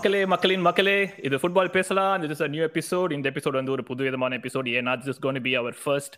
மக்களே 0.00 0.20
மக்களின் 0.32 0.64
மக்களே 0.66 0.98
இது 1.26 1.36
ஃபுட்பால் 1.40 1.74
பேசலாம் 1.76 2.22
இது 2.26 2.34
இஸ் 2.36 2.42
நியூ 2.54 2.62
எபிசோட் 2.68 3.14
இந்த 3.16 3.26
எபிசோட் 3.32 3.58
வந்து 3.58 3.74
ஒரு 3.74 3.82
புது 3.90 4.04
விதமான 4.06 4.36
எபிசோட் 4.40 4.68
ஏன்னா 4.78 4.92
this 5.04 5.20
cone 5.26 5.40
be 5.46 5.52
our 5.60 5.76
first 5.82 6.16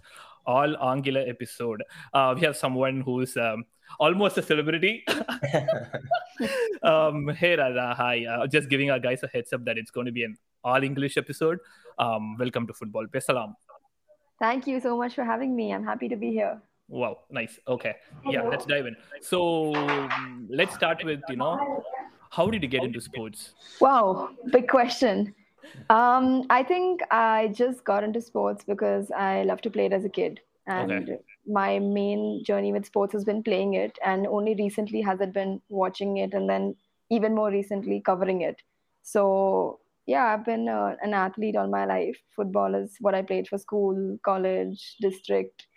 all 0.54 0.74
ஆங்கில 0.90 1.20
episode 1.32 1.82
we 2.38 2.44
have 2.48 2.60
some 2.64 2.78
one 2.88 3.00
who's 3.08 3.36
almost 4.06 4.36
a 4.40 4.42
celebrity. 4.48 4.90
um, 6.90 7.16
hey 7.40 7.52
Radha, 7.60 7.86
hi. 8.00 8.16
Uh, 8.32 8.46
just 8.54 8.68
giving 8.72 8.90
our 8.94 8.98
guys 8.98 9.22
a 9.22 9.30
heads 9.34 9.52
up 9.56 9.62
that 9.68 9.78
it's 9.82 9.90
going 9.90 10.06
to 10.06 10.12
be 10.12 10.24
an 10.24 10.34
all 10.64 10.82
English 10.90 11.16
episode. 11.16 11.58
Um, 11.98 12.36
welcome 12.42 12.66
to 12.66 12.74
Football 12.80 13.06
Pesalam. 13.14 13.52
Thank 14.40 14.66
you 14.66 14.80
so 14.80 14.96
much 15.02 15.14
for 15.14 15.24
having 15.24 15.54
me. 15.60 15.72
I'm 15.76 15.84
happy 15.84 16.08
to 16.08 16.16
be 16.16 16.30
here. 16.30 16.54
Wow, 16.88 17.14
nice. 17.30 17.54
Okay, 17.68 17.94
yeah, 18.26 18.44
let's 18.52 18.66
dive 18.66 18.86
in. 18.86 18.94
So 19.22 19.38
let's 20.50 20.74
start 20.74 21.02
with 21.04 21.20
you 21.28 21.36
know, 21.36 21.54
how 22.35 22.49
did 22.49 22.63
you 22.63 22.69
get 22.69 22.83
into 22.83 23.01
sports? 23.01 23.55
Wow, 23.79 24.29
big 24.51 24.67
question. 24.67 25.35
Um, 25.89 26.43
I 26.49 26.63
think 26.63 27.01
I 27.11 27.49
just 27.49 27.83
got 27.83 28.03
into 28.03 28.21
sports 28.21 28.63
because 28.63 29.11
I 29.11 29.43
love 29.43 29.61
to 29.61 29.69
play 29.71 29.85
it 29.85 29.93
as 29.93 30.05
a 30.05 30.09
kid, 30.09 30.39
and 30.67 31.09
Okay. 31.09 31.17
my 31.45 31.79
main 31.79 32.43
journey 32.45 32.71
with 32.71 32.85
sports 32.85 33.13
has 33.13 33.25
been 33.25 33.43
playing 33.43 33.73
it, 33.73 33.97
and 34.05 34.27
only 34.27 34.55
recently 34.55 35.01
has 35.01 35.21
it 35.21 35.33
been 35.33 35.61
watching 35.69 36.17
it, 36.17 36.33
and 36.33 36.49
then 36.49 36.75
even 37.09 37.35
more 37.35 37.49
recently 37.51 38.01
covering 38.01 38.41
it. 38.41 38.61
So 39.03 39.79
yeah, 40.05 40.25
I've 40.33 40.45
been 40.45 40.67
uh, 40.67 40.95
an 41.01 41.13
athlete 41.13 41.55
all 41.55 41.67
my 41.67 41.85
life. 41.85 42.17
Football 42.35 42.75
is 42.75 42.97
what 42.99 43.15
I 43.15 43.21
played 43.21 43.47
for 43.47 43.57
school, 43.57 44.17
college, 44.23 44.97
district, 45.01 45.67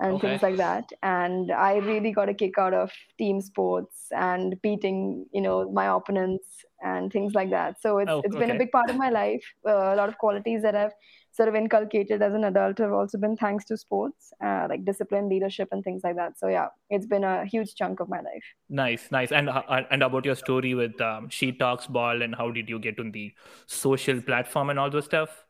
and 0.00 0.18
Okay. 0.18 0.20
things 0.20 0.42
like 0.42 0.56
that. 0.56 0.90
And 1.02 1.52
I 1.52 1.76
really 1.76 2.10
got 2.12 2.28
a 2.28 2.34
kick 2.34 2.58
out 2.58 2.74
of 2.74 2.90
team 3.18 3.40
sports 3.40 4.06
and 4.12 4.60
beating, 4.62 5.26
you 5.32 5.40
know, 5.42 5.70
my 5.70 5.86
opponents 5.94 6.64
and 6.82 7.12
things 7.12 7.34
like 7.34 7.50
that. 7.50 7.80
So 7.82 7.98
it's 7.98 8.14
Oh, 8.14 8.22
it's 8.22 8.36
been 8.36 8.50
a 8.50 8.54
big 8.54 8.72
part 8.72 8.90
of 8.90 8.96
my 8.96 9.10
life. 9.10 9.44
Uh, 9.68 9.94
a 9.94 9.96
lot 9.96 10.08
of 10.08 10.18
qualities 10.18 10.62
that 10.62 10.74
I've 10.74 10.92
sort 11.32 11.48
of 11.48 11.54
inculcated 11.54 12.22
as 12.22 12.34
an 12.34 12.44
adult 12.44 12.78
have 12.78 12.92
also 12.92 13.18
been 13.18 13.36
thanks 13.36 13.64
to 13.66 13.76
sports, 13.76 14.32
uh, 14.42 14.66
like 14.68 14.84
discipline, 14.84 15.28
leadership, 15.28 15.68
and 15.72 15.84
things 15.84 16.02
like 16.02 16.16
that. 16.16 16.38
So 16.38 16.48
yeah, 16.48 16.68
it's 16.88 17.06
been 17.06 17.24
a 17.24 17.44
huge 17.46 17.74
chunk 17.74 18.00
of 18.00 18.08
my 18.08 18.20
life. 18.20 18.44
Nice, 18.68 19.10
nice. 19.10 19.32
And 19.32 19.48
uh, 19.50 19.62
and 19.90 20.02
about 20.04 20.24
your 20.24 20.36
story 20.36 20.74
with 20.74 21.00
um, 21.00 21.28
She 21.28 21.50
Talks 21.52 21.88
Ball 21.88 22.22
and 22.22 22.34
how 22.36 22.50
did 22.52 22.68
you 22.68 22.78
get 22.78 23.00
on 23.00 23.10
the 23.10 23.34
social 23.66 24.20
platform 24.22 24.70
and 24.70 24.78
all 24.78 24.90
those 24.90 25.06
stuff? 25.06 25.44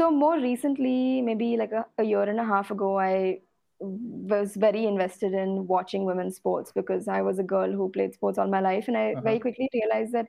So 0.00 0.10
more 0.10 0.38
recently, 0.38 1.20
maybe 1.20 1.58
like 1.58 1.72
a, 1.72 1.84
a 1.98 2.04
year 2.04 2.22
and 2.22 2.40
a 2.40 2.44
half 2.44 2.70
ago, 2.70 2.98
I 2.98 3.40
was 3.80 4.56
very 4.56 4.86
invested 4.86 5.34
in 5.34 5.66
watching 5.66 6.06
women's 6.06 6.36
sports 6.36 6.72
because 6.72 7.06
I 7.06 7.20
was 7.20 7.38
a 7.38 7.42
girl 7.42 7.70
who 7.70 7.90
played 7.90 8.14
sports 8.14 8.38
all 8.38 8.48
my 8.48 8.60
life, 8.60 8.88
and 8.88 8.96
I 8.96 9.16
Uh-huh. 9.16 9.22
very 9.22 9.38
quickly 9.40 9.68
realized 9.74 10.12
that 10.12 10.28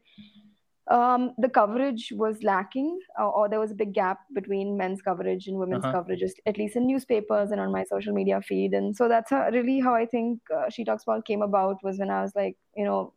um, 0.89 1.33
the 1.37 1.47
coverage 1.49 2.11
was 2.15 2.43
lacking, 2.43 2.99
or, 3.17 3.27
or 3.27 3.49
there 3.49 3.61
was 3.61 3.71
a 3.71 3.75
big 3.75 3.93
gap 3.93 4.19
between 4.33 4.77
men's 4.77 5.01
coverage 5.01 5.47
and 5.47 5.57
women's 5.57 5.85
Uh-huh. 5.85 5.95
coverage, 5.95 6.21
at- 6.23 6.41
at 6.45 6.57
least 6.57 6.75
in 6.75 6.87
newspapers 6.87 7.51
and 7.51 7.61
on 7.61 7.71
my 7.71 7.85
social 7.85 8.13
media 8.13 8.41
feed. 8.41 8.73
And 8.73 8.95
so 8.95 9.07
that's 9.07 9.29
how, 9.29 9.49
really 9.51 9.79
how 9.79 9.95
I 9.95 10.05
think 10.05 10.41
uh, 10.53 10.69
She 10.69 10.83
Talks 10.83 11.05
Ball 11.05 11.21
came 11.21 11.43
about 11.43 11.83
was 11.83 11.99
when 11.99 12.09
I 12.09 12.23
was 12.23 12.35
like, 12.35 12.57
you 12.75 12.85
know, 12.85 13.13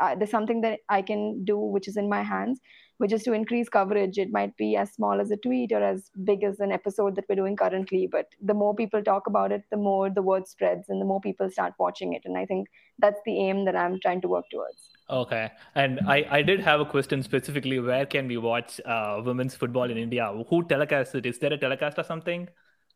I, 0.00 0.12
I, 0.12 0.14
there's 0.16 0.30
something 0.32 0.62
that 0.62 0.80
I 0.88 1.02
can 1.02 1.44
do 1.44 1.58
which 1.58 1.88
is 1.88 1.96
in 1.96 2.08
my 2.08 2.22
hands 2.24 2.60
which 2.98 3.12
is 3.12 3.22
to 3.24 3.32
increase 3.32 3.68
coverage. 3.68 4.18
It 4.18 4.30
might 4.30 4.56
be 4.56 4.76
as 4.76 4.92
small 4.92 5.20
as 5.20 5.30
a 5.30 5.36
tweet 5.36 5.72
or 5.72 5.82
as 5.82 6.10
big 6.24 6.44
as 6.44 6.60
an 6.60 6.72
episode 6.72 7.16
that 7.16 7.24
we're 7.28 7.36
doing 7.36 7.56
currently. 7.56 8.08
But 8.10 8.26
the 8.40 8.54
more 8.54 8.74
people 8.74 9.02
talk 9.02 9.26
about 9.26 9.52
it, 9.52 9.64
the 9.70 9.76
more 9.76 10.10
the 10.10 10.22
word 10.22 10.46
spreads 10.46 10.88
and 10.88 11.00
the 11.00 11.04
more 11.04 11.20
people 11.20 11.50
start 11.50 11.74
watching 11.78 12.12
it. 12.14 12.22
And 12.24 12.36
I 12.36 12.46
think 12.46 12.68
that's 12.98 13.20
the 13.26 13.38
aim 13.38 13.64
that 13.66 13.76
I'm 13.76 14.00
trying 14.00 14.20
to 14.22 14.28
work 14.28 14.44
towards. 14.50 14.90
Okay. 15.08 15.50
And 15.74 16.00
I, 16.06 16.26
I 16.30 16.42
did 16.42 16.60
have 16.60 16.80
a 16.80 16.84
question 16.84 17.22
specifically 17.22 17.78
where 17.78 18.06
can 18.06 18.26
we 18.26 18.38
watch 18.38 18.80
uh, 18.84 19.20
women's 19.24 19.54
football 19.54 19.90
in 19.90 19.96
India? 19.96 20.32
Who 20.48 20.64
telecasts 20.64 21.14
it? 21.14 21.26
Is 21.26 21.38
there 21.38 21.52
a 21.52 21.58
telecast 21.58 21.98
or 21.98 22.04
something? 22.04 22.48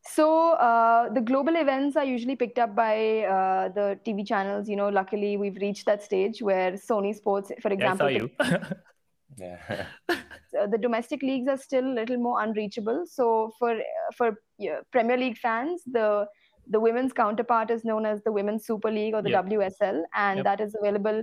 So 0.03 0.53
uh, 0.53 1.13
the 1.13 1.21
global 1.21 1.57
events 1.57 1.97
are 1.97 2.05
usually 2.05 2.35
picked 2.35 2.59
up 2.59 2.75
by 2.75 3.21
uh, 3.21 3.69
the 3.69 3.99
TV 4.05 4.27
channels. 4.27 4.69
You 4.69 4.77
know, 4.77 4.89
luckily 4.89 5.37
we've 5.37 5.57
reached 5.57 5.87
that 5.87 6.03
stage 6.03 6.41
where 6.41 6.73
Sony 6.73 7.15
Sports, 7.15 7.53
for 7.61 7.71
Yeah, 7.79 7.93
I 7.93 7.97
saw 7.97 8.07
example, 8.07 8.11
you. 8.11 8.31
Yeah. 9.37 9.87
uh, 10.09 10.67
the 10.67 10.79
domestic 10.79 11.23
leagues 11.23 11.49
are 11.49 11.57
still 11.57 11.85
a 11.85 11.95
little 11.95 12.19
more 12.19 12.43
unreachable. 12.43 13.05
So 13.07 13.53
for 13.59 13.77
for 14.17 14.43
yeah, 14.59 14.81
Premier 14.93 15.17
League 15.17 15.39
fans, 15.39 15.83
the 15.87 16.27
the 16.67 16.81
women's 16.81 17.13
counterpart 17.13 17.71
is 17.71 17.85
known 17.85 18.07
as 18.07 18.23
the 18.23 18.33
Women's 18.33 18.67
Super 18.67 18.91
League 18.91 19.15
or 19.15 19.23
the 19.23 19.31
Yep. 19.31 19.47
WSL, 19.47 20.03
and 20.15 20.39
Yep. 20.39 20.45
that 20.45 20.61
is 20.61 20.77
available 20.81 21.23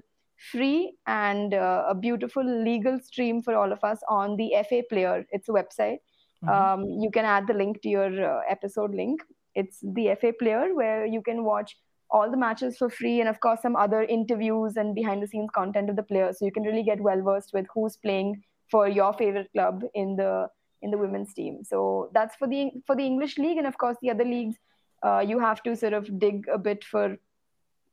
free 0.51 0.94
and 1.07 1.53
uh, 1.53 1.85
a 1.90 1.95
beautiful 1.95 2.44
legal 2.44 3.00
stream 3.00 3.41
for 3.41 3.56
all 3.56 3.72
of 3.72 3.84
us 3.84 4.00
on 4.07 4.35
the 4.35 4.53
FA 4.69 4.84
Player. 4.89 5.25
It's 5.31 5.50
a 5.50 5.51
website. 5.51 6.00
Mhm. 6.44 6.50
Um, 6.56 6.84
you 7.03 7.09
can 7.12 7.25
add 7.25 7.47
the 7.47 7.53
link 7.53 7.81
to 7.84 7.89
your 7.89 8.12
uh, 8.31 8.41
episode 8.47 8.94
link. 8.94 9.24
It's 9.56 9.79
the 9.81 10.09
FA 10.09 10.34
Player 10.34 10.75
where 10.75 11.06
you 11.06 11.22
can 11.24 11.44
watch 11.44 11.75
all 12.09 12.31
the 12.31 12.38
matches 12.38 12.78
for 12.78 12.90
free 12.90 13.19
and 13.22 13.29
of 13.29 13.40
course 13.40 13.62
some 13.62 13.75
other 13.75 14.03
interviews 14.03 14.78
and 14.78 14.95
behind 14.95 15.22
the 15.22 15.28
scenes 15.28 15.50
content 15.53 15.90
of 15.90 15.95
the 15.95 16.03
players. 16.03 16.40
So 16.40 16.45
you 16.45 16.51
can 16.51 16.63
really 16.63 16.84
get 16.84 17.01
well 17.01 17.22
versed 17.22 17.51
with 17.53 17.66
who's 17.73 17.97
playing 17.97 18.44
for 18.72 18.88
your 18.88 19.13
favorite 19.13 19.50
club 19.53 19.84
in 19.94 20.16
the 20.16 20.47
in 20.81 20.91
the 20.91 20.97
women's 20.97 21.34
team. 21.34 21.63
So 21.63 22.09
that's 22.13 22.35
for 22.35 22.47
the 22.47 22.72
for 22.85 22.95
the 22.95 23.06
english 23.06 23.38
league 23.38 23.57
and 23.57 23.68
of 23.68 23.78
course 23.78 23.97
the 24.01 24.12
other 24.12 24.25
leagues 24.25 24.56
uh, 25.03 25.19
you 25.28 25.40
have 25.40 25.62
to 25.63 25.75
sort 25.75 25.94
of 25.94 26.19
dig 26.19 26.47
a 26.47 26.57
bit 26.57 26.84
for 26.84 27.18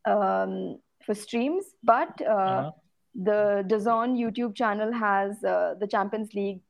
um, 0.04 0.78
for 1.04 1.14
streams. 1.14 1.64
But 1.82 2.20
uh, 2.22 2.32
Uh-huh. 2.34 2.70
the 3.14 3.40
DAZN 3.70 4.16
YouTube 4.20 4.54
channel 4.54 4.92
has 4.92 5.42
uh, 5.44 5.74
the 5.80 5.86
Champions 5.86 6.32
League 6.34 6.60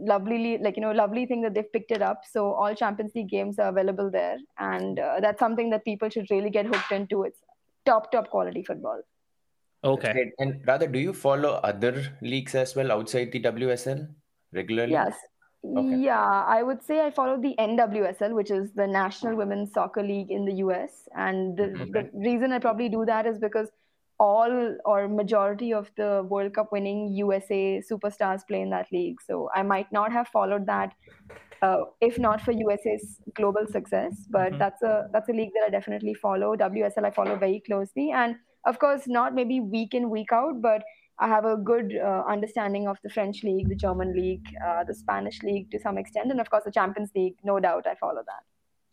lovely 0.00 0.58
like 0.58 0.76
you 0.76 0.82
know 0.82 0.92
lovely 0.92 1.26
thing 1.26 1.42
that 1.42 1.54
they've 1.54 1.72
picked 1.72 1.90
it 1.90 2.02
up 2.02 2.22
so 2.30 2.52
all 2.52 2.74
Champions 2.74 3.12
League 3.14 3.28
games 3.28 3.58
are 3.58 3.68
available 3.68 4.10
there 4.10 4.36
and 4.58 4.98
uh, 4.98 5.20
that's 5.20 5.38
something 5.38 5.70
that 5.70 5.84
people 5.84 6.08
should 6.08 6.26
really 6.30 6.50
get 6.50 6.66
hooked 6.66 6.92
into 6.92 7.22
it's 7.24 7.38
top 7.84 8.10
top 8.12 8.30
quality 8.30 8.62
football 8.62 9.00
Okay. 9.84 10.32
And 10.38 10.62
rather, 10.66 10.88
do 10.88 10.98
you 10.98 11.12
follow 11.12 11.60
other 11.62 12.18
leagues 12.20 12.54
as 12.56 12.74
well 12.74 12.90
outside 12.90 13.30
the 13.30 13.40
WSL 13.40 14.08
regularly? 14.52 14.92
yes 14.92 15.14
Okay. 15.64 15.96
yeah 15.96 16.44
I 16.46 16.62
would 16.62 16.82
say 16.82 17.00
I 17.04 17.10
follow 17.10 17.40
the 17.40 17.54
NWSL 17.58 18.34
which 18.34 18.50
is 18.50 18.72
the 18.72 18.86
National 18.86 19.36
Women's 19.36 19.72
Soccer 19.72 20.02
League 20.02 20.30
in 20.30 20.44
the 20.44 20.54
US 20.54 21.08
and 21.16 21.56
the, 21.56 21.64
Okay. 21.64 21.90
the 21.92 22.10
reason 22.14 22.52
I 22.52 22.58
probably 22.58 22.88
do 22.88 23.04
that 23.04 23.26
is 23.26 23.38
because 23.38 23.68
all 24.18 24.76
or 24.84 25.08
majority 25.08 25.72
of 25.74 25.90
the 25.96 26.24
World 26.28 26.54
Cup 26.54 26.72
winning 26.72 27.08
USA 27.14 27.82
superstars 27.90 28.46
play 28.46 28.60
in 28.62 28.70
that 28.70 28.90
league. 28.92 29.20
So 29.20 29.50
I 29.54 29.62
might 29.62 29.90
not 29.92 30.12
have 30.12 30.28
followed 30.28 30.66
that 30.66 30.92
uh, 31.62 31.78
if 32.00 32.18
not 32.18 32.40
for 32.40 32.52
USA's 32.52 33.18
global 33.34 33.66
success. 33.66 34.26
But 34.30 34.52
Mhm. 34.52 34.58
that's 34.58 34.82
a 34.82 35.08
that's 35.12 35.28
a 35.28 35.32
league 35.32 35.52
that 35.54 35.64
I 35.66 35.70
definitely 35.70 36.14
follow. 36.14 36.54
WSL 36.56 37.06
I 37.06 37.10
follow 37.10 37.36
very 37.36 37.60
closely, 37.60 38.10
and 38.10 38.36
of 38.64 38.78
course 38.78 39.06
not 39.08 39.34
maybe 39.34 39.60
week 39.60 39.94
in 39.94 40.10
week 40.10 40.32
out, 40.32 40.60
but 40.60 40.82
I 41.18 41.28
have 41.28 41.46
a 41.46 41.56
good 41.56 41.96
uh, 41.96 42.24
understanding 42.28 42.86
of 42.88 42.98
the 43.02 43.08
French 43.08 43.42
league, 43.42 43.68
the 43.70 43.74
German 43.86 44.12
league, 44.14 44.46
uh, 44.66 44.84
the 44.84 44.94
Spanish 44.94 45.42
league 45.42 45.70
to 45.70 45.78
some 45.80 45.96
extent, 45.96 46.30
and 46.30 46.40
of 46.40 46.50
course 46.50 46.64
the 46.64 46.70
Champions 46.70 47.10
League. 47.14 47.36
No 47.42 47.58
doubt, 47.58 47.86
I 47.86 47.94
follow 47.94 48.22
that. 48.32 48.44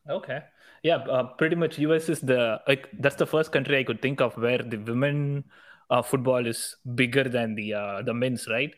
Okay. 0.10 0.40
Yeah, 0.84 0.98
uh, 0.98 1.24
pretty 1.24 1.56
much 1.56 1.80
US 1.80 2.10
is 2.10 2.20
the 2.20 2.60
like 2.68 2.90
that's 3.00 3.16
the 3.16 3.26
first 3.26 3.52
country 3.52 3.78
I 3.78 3.84
could 3.84 4.02
think 4.02 4.20
of 4.20 4.36
where 4.38 4.58
the 4.58 4.78
women 4.78 5.46
uh, 5.90 6.02
football 6.02 6.46
is 6.46 6.76
bigger 6.96 7.24
than 7.24 7.56
the 7.56 7.74
uh, 7.74 8.02
the 8.02 8.14
men's, 8.14 8.48
right? 8.48 8.74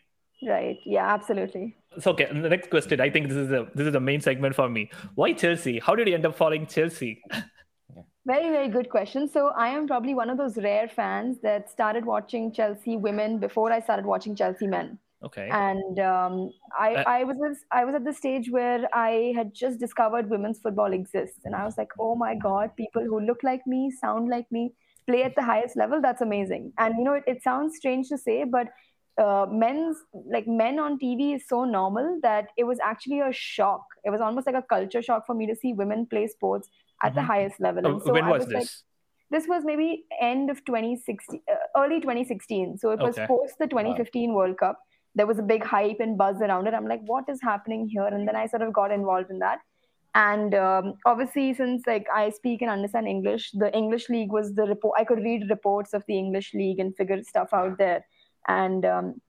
Right? 0.46 0.78
Yeah, 0.84 1.12
absolutely. 1.12 1.74
So 1.98 2.12
okay, 2.12 2.26
the 2.26 2.48
next 2.48 2.70
question. 2.70 3.00
I 3.00 3.10
think 3.10 3.28
this 3.28 3.36
is 3.36 3.48
the 3.48 3.68
this 3.74 3.86
is 3.86 3.92
the 3.92 4.00
main 4.00 4.20
segment 4.20 4.54
for 4.54 4.68
me. 4.68 4.90
Why 5.14 5.32
Chelsea? 5.32 5.80
How 5.80 5.94
did 5.94 6.08
you 6.08 6.14
end 6.14 6.26
up 6.26 6.36
following 6.36 6.66
Chelsea? 6.66 7.22
Very, 8.26 8.50
very 8.50 8.68
good 8.68 8.90
question. 8.90 9.28
So 9.28 9.52
I 9.56 9.68
am 9.68 9.86
probably 9.86 10.12
one 10.12 10.30
of 10.30 10.36
those 10.36 10.56
rare 10.56 10.88
fans 10.88 11.38
that 11.44 11.70
started 11.70 12.04
watching 12.04 12.50
Chelsea 12.50 12.96
women 12.96 13.38
before 13.38 13.70
I 13.70 13.78
started 13.78 14.04
watching 14.04 14.34
Chelsea 14.34 14.66
men. 14.66 14.98
Okay. 15.24 15.48
And 15.48 15.98
um, 15.98 16.50
I, 16.78 16.94
Uh, 16.96 17.04
I 17.06 17.24
was 17.24 17.38
this- 17.38 17.64
I 17.70 17.84
was 17.84 17.94
at 17.94 18.04
the 18.04 18.12
stage 18.12 18.50
where 18.50 18.88
I 18.94 19.32
had 19.36 19.52
just 19.54 19.78
discovered 19.80 20.28
women's 20.30 20.58
football 20.60 20.92
exists, 20.92 21.44
and 21.44 21.54
I 21.54 21.64
was 21.64 21.78
like, 21.78 21.92
oh 21.98 22.14
my 22.14 22.34
god, 22.34 22.74
people 22.76 23.02
who 23.02 23.20
look 23.20 23.42
like 23.42 23.66
me, 23.66 23.90
sound 23.90 24.28
like 24.28 24.50
me, 24.52 24.72
play 25.06 25.22
at 25.22 25.34
the 25.36 25.42
highest 25.42 25.76
level. 25.76 26.00
That's 26.00 26.20
amazing. 26.20 26.72
And 26.78 26.96
you 26.98 27.04
know, 27.04 27.14
it, 27.14 27.24
it 27.26 27.42
sounds 27.42 27.76
strange 27.76 28.08
to 28.10 28.18
say, 28.18 28.44
but 28.44 28.68
uh, 29.18 29.46
men's 29.50 29.96
like 30.36 30.46
men 30.46 30.78
on 30.78 30.98
TV 30.98 31.32
is 31.34 31.48
so 31.48 31.64
normal 31.64 32.18
that 32.22 32.48
it 32.58 32.64
was 32.64 32.78
actually 32.80 33.20
a 33.20 33.32
shock. 33.32 33.84
It 34.04 34.10
was 34.10 34.20
almost 34.20 34.46
like 34.46 34.56
a 34.56 34.62
culture 34.62 35.00
shock 35.02 35.24
for 35.26 35.34
me 35.34 35.46
to 35.46 35.56
see 35.56 35.72
women 35.72 36.04
play 36.06 36.26
sports 36.26 36.68
at 37.02 37.14
the 37.14 37.22
Mhm. 37.22 37.26
highest 37.32 37.58
level. 37.60 37.86
And 37.86 38.02
so 38.02 38.12
when 38.12 38.26
was 38.26 38.40
was 38.40 38.52
like, 38.52 38.62
this? 38.64 38.82
this 39.30 39.48
was 39.48 39.64
maybe 39.64 40.04
end 40.20 40.50
of 40.50 40.62
2016 40.66 41.40
uh, 41.52 41.54
early 41.80 42.00
2016 42.00 42.76
so 42.78 42.90
it 42.90 43.00
was 43.00 43.16
Okay. 43.16 43.26
post 43.26 43.58
the 43.58 43.66
2015 43.66 44.34
world 44.34 44.56
cup 44.58 44.78
there 45.16 45.26
was 45.26 45.38
a 45.38 45.42
big 45.42 45.64
hype 45.64 45.98
and 46.00 46.16
buzz 46.16 46.36
around 46.40 46.66
it. 46.66 46.74
I'm 46.74 46.86
like 46.86 47.00
what 47.06 47.28
is 47.28 47.40
happening 47.42 47.88
here? 47.88 48.06
And 48.06 48.28
then 48.28 48.36
i 48.36 48.46
sort 48.46 48.62
of 48.62 48.72
got 48.72 48.92
involved 48.92 49.30
in 49.30 49.40
that. 49.40 49.58
And 50.14 50.54
um, 50.54 50.94
obviously 51.04 51.52
since 51.54 51.86
like 51.86 52.06
i 52.14 52.30
speak 52.30 52.62
and 52.62 52.70
understand 52.70 53.06
english 53.06 53.50
the 53.52 53.70
english 53.76 54.08
league 54.08 54.32
was 54.32 54.54
the 54.54 54.66
report 54.72 54.98
i 54.98 55.04
could 55.04 55.18
read 55.18 55.50
reports 55.50 55.92
of 55.92 56.04
the 56.08 56.18
english 56.18 56.54
league 56.54 56.78
and 56.78 56.96
figure 56.96 57.22
stuff 57.22 57.48
out 57.52 57.78
there. 57.78 58.06
And 58.48 58.84
um, 58.84 59.20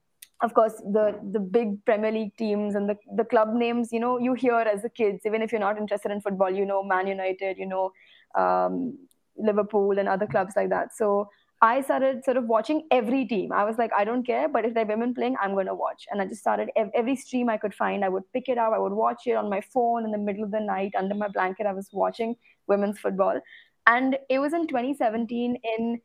of 0.41 0.53
course 0.53 0.75
the 0.97 1.05
the 1.31 1.39
big 1.39 1.83
premier 1.85 2.11
league 2.11 2.35
teams 2.37 2.75
and 2.75 2.87
the, 2.89 2.97
the 3.15 3.25
club 3.25 3.53
names 3.53 3.91
you 3.91 3.99
know 3.99 4.17
you 4.19 4.33
hear 4.35 4.59
as 4.75 4.85
a 4.85 4.89
kids 4.89 5.25
even 5.25 5.41
if 5.41 5.51
you're 5.51 5.67
not 5.67 5.79
interested 5.79 6.11
in 6.11 6.21
football 6.21 6.51
you 6.51 6.65
know 6.71 6.83
man 6.83 7.07
united 7.07 7.57
you 7.57 7.65
know 7.65 7.91
um, 8.35 8.95
liverpool 9.37 9.97
and 9.97 10.07
other 10.07 10.27
clubs 10.27 10.53
like 10.55 10.69
that. 10.69 10.95
So 10.95 11.29
i 11.61 11.81
started 11.81 12.23
sort 12.23 12.37
of 12.37 12.45
watching 12.45 12.87
every 12.91 13.25
team 13.25 13.51
i 13.51 13.63
was 13.63 13.77
like 13.77 13.91
i 13.97 14.03
don't 14.03 14.25
care 14.25 14.47
but 14.47 14.65
if 14.65 14.73
they're 14.73 14.85
women 14.85 15.13
playing 15.13 15.35
i'm 15.41 15.53
going 15.53 15.65
to 15.65 15.75
watch 15.75 16.05
and 16.11 16.21
i 16.21 16.25
just 16.25 16.41
started 16.41 16.69
every 16.95 17.15
stream 17.15 17.49
i 17.49 17.57
could 17.57 17.73
find 17.73 18.05
i 18.05 18.09
would 18.09 18.23
pick 18.31 18.47
it 18.47 18.57
up 18.57 18.73
i 18.73 18.77
would 18.77 18.93
watch 18.93 19.23
it 19.25 19.33
on 19.33 19.49
my 19.49 19.61
phone 19.61 20.05
in 20.05 20.11
the 20.11 20.17
middle 20.17 20.43
of 20.43 20.51
the 20.51 20.59
night 20.59 20.91
under 20.97 21.15
my 21.15 21.27
blanket 21.27 21.65
i 21.65 21.73
was 21.73 21.89
watching 21.91 22.35
women's 22.67 22.99
football 22.99 23.39
and 23.87 24.17
it 24.29 24.39
was 24.39 24.53
in 24.53 24.67
2017 24.67 25.57
in 25.77 26.01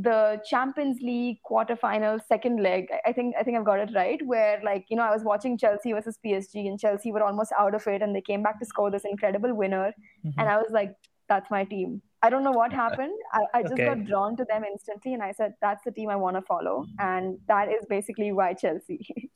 the 0.00 0.40
Champions 0.48 1.00
League 1.00 1.38
quarterfinal 1.48 2.20
second 2.26 2.62
leg. 2.62 2.86
I 3.04 3.12
think 3.12 3.34
I 3.38 3.42
think 3.42 3.56
I've 3.56 3.64
got 3.64 3.80
it 3.80 3.90
right. 3.94 4.20
Where 4.24 4.60
like 4.64 4.86
you 4.88 4.96
know 4.96 5.02
I 5.02 5.10
was 5.10 5.24
watching 5.24 5.58
Chelsea 5.58 5.92
versus 5.92 6.18
PSG, 6.24 6.68
and 6.68 6.78
Chelsea 6.78 7.10
were 7.10 7.22
almost 7.22 7.52
out 7.58 7.74
of 7.74 7.86
it, 7.88 8.00
and 8.00 8.14
they 8.14 8.20
came 8.20 8.42
back 8.42 8.60
to 8.60 8.66
score 8.66 8.90
this 8.90 9.04
incredible 9.04 9.52
winner, 9.54 9.92
mm-hmm. 10.24 10.38
and 10.38 10.48
I 10.48 10.56
was 10.56 10.70
like, 10.70 10.94
that's 11.28 11.50
my 11.50 11.64
team. 11.64 12.00
I 12.22 12.30
don't 12.30 12.44
know 12.44 12.52
what 12.52 12.72
happened. 12.84 13.14
I, 13.32 13.42
I 13.54 13.62
just 13.62 13.74
okay. 13.74 13.86
got 13.86 14.04
drawn 14.04 14.36
to 14.36 14.44
them 14.44 14.64
instantly, 14.64 15.14
and 15.14 15.22
I 15.22 15.32
said 15.32 15.54
that's 15.60 15.84
the 15.84 15.92
team 15.92 16.10
I 16.10 16.16
want 16.16 16.36
to 16.36 16.42
follow, 16.42 16.86
and 16.98 17.38
that 17.48 17.68
is 17.68 17.86
basically 17.88 18.32
why 18.32 18.54
Chelsea. 18.54 19.30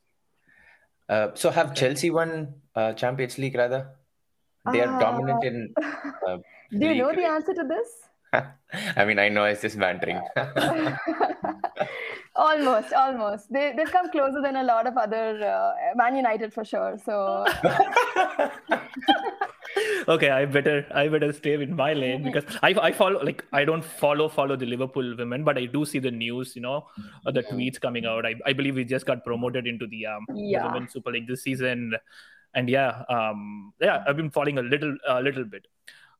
uh, 1.09 1.29
so 1.33 1.49
have 1.49 1.73
Chelsea 1.75 2.09
won 2.09 2.55
uh, 2.75 2.93
Champions 2.93 3.37
League 3.37 3.55
rather? 3.55 3.87
They 4.71 4.81
are 4.81 4.95
uh, 4.95 4.99
dominant 4.99 5.43
in. 5.43 5.73
Uh, 6.25 6.37
do 6.71 6.87
you 6.87 6.95
know 6.95 7.13
the 7.13 7.25
answer 7.25 7.53
to 7.53 7.63
this? 7.63 7.87
I 8.95 9.05
mean, 9.05 9.19
I 9.19 9.29
know 9.29 9.45
it's 9.45 9.61
just 9.61 9.77
bantering. 9.77 10.21
almost, 12.35 12.93
almost. 12.93 13.51
They 13.51 13.73
they've 13.75 13.91
come 13.91 14.09
closer 14.09 14.41
than 14.41 14.55
a 14.55 14.63
lot 14.63 14.87
of 14.87 14.97
other 14.97 15.43
uh, 15.43 15.73
Man 15.95 16.15
United 16.15 16.53
for 16.53 16.65
sure. 16.65 16.97
So. 17.05 17.45
okay, 20.07 20.29
I 20.29 20.45
better 20.45 20.85
I 20.91 21.07
better 21.07 21.31
stay 21.33 21.53
in 21.53 21.75
my 21.75 21.93
lane 21.93 22.23
because 22.23 22.45
I 22.61 22.73
I 22.81 22.91
follow 22.91 23.23
like 23.23 23.45
I 23.53 23.63
don't 23.65 23.83
follow 23.83 24.27
follow 24.27 24.55
the 24.55 24.65
Liverpool 24.65 25.15
women, 25.15 25.43
but 25.43 25.57
I 25.57 25.65
do 25.65 25.85
see 25.85 25.99
the 25.99 26.11
news. 26.11 26.55
You 26.55 26.63
know, 26.63 26.87
uh, 27.25 27.31
the 27.31 27.43
tweets 27.43 27.79
coming 27.79 28.05
out. 28.05 28.25
I, 28.25 28.35
I 28.45 28.53
believe 28.53 28.75
we 28.75 28.85
just 28.85 29.05
got 29.05 29.23
promoted 29.23 29.67
into 29.67 29.87
the 29.87 30.05
um 30.07 30.25
yeah. 30.33 30.63
the 30.63 30.73
Women's 30.73 30.93
Super 30.93 31.11
League 31.11 31.27
this 31.27 31.43
season, 31.43 31.95
and 32.55 32.69
yeah, 32.69 33.03
um 33.09 33.73
yeah, 33.79 34.03
I've 34.07 34.17
been 34.17 34.31
following 34.31 34.57
a 34.57 34.63
little 34.63 34.97
a 35.07 35.21
little 35.21 35.45
bit. 35.45 35.67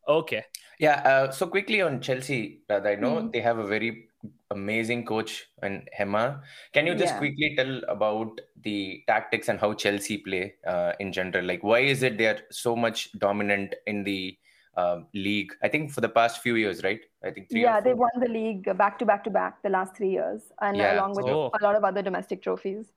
Okay. 0.07 0.45
Yeah. 0.83 0.99
Uh, 1.11 1.31
so 1.31 1.47
quickly 1.47 1.81
on 1.81 2.01
Chelsea, 2.01 2.59
Radha, 2.69 2.89
I 2.89 2.95
know 2.95 3.15
mm. 3.21 3.31
they 3.31 3.39
have 3.39 3.57
a 3.57 3.65
very 3.65 4.09
amazing 4.51 5.05
coach 5.05 5.45
and 5.61 5.89
Emma. 5.97 6.41
Can 6.73 6.85
you 6.87 6.93
just 6.93 7.13
yeah. 7.13 7.19
quickly 7.19 7.53
tell 7.55 7.81
about 7.87 8.41
the 8.63 9.01
tactics 9.07 9.47
and 9.47 9.59
how 9.61 9.73
Chelsea 9.73 10.17
play 10.17 10.55
uh, 10.67 10.91
in 10.99 11.13
general? 11.13 11.45
Like, 11.45 11.63
why 11.63 11.79
is 11.79 12.03
it 12.03 12.17
they're 12.17 12.41
so 12.51 12.75
much 12.75 13.17
dominant 13.17 13.75
in 13.87 14.03
the 14.03 14.37
uh, 14.75 14.99
league? 15.13 15.53
I 15.63 15.69
think 15.69 15.89
for 15.91 16.01
the 16.01 16.09
past 16.09 16.41
few 16.41 16.55
years, 16.55 16.83
right? 16.83 16.99
I 17.23 17.31
think 17.31 17.47
yeah, 17.49 17.79
they 17.79 17.93
won 17.93 18.11
the 18.19 18.27
league 18.27 18.77
back 18.77 18.99
to 18.99 19.05
back 19.05 19.23
to 19.23 19.29
back 19.29 19.63
the 19.63 19.69
last 19.69 19.95
three 19.95 20.09
years, 20.09 20.51
and 20.59 20.75
yeah. 20.75 20.95
along 20.95 21.15
with 21.15 21.27
oh. 21.27 21.49
a 21.57 21.63
lot 21.63 21.75
of 21.75 21.85
other 21.85 22.01
domestic 22.01 22.43
trophies. 22.43 22.91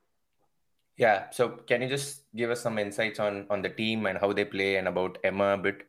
Yeah. 0.96 1.30
So 1.30 1.50
can 1.68 1.82
you 1.82 1.88
just 1.88 2.22
give 2.34 2.50
us 2.50 2.62
some 2.62 2.80
insights 2.80 3.20
on 3.20 3.46
on 3.48 3.62
the 3.62 3.68
team 3.68 4.06
and 4.06 4.18
how 4.18 4.32
they 4.32 4.44
play 4.44 4.76
and 4.76 4.88
about 4.88 5.18
Emma 5.22 5.54
a 5.54 5.58
bit? 5.58 5.86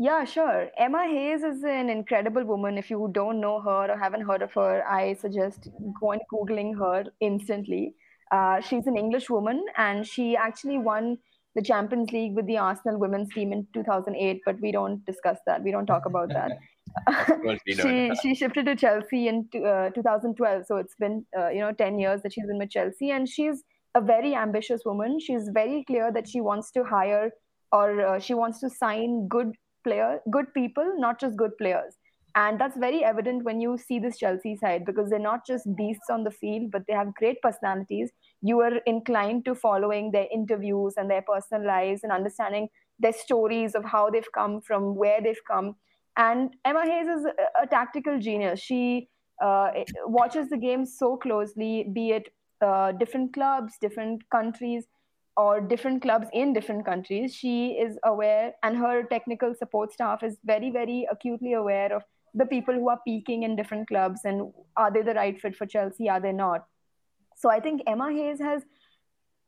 Yeah, 0.00 0.24
sure. 0.24 0.70
Emma 0.78 1.08
Hayes 1.08 1.42
is 1.42 1.64
an 1.64 1.90
incredible 1.90 2.44
woman. 2.44 2.78
If 2.78 2.88
you 2.88 3.10
don't 3.10 3.40
know 3.40 3.60
her 3.60 3.90
or 3.90 3.98
haven't 3.98 4.20
heard 4.20 4.42
of 4.42 4.52
her, 4.54 4.86
I 4.88 5.14
suggest 5.14 5.68
going 6.00 6.20
googling 6.32 6.78
her 6.78 7.06
instantly. 7.20 7.96
Uh, 8.30 8.60
she's 8.60 8.86
an 8.86 8.96
English 8.96 9.28
woman, 9.28 9.64
and 9.76 10.06
she 10.06 10.36
actually 10.36 10.78
won 10.78 11.18
the 11.56 11.62
Champions 11.62 12.12
League 12.12 12.36
with 12.36 12.46
the 12.46 12.58
Arsenal 12.58 12.96
women's 12.96 13.34
team 13.34 13.52
in 13.52 13.66
2008. 13.74 14.40
But 14.46 14.60
we 14.60 14.70
don't 14.70 15.04
discuss 15.04 15.38
that. 15.46 15.64
We 15.64 15.72
don't 15.72 15.86
talk 15.86 16.06
about 16.06 16.28
that. 16.28 16.52
she 17.66 18.12
she 18.22 18.36
shifted 18.36 18.66
to 18.66 18.76
Chelsea 18.76 19.26
in 19.26 19.48
uh, 19.66 19.90
2012. 19.90 20.66
So 20.66 20.76
it's 20.76 20.94
been 20.94 21.26
uh, 21.36 21.48
you 21.48 21.58
know 21.58 21.72
10 21.72 21.98
years 21.98 22.22
that 22.22 22.32
she's 22.32 22.46
been 22.46 22.58
with 22.58 22.70
Chelsea, 22.70 23.10
and 23.10 23.28
she's 23.28 23.64
a 23.96 24.00
very 24.00 24.36
ambitious 24.36 24.82
woman. 24.84 25.18
She's 25.18 25.50
very 25.52 25.82
clear 25.82 26.12
that 26.12 26.28
she 26.28 26.40
wants 26.40 26.70
to 26.72 26.84
hire 26.84 27.32
or 27.72 28.00
uh, 28.00 28.18
she 28.20 28.34
wants 28.34 28.60
to 28.60 28.70
sign 28.70 29.26
good 29.28 29.54
player, 29.88 30.20
good 30.30 30.52
people, 30.54 30.92
not 31.06 31.20
just 31.20 31.36
good 31.36 31.56
players. 31.58 31.96
And 32.34 32.60
that's 32.60 32.76
very 32.76 33.02
evident 33.02 33.44
when 33.44 33.60
you 33.60 33.76
see 33.84 33.98
this 33.98 34.18
Chelsea 34.18 34.54
side 34.56 34.84
because 34.84 35.10
they're 35.10 35.18
not 35.18 35.46
just 35.46 35.64
beasts 35.76 36.10
on 36.10 36.24
the 36.24 36.30
field, 36.30 36.70
but 36.70 36.82
they 36.86 36.92
have 36.92 37.14
great 37.14 37.40
personalities. 37.42 38.10
You 38.42 38.60
are 38.60 38.76
inclined 38.86 39.44
to 39.46 39.54
following 39.54 40.10
their 40.12 40.26
interviews 40.32 40.94
and 40.96 41.10
their 41.10 41.22
personal 41.22 41.66
lives 41.66 42.04
and 42.04 42.12
understanding 42.12 42.68
their 43.00 43.12
stories 43.12 43.74
of 43.74 43.84
how 43.84 44.10
they've 44.10 44.32
come 44.32 44.60
from 44.60 44.94
where 44.94 45.20
they've 45.22 45.44
come. 45.50 45.74
And 46.16 46.54
Emma 46.64 46.84
Hayes 46.84 47.08
is 47.08 47.24
a, 47.24 47.62
a 47.64 47.66
tactical 47.66 48.20
genius. 48.20 48.60
She 48.60 49.08
uh, 49.42 49.70
watches 50.04 50.48
the 50.48 50.58
game 50.58 50.84
so 50.84 51.16
closely, 51.16 51.90
be 51.92 52.10
it 52.10 52.28
uh, 52.60 52.92
different 52.92 53.32
clubs, 53.32 53.74
different 53.80 54.22
countries 54.30 54.86
or 55.38 55.60
different 55.60 56.02
clubs 56.02 56.28
in 56.32 56.52
different 56.52 56.84
countries 56.84 57.34
she 57.34 57.56
is 57.86 57.98
aware 58.04 58.52
and 58.62 58.76
her 58.76 59.04
technical 59.04 59.54
support 59.54 59.92
staff 59.92 60.24
is 60.28 60.38
very 60.44 60.70
very 60.70 61.06
acutely 61.10 61.52
aware 61.52 61.94
of 61.94 62.02
the 62.34 62.46
people 62.46 62.74
who 62.74 62.88
are 62.88 63.00
peaking 63.06 63.44
in 63.44 63.54
different 63.56 63.88
clubs 63.88 64.24
and 64.24 64.52
are 64.76 64.90
they 64.92 65.02
the 65.02 65.14
right 65.14 65.40
fit 65.40 65.56
for 65.56 65.66
chelsea 65.66 66.08
are 66.08 66.20
they 66.20 66.32
not? 66.32 66.66
So 67.36 67.50
i 67.50 67.60
think 67.60 67.82
emma 67.86 68.10
hayes 68.12 68.40
has 68.40 68.62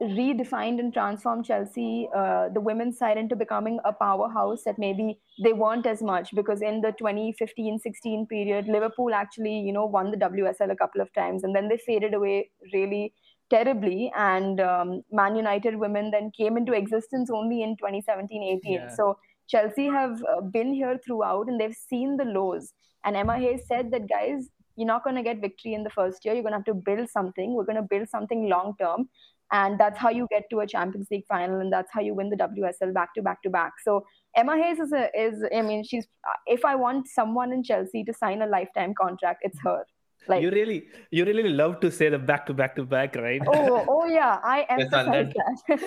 redefined 0.02 0.78
and 0.82 0.94
transformed 0.94 1.44
chelsea 1.44 2.08
uh, 2.16 2.48
the 2.54 2.60
women's 2.60 2.96
side 2.98 3.18
into 3.22 3.36
becoming 3.36 3.80
a 3.84 3.92
powerhouse 3.92 4.62
that 4.64 4.78
maybe 4.78 5.18
they 5.44 5.52
weren't 5.52 5.86
as 5.86 6.02
much 6.10 6.30
because 6.34 6.62
in 6.62 6.80
the 6.80 6.92
2015-16 7.00 8.28
period 8.28 8.70
liverpool 8.76 9.12
actually 9.12 9.58
you 9.58 9.72
know 9.72 9.84
won 9.84 10.10
the 10.10 10.16
wsl 10.16 10.72
a 10.72 10.76
couple 10.76 11.02
of 11.02 11.12
times 11.12 11.44
and 11.44 11.54
then 11.54 11.68
they 11.68 11.76
faded 11.88 12.14
away 12.14 12.48
really 12.72 13.12
terribly. 13.50 14.12
And 14.16 14.60
um, 14.60 15.02
man 15.10 15.36
united 15.36 15.76
women 15.76 16.10
then 16.10 16.30
came 16.36 16.56
into 16.56 16.72
existence 16.72 17.30
only 17.30 17.62
in 17.62 17.76
2017-18 17.76 18.60
yeah. 18.64 18.88
so 18.88 19.18
chelsea 19.48 19.86
have 19.86 20.22
uh, 20.24 20.40
been 20.40 20.72
here 20.72 20.98
throughout 21.04 21.48
and 21.48 21.60
they've 21.60 21.74
seen 21.74 22.16
the 22.16 22.24
lows. 22.24 22.72
And 23.04 23.16
emma 23.16 23.38
hayes 23.38 23.62
said 23.66 23.90
that 23.92 24.08
guys 24.08 24.48
you're 24.76 24.86
not 24.86 25.04
going 25.04 25.16
to 25.16 25.22
get 25.22 25.40
victory 25.40 25.74
in 25.74 25.82
the 25.82 25.90
first 25.90 26.24
year. 26.24 26.32
You're 26.32 26.42
going 26.42 26.52
to 26.52 26.58
have 26.58 26.64
to 26.64 26.74
build 26.74 27.10
something. 27.10 27.54
We're 27.54 27.64
going 27.64 27.76
to 27.76 27.82
build 27.82 28.08
something 28.08 28.48
long 28.48 28.74
term. 28.80 29.10
And 29.52 29.78
that's 29.78 29.98
how 29.98 30.08
you 30.08 30.26
get 30.30 30.44
to 30.50 30.60
a 30.60 30.66
champions 30.66 31.08
league 31.10 31.26
final 31.26 31.60
and 31.60 31.72
that's 31.72 31.92
how 31.92 32.00
you 32.00 32.14
win 32.14 32.30
the 32.30 32.36
wsl 32.36 32.94
back 32.94 33.12
to 33.14 33.22
back 33.22 33.42
to 33.42 33.50
back. 33.50 33.72
So 33.84 34.06
emma 34.36 34.56
hayes 34.56 34.78
is 34.78 34.92
a, 34.92 35.08
is 35.18 35.44
i 35.54 35.62
mean 35.62 35.82
she's 35.84 36.06
if 36.46 36.64
i 36.64 36.74
want 36.74 37.08
someone 37.08 37.52
in 37.52 37.62
chelsea 37.62 38.04
to 38.04 38.12
sign 38.12 38.42
a 38.42 38.46
lifetime 38.46 38.94
contract 38.94 39.40
it's 39.42 39.58
her 39.60 39.84
like 40.28 40.42
you 40.42 40.50
really, 40.50 40.86
you 41.10 41.24
really 41.24 41.48
love 41.48 41.80
to 41.80 41.90
say 41.90 42.08
the 42.08 42.18
back 42.18 42.46
to 42.46 42.54
back 42.54 42.76
to 42.76 42.84
back, 42.84 43.16
right? 43.16 43.40
Oh, 43.46 43.84
oh 43.88 44.06
yeah, 44.06 44.38
I 44.42 44.62
emphasize 44.68 45.32
that. 45.66 45.80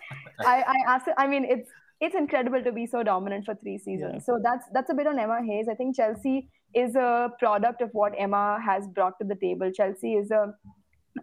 I, 0.40 0.62
I 0.62 0.94
ask. 0.94 1.06
I 1.16 1.26
mean, 1.26 1.44
it's 1.44 1.70
it's 2.00 2.14
incredible 2.14 2.62
to 2.62 2.72
be 2.72 2.86
so 2.86 3.02
dominant 3.02 3.44
for 3.44 3.54
three 3.54 3.78
seasons. 3.78 4.14
Yeah. 4.14 4.20
So 4.20 4.40
that's 4.42 4.66
that's 4.72 4.90
a 4.90 4.94
bit 4.94 5.06
on 5.06 5.18
Emma 5.18 5.40
Hayes. 5.44 5.66
I 5.70 5.74
think 5.74 5.96
Chelsea 5.96 6.48
is 6.74 6.94
a 6.94 7.30
product 7.38 7.80
of 7.80 7.90
what 7.92 8.12
Emma 8.18 8.58
has 8.64 8.86
brought 8.88 9.18
to 9.20 9.26
the 9.26 9.34
table. 9.36 9.70
Chelsea 9.72 10.14
is 10.14 10.30
a, 10.30 10.54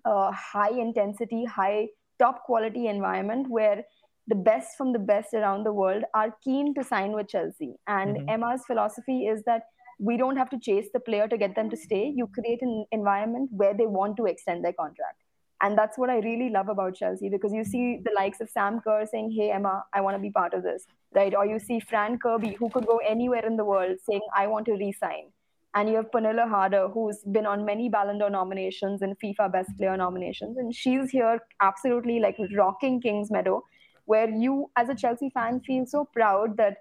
a 0.06 0.32
high 0.32 0.72
intensity, 0.72 1.46
high 1.46 1.88
top 2.20 2.44
quality 2.44 2.88
environment 2.88 3.50
where 3.50 3.84
the 4.28 4.36
best 4.36 4.78
from 4.78 4.94
the 4.94 5.00
best 5.00 5.34
around 5.34 5.64
the 5.64 5.74
world 5.74 6.04
are 6.14 6.36
keen 6.44 6.74
to 6.76 6.84
sign 6.84 7.12
with 7.12 7.28
Chelsea. 7.28 7.76
And 7.88 8.18
mm-hmm. 8.18 8.30
Emma's 8.30 8.64
philosophy 8.66 9.26
is 9.28 9.44
that 9.46 9.64
we 10.00 10.18
don't 10.18 10.38
have 10.38 10.50
to 10.50 10.60
chase 10.60 10.88
the 10.94 11.00
player 11.00 11.28
to 11.28 11.38
get 11.38 11.56
them 11.56 11.70
to 11.70 11.78
stay. 11.78 12.12
You 12.16 12.28
create 12.28 12.62
an 12.62 12.86
environment 12.92 13.50
where 13.52 13.74
they 13.74 13.86
want 13.86 14.18
to 14.18 14.26
extend 14.26 14.64
their 14.64 14.74
contract. 14.74 15.18
And 15.62 15.78
that's 15.78 15.98
what 15.98 16.10
I 16.10 16.18
really 16.18 16.50
love 16.50 16.68
about 16.68 16.96
Chelsea 16.96 17.30
because 17.30 17.54
you 17.54 17.64
see 17.64 18.02
the 18.04 18.12
likes 18.14 18.42
of 18.42 18.50
Sam 18.50 18.82
Kerr 18.82 19.06
saying, 19.10 19.32
Hey, 19.32 19.52
Emma, 19.52 19.86
I 19.94 20.02
want 20.02 20.18
to 20.18 20.22
be 20.22 20.30
part 20.30 20.54
of 20.54 20.62
this, 20.62 20.86
right? 21.16 21.34
Or 21.34 21.46
you 21.46 21.58
see 21.58 21.80
Fran 21.80 22.18
Kirby, 22.18 22.58
who 22.60 22.70
could 22.70 22.86
go 22.86 22.98
anywhere 22.98 23.46
in 23.46 23.56
the 23.56 23.64
world, 23.64 23.98
saying, 24.08 24.22
I 24.36 24.48
want 24.48 24.66
to 24.66 24.74
resign. 24.74 25.32
And 25.76 25.90
you 25.90 25.96
have 25.96 26.12
Pernille 26.12 26.48
Harder, 26.48 26.90
who's 26.90 27.20
been 27.32 27.46
on 27.46 27.66
many 27.66 27.88
Ballon 27.88 28.20
d'Or 28.20 28.30
nominations 28.30 29.02
and 29.02 29.18
FIFA 29.20 29.54
Best 29.54 29.70
Player 29.78 29.96
nominations. 29.96 30.58
And 30.58 30.76
she's 30.76 31.10
here 31.10 31.40
absolutely 31.62 32.20
like 32.20 32.38
rocking 32.56 33.02
Kingsmeadow, 33.02 33.62
where 34.06 34.30
you, 34.30 34.70
as 34.76 34.90
a 34.90 34.96
Chelsea 34.96 35.32
fan, 35.34 35.62
feel 35.62 35.86
so 35.86 36.04
proud 36.14 36.58
that 36.58 36.78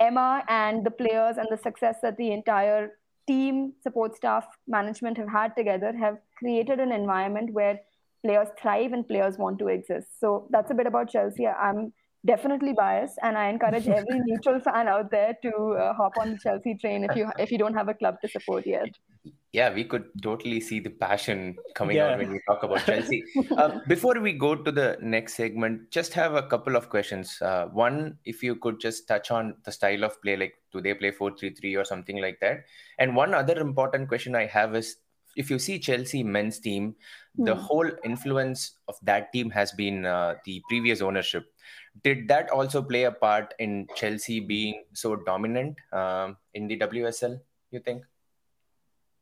Emma 0.00 0.42
and 0.48 0.84
the 0.84 0.90
players 0.90 1.36
and 1.36 1.46
the 1.50 1.56
success 1.56 1.96
that 2.02 2.16
the 2.16 2.32
entire 2.32 2.92
team, 3.26 3.74
support 3.82 4.16
staff, 4.16 4.46
management 4.66 5.16
have 5.18 5.28
had 5.28 5.54
together 5.56 5.92
have 5.96 6.18
created 6.38 6.80
an 6.80 6.90
environment 6.90 7.52
where 7.52 7.80
players 8.24 8.48
thrive 8.60 8.92
and 8.92 9.06
players 9.06 9.38
want 9.38 9.58
to 9.58 9.68
exist. 9.68 10.08
So 10.20 10.46
that's 10.50 10.70
a 10.70 10.74
bit 10.74 10.86
about 10.86 11.10
Chelsea. 11.10 11.46
I'm 11.46 11.92
definitely 12.26 12.72
biased, 12.72 13.18
and 13.22 13.36
I 13.36 13.48
encourage 13.48 13.88
every 13.88 14.20
neutral 14.26 14.60
fan 14.60 14.88
out 14.88 15.10
there 15.10 15.36
to 15.42 15.50
uh, 15.50 15.94
hop 15.94 16.12
on 16.18 16.32
the 16.32 16.38
Chelsea 16.38 16.74
train 16.74 17.04
if 17.04 17.16
you 17.16 17.30
if 17.38 17.50
you 17.50 17.58
don't 17.58 17.74
have 17.74 17.88
a 17.88 17.94
club 17.94 18.20
to 18.22 18.28
support 18.28 18.66
yet. 18.66 18.88
Yeah, 19.52 19.74
we 19.74 19.84
could 19.84 20.04
totally 20.22 20.60
see 20.60 20.78
the 20.78 20.90
passion 20.90 21.56
coming 21.74 21.96
yeah. 21.96 22.10
out 22.10 22.18
when 22.18 22.30
we 22.30 22.40
talk 22.46 22.62
about 22.62 22.84
Chelsea. 22.86 23.24
uh, 23.56 23.80
before 23.88 24.20
we 24.20 24.32
go 24.32 24.54
to 24.54 24.70
the 24.70 24.96
next 25.02 25.34
segment, 25.34 25.90
just 25.90 26.12
have 26.14 26.34
a 26.34 26.42
couple 26.42 26.76
of 26.76 26.88
questions. 26.88 27.36
Uh, 27.42 27.66
one, 27.66 28.16
if 28.24 28.42
you 28.42 28.54
could 28.54 28.78
just 28.80 29.08
touch 29.08 29.30
on 29.30 29.54
the 29.64 29.72
style 29.72 30.04
of 30.04 30.20
play, 30.22 30.36
like 30.36 30.54
do 30.72 30.80
they 30.80 30.94
play 30.94 31.10
4 31.10 31.36
3 31.36 31.54
3 31.54 31.74
or 31.76 31.84
something 31.84 32.20
like 32.20 32.38
that? 32.40 32.64
And 32.98 33.16
one 33.16 33.34
other 33.34 33.58
important 33.58 34.08
question 34.08 34.36
I 34.36 34.46
have 34.46 34.76
is 34.76 34.96
if 35.36 35.50
you 35.50 35.58
see 35.58 35.78
Chelsea 35.78 36.22
men's 36.22 36.60
team, 36.60 36.94
the 37.36 37.54
hmm. 37.54 37.60
whole 37.60 37.90
influence 38.04 38.78
of 38.88 38.96
that 39.02 39.32
team 39.32 39.50
has 39.50 39.72
been 39.72 40.06
uh, 40.06 40.34
the 40.44 40.62
previous 40.68 41.00
ownership. 41.00 41.44
Did 42.04 42.28
that 42.28 42.50
also 42.50 42.82
play 42.82 43.04
a 43.04 43.12
part 43.12 43.54
in 43.58 43.86
Chelsea 43.96 44.38
being 44.38 44.84
so 44.92 45.16
dominant 45.16 45.76
um, 45.92 46.36
in 46.54 46.68
the 46.68 46.78
WSL, 46.78 47.40
you 47.72 47.80
think? 47.80 48.04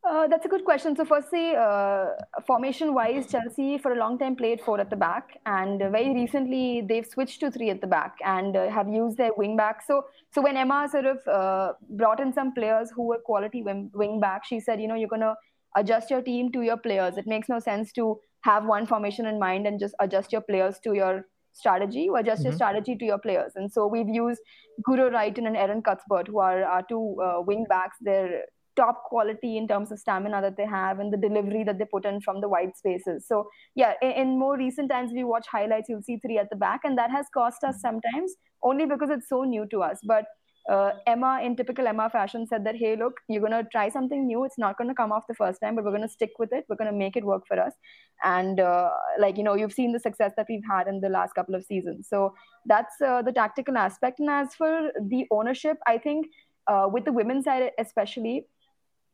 Uh, 0.09 0.27
that's 0.27 0.43
a 0.43 0.49
good 0.49 0.65
question. 0.65 0.95
So, 0.95 1.05
firstly, 1.05 1.55
uh, 1.55 2.07
formation-wise, 2.47 3.27
Chelsea 3.27 3.77
for 3.77 3.91
a 3.91 3.95
long 3.95 4.17
time 4.17 4.35
played 4.35 4.59
four 4.59 4.79
at 4.79 4.89
the 4.89 4.95
back, 4.95 5.37
and 5.45 5.77
very 5.77 6.15
recently 6.15 6.81
they've 6.81 7.05
switched 7.05 7.41
to 7.41 7.51
three 7.51 7.69
at 7.69 7.79
the 7.79 7.85
back 7.85 8.15
and 8.25 8.55
uh, 8.57 8.69
have 8.71 8.89
used 8.89 9.17
their 9.17 9.31
wing 9.37 9.55
back. 9.55 9.83
So, 9.85 10.05
so 10.33 10.41
when 10.41 10.57
Emma 10.57 10.87
sort 10.91 11.05
of 11.05 11.27
uh, 11.27 11.73
brought 11.91 12.19
in 12.19 12.33
some 12.33 12.55
players 12.55 12.89
who 12.95 13.03
were 13.03 13.19
quality 13.19 13.61
wing, 13.61 13.91
wing 13.93 14.19
back, 14.19 14.45
she 14.45 14.59
said, 14.59 14.81
you 14.81 14.87
know, 14.87 14.95
you're 14.95 15.09
gonna 15.09 15.35
adjust 15.77 16.09
your 16.09 16.23
team 16.23 16.51
to 16.53 16.63
your 16.63 16.77
players. 16.77 17.17
It 17.17 17.27
makes 17.27 17.47
no 17.47 17.59
sense 17.59 17.91
to 17.93 18.19
have 18.41 18.65
one 18.65 18.87
formation 18.87 19.27
in 19.27 19.37
mind 19.37 19.67
and 19.67 19.79
just 19.79 19.93
adjust 19.99 20.31
your 20.31 20.41
players 20.41 20.79
to 20.85 20.93
your 20.93 21.27
strategy 21.53 22.09
or 22.09 22.17
adjust 22.17 22.39
mm-hmm. 22.39 22.47
your 22.47 22.55
strategy 22.55 22.95
to 22.95 23.05
your 23.05 23.19
players. 23.19 23.51
And 23.55 23.71
so 23.71 23.85
we've 23.85 24.09
used 24.09 24.41
Guro 24.87 25.11
Reiten 25.11 25.45
and 25.45 25.55
Erin 25.55 25.83
Cuthbert, 25.83 26.27
who 26.27 26.39
are 26.39 26.63
our 26.63 26.81
two 26.81 27.15
uh, 27.21 27.41
wing 27.41 27.67
backs. 27.69 27.97
They're 28.01 28.45
top 28.79 29.03
quality 29.03 29.57
in 29.57 29.67
terms 29.67 29.91
of 29.91 29.99
stamina 29.99 30.41
that 30.41 30.57
they 30.57 30.65
have 30.65 30.99
and 30.99 31.11
the 31.11 31.21
delivery 31.27 31.63
that 31.69 31.77
they 31.77 31.85
put 31.85 32.05
in 32.05 32.21
from 32.21 32.41
the 32.41 32.49
wide 32.55 32.75
spaces. 32.81 33.27
So 33.27 33.49
yeah, 33.75 33.93
in, 34.01 34.11
in, 34.21 34.39
more 34.39 34.57
recent 34.57 34.89
times, 34.89 35.11
we 35.13 35.23
watch 35.23 35.47
highlights, 35.51 35.89
you'll 35.89 36.07
see 36.09 36.17
three 36.25 36.37
at 36.37 36.49
the 36.49 36.55
back, 36.55 36.81
and 36.83 36.97
that 36.97 37.11
has 37.11 37.25
cost 37.33 37.63
us 37.63 37.81
sometimes 37.81 38.35
only 38.63 38.85
because 38.85 39.09
it's 39.09 39.29
so 39.29 39.43
new 39.43 39.65
to 39.73 39.81
us. 39.83 39.99
But 40.03 40.25
uh, 40.69 40.91
Emma, 41.07 41.41
in 41.43 41.55
typical 41.55 41.87
Emma 41.87 42.09
fashion, 42.09 42.45
said 42.45 42.63
that, 42.65 42.75
hey, 42.75 42.95
look, 42.95 43.13
you're 43.27 43.41
going 43.41 43.63
to 43.63 43.67
try 43.71 43.89
something 43.89 44.27
new. 44.27 44.43
It's 44.43 44.57
not 44.57 44.77
going 44.77 44.89
to 44.89 44.93
come 44.93 45.11
off 45.11 45.23
the 45.27 45.33
first 45.33 45.59
time, 45.61 45.75
but 45.75 45.83
we're 45.83 45.95
going 45.97 46.07
to 46.09 46.15
stick 46.17 46.33
with 46.37 46.53
it. 46.53 46.65
We're 46.69 46.75
going 46.75 46.91
to 46.91 46.97
make 46.97 47.15
it 47.15 47.25
work 47.25 47.47
for 47.47 47.59
us. 47.59 47.73
And, 48.23 48.59
uh, 48.59 48.91
like, 49.17 49.37
you 49.37 49.43
know, 49.43 49.55
you've 49.55 49.73
seen 49.73 49.93
the 49.93 49.99
success 49.99 50.33
that 50.37 50.45
we've 50.49 50.67
had 50.69 50.87
in 50.87 51.01
the 51.01 51.09
last 51.09 51.33
couple 51.33 51.55
of 51.55 51.63
seasons. 51.63 52.07
So 52.07 52.35
that's 52.65 53.01
uh, 53.01 53.21
the 53.23 53.31
tactical 53.31 53.77
aspect. 53.77 54.19
And 54.19 54.29
as 54.29 54.53
for 54.53 54.91
the 55.01 55.25
ownership, 55.31 55.77
I 55.87 55.97
think 55.97 56.27
uh, 56.67 56.87
with 56.91 57.05
the 57.05 57.13
women's 57.13 57.45
side, 57.45 57.71
especially, 57.79 58.45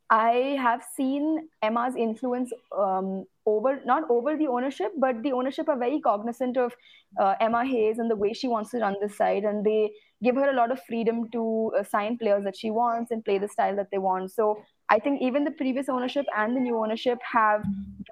I 0.09 0.57
have 0.61 0.83
seen 0.95 1.49
Emma's 1.63 1.95
influence 1.95 2.51
um, 2.77 3.25
over 3.47 3.81
not 3.85 4.03
over 4.09 4.37
the 4.37 4.47
ownership, 4.47 4.91
but 4.97 5.23
the 5.23 5.31
ownership 5.31 5.67
are 5.67 5.77
very 5.77 5.99
cognizant 5.99 6.57
of 6.57 6.73
uh, 7.19 7.33
Emma 7.39 7.65
Hayes 7.65 7.97
and 7.97 8.09
the 8.09 8.15
way 8.15 8.33
she 8.33 8.47
wants 8.47 8.71
to 8.71 8.79
run 8.79 8.95
this 9.01 9.17
side, 9.17 9.43
and 9.43 9.65
they 9.65 9.91
give 10.23 10.35
her 10.35 10.49
a 10.49 10.53
lot 10.53 10.71
of 10.71 10.79
freedom 10.87 11.29
to 11.31 11.71
uh, 11.77 11.83
sign 11.83 12.17
players 12.17 12.43
that 12.43 12.55
she 12.55 12.69
wants 12.69 13.11
and 13.11 13.25
play 13.25 13.37
the 13.39 13.47
style 13.47 13.75
that 13.75 13.89
they 13.91 13.97
want. 13.97 14.31
So 14.31 14.61
I 14.89 14.99
think 14.99 15.21
even 15.21 15.43
the 15.43 15.51
previous 15.51 15.89
ownership 15.89 16.25
and 16.37 16.55
the 16.55 16.61
new 16.61 16.77
ownership 16.77 17.17
have 17.23 17.63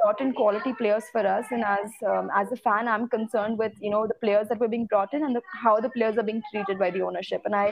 brought 0.02 0.20
in 0.20 0.34
quality 0.34 0.74
players 0.74 1.04
for 1.12 1.26
us. 1.26 1.46
And 1.52 1.64
as 1.64 1.92
um, 2.08 2.30
as 2.34 2.52
a 2.52 2.56
fan, 2.56 2.88
I'm 2.88 3.08
concerned 3.08 3.60
with 3.60 3.74
you 3.80 3.92
know 3.92 4.08
the 4.08 4.16
players 4.16 4.48
that 4.50 4.60
were 4.60 4.68
being 4.68 4.88
brought 4.88 5.14
in 5.14 5.24
and 5.24 5.36
the, 5.36 5.42
how 5.62 5.80
the 5.80 5.90
players 5.90 6.18
are 6.18 6.24
being 6.24 6.42
treated 6.52 6.80
by 6.80 6.90
the 6.90 7.04
ownership. 7.04 7.42
And 7.46 7.56
I 7.56 7.68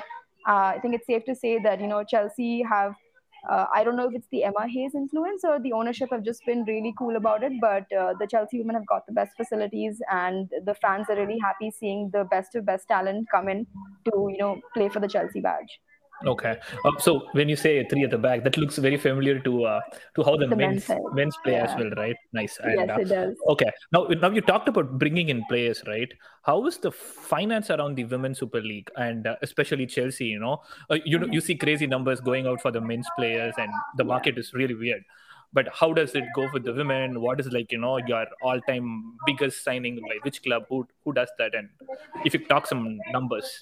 uh, 0.48 0.74
I 0.76 0.80
think 0.80 0.94
it's 0.94 1.08
safe 1.08 1.26
to 1.26 1.34
say 1.34 1.58
that 1.60 1.82
you 1.82 1.88
know 1.88 2.04
Chelsea 2.04 2.62
have 2.70 2.94
uh, 3.50 3.66
I 3.74 3.84
don't 3.84 3.96
know 3.96 4.08
if 4.08 4.14
it's 4.16 4.28
the 4.32 4.44
Emma 4.44 4.68
Hayes 4.68 4.94
influence 4.96 5.44
or 5.44 5.60
the 5.60 5.74
ownership 5.74 6.10
have 6.12 6.24
just 6.24 6.46
been 6.46 6.64
really 6.66 6.94
cool 6.98 7.16
about 7.16 7.44
it, 7.44 7.54
but 7.60 7.92
uh, 7.92 8.14
the 8.20 8.28
Chelsea 8.28 8.60
women 8.60 8.76
have 8.76 8.86
got 8.86 9.06
the 9.08 9.14
best 9.14 9.36
facilities 9.36 10.02
and 10.12 10.50
the 10.66 10.76
fans 10.76 11.08
are 11.10 11.16
really 11.16 11.40
happy 11.40 11.72
seeing 11.72 12.10
the 12.12 12.24
best 12.26 12.56
of 12.56 12.66
best 12.66 12.88
talent 12.88 13.28
come 13.32 13.50
in 13.50 13.66
to, 14.06 14.28
you 14.30 14.38
know, 14.38 14.62
play 14.74 14.90
for 14.90 15.00
the 15.00 15.08
Chelsea 15.08 15.42
badge. 15.42 15.80
Okay. 16.26 16.58
Uh, 16.86 16.92
so 17.00 17.28
when 17.32 17.50
you 17.50 17.56
say 17.56 17.86
three 17.88 18.04
at 18.04 18.12
the 18.12 18.18
back, 18.18 18.44
that 18.44 18.58
looks 18.58 18.78
very 18.78 18.98
familiar 18.98 19.40
to 19.40 19.64
uh, 19.66 19.82
to 20.16 20.24
how 20.24 20.38
the, 20.38 20.48
the 20.48 20.56
men's 20.56 20.88
men's, 20.88 21.02
men's 21.14 21.38
play 21.44 21.54
yeah. 21.54 21.66
as 21.66 21.80
well, 21.80 21.90
right? 21.98 22.16
Nice. 22.34 22.58
And, 22.62 22.88
yes, 22.88 23.00
it 23.00 23.06
does. 23.06 23.38
Okay. 23.50 23.72
Now, 23.92 24.04
now 24.06 24.30
you 24.30 24.42
talked 24.42 24.68
about 24.68 25.00
bringing 25.00 25.30
in 25.30 25.44
players, 25.46 25.84
right? 25.88 26.12
How 26.44 26.66
is 26.68 26.78
the 26.78 26.92
finance 26.92 27.70
around 27.70 27.96
the 27.96 28.06
women's 28.06 28.40
Super 28.40 28.62
League 28.62 28.90
and 28.98 29.28
uh, 29.28 29.36
especially 29.42 29.86
Chelsea? 29.86 30.26
You 30.26 30.40
know, 30.40 30.62
uh, 30.90 30.98
you 31.06 31.18
know, 31.18 31.28
you 31.28 31.42
see 31.42 31.56
crazy 31.56 31.88
numbers 31.88 32.20
going 32.20 32.48
out 32.48 32.62
for 32.62 32.72
the 32.72 32.82
men's 32.82 33.08
players, 33.18 33.54
and 33.58 33.72
the 33.98 34.04
market 34.04 34.38
is 34.38 34.54
really 34.54 34.76
weird. 34.76 35.04
But 35.54 35.68
how 35.74 35.92
does 35.92 36.16
it 36.16 36.24
go 36.34 36.48
with 36.54 36.64
the 36.64 36.74
women? 36.74 37.20
What 37.20 37.40
is 37.40 37.48
like 37.48 37.72
you 37.72 37.78
know 37.78 37.98
your 37.98 38.26
all-time 38.42 39.18
biggest 39.26 39.64
signing 39.64 39.96
by 39.96 40.18
which 40.22 40.44
club? 40.44 40.64
Who 40.70 40.88
who 41.04 41.14
does 41.14 41.30
that? 41.40 41.56
And 41.56 41.70
if 42.24 42.34
you 42.34 42.46
talk 42.46 42.68
some 42.68 43.00
numbers. 43.12 43.60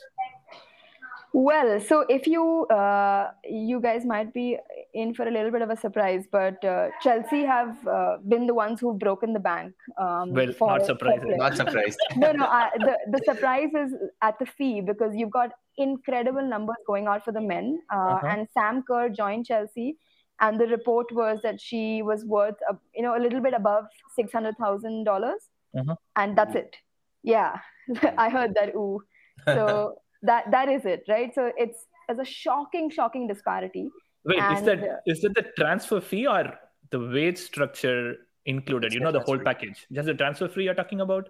Well, 1.31 1.79
so 1.79 2.05
if 2.09 2.25
you 2.25 2.65
uh, 2.67 3.31
you 3.47 3.79
guys 3.79 4.03
might 4.03 4.33
be 4.33 4.57
in 4.93 5.13
for 5.13 5.27
a 5.27 5.31
little 5.31 5.51
bit 5.51 5.61
of 5.61 5.69
a 5.69 5.77
surprise, 5.77 6.25
but 6.31 6.63
uh, 6.65 6.89
Chelsea 7.01 7.43
have 7.43 7.87
uh, 7.87 8.17
been 8.27 8.47
the 8.47 8.55
ones 8.55 8.79
who've 8.79 8.97
broken 8.97 9.33
the 9.33 9.39
bank. 9.39 9.73
Um, 9.99 10.33
well, 10.33 10.51
for, 10.53 10.67
not 10.69 10.85
surprised. 10.87 11.23
Not 11.25 11.55
surprised. 11.55 11.99
no, 12.15 12.31
no. 12.31 12.45
Uh, 12.45 12.69
the 12.79 12.97
the 13.11 13.21
surprise 13.25 13.69
is 13.75 13.93
at 14.23 14.39
the 14.39 14.47
fee 14.47 14.81
because 14.81 15.15
you've 15.15 15.29
got 15.29 15.51
incredible 15.77 16.41
numbers 16.41 16.77
going 16.87 17.05
out 17.05 17.23
for 17.23 17.31
the 17.31 17.41
men. 17.41 17.79
Uh, 17.93 17.97
uh-huh. 17.97 18.27
And 18.27 18.47
Sam 18.55 18.81
Kerr 18.81 19.09
joined 19.09 19.45
Chelsea, 19.45 19.97
and 20.39 20.59
the 20.59 20.65
report 20.65 21.11
was 21.11 21.39
that 21.43 21.61
she 21.61 22.01
was 22.01 22.25
worth 22.25 22.55
a, 22.67 22.75
you 22.95 23.03
know 23.03 23.15
a 23.15 23.21
little 23.21 23.39
bit 23.39 23.53
above 23.53 23.85
six 24.15 24.33
hundred 24.33 24.57
thousand 24.57 25.03
dollars, 25.03 25.41
uh-huh. 25.77 25.95
and 26.15 26.35
that's 26.35 26.55
it. 26.55 26.75
Yeah, 27.21 27.59
I 28.17 28.29
heard 28.29 28.55
that. 28.55 28.73
Ooh. 28.75 29.03
So 29.45 29.95
that 30.23 30.51
that 30.51 30.69
is 30.69 30.85
it 30.85 31.03
right? 31.07 31.33
So 31.33 31.51
it's 31.57 31.85
as 32.09 32.19
a 32.19 32.25
shocking 32.25 32.89
shocking 32.89 33.27
disparity. 33.27 33.89
Wait 34.25 34.39
and, 34.39 34.57
is 34.57 34.63
that 34.63 34.83
uh, 34.83 34.95
is 35.05 35.21
that 35.21 35.35
the 35.35 35.45
transfer 35.57 36.01
fee 36.01 36.27
or 36.27 36.53
the 36.91 36.99
wage 36.99 37.37
structure 37.37 38.15
included? 38.45 38.93
You 38.93 38.99
know 38.99 39.11
the 39.11 39.21
whole 39.21 39.39
package. 39.39 39.85
Just 39.91 40.07
the 40.07 40.13
transfer 40.13 40.47
fee 40.47 40.63
you're 40.63 40.73
talking 40.73 41.01
about? 41.01 41.29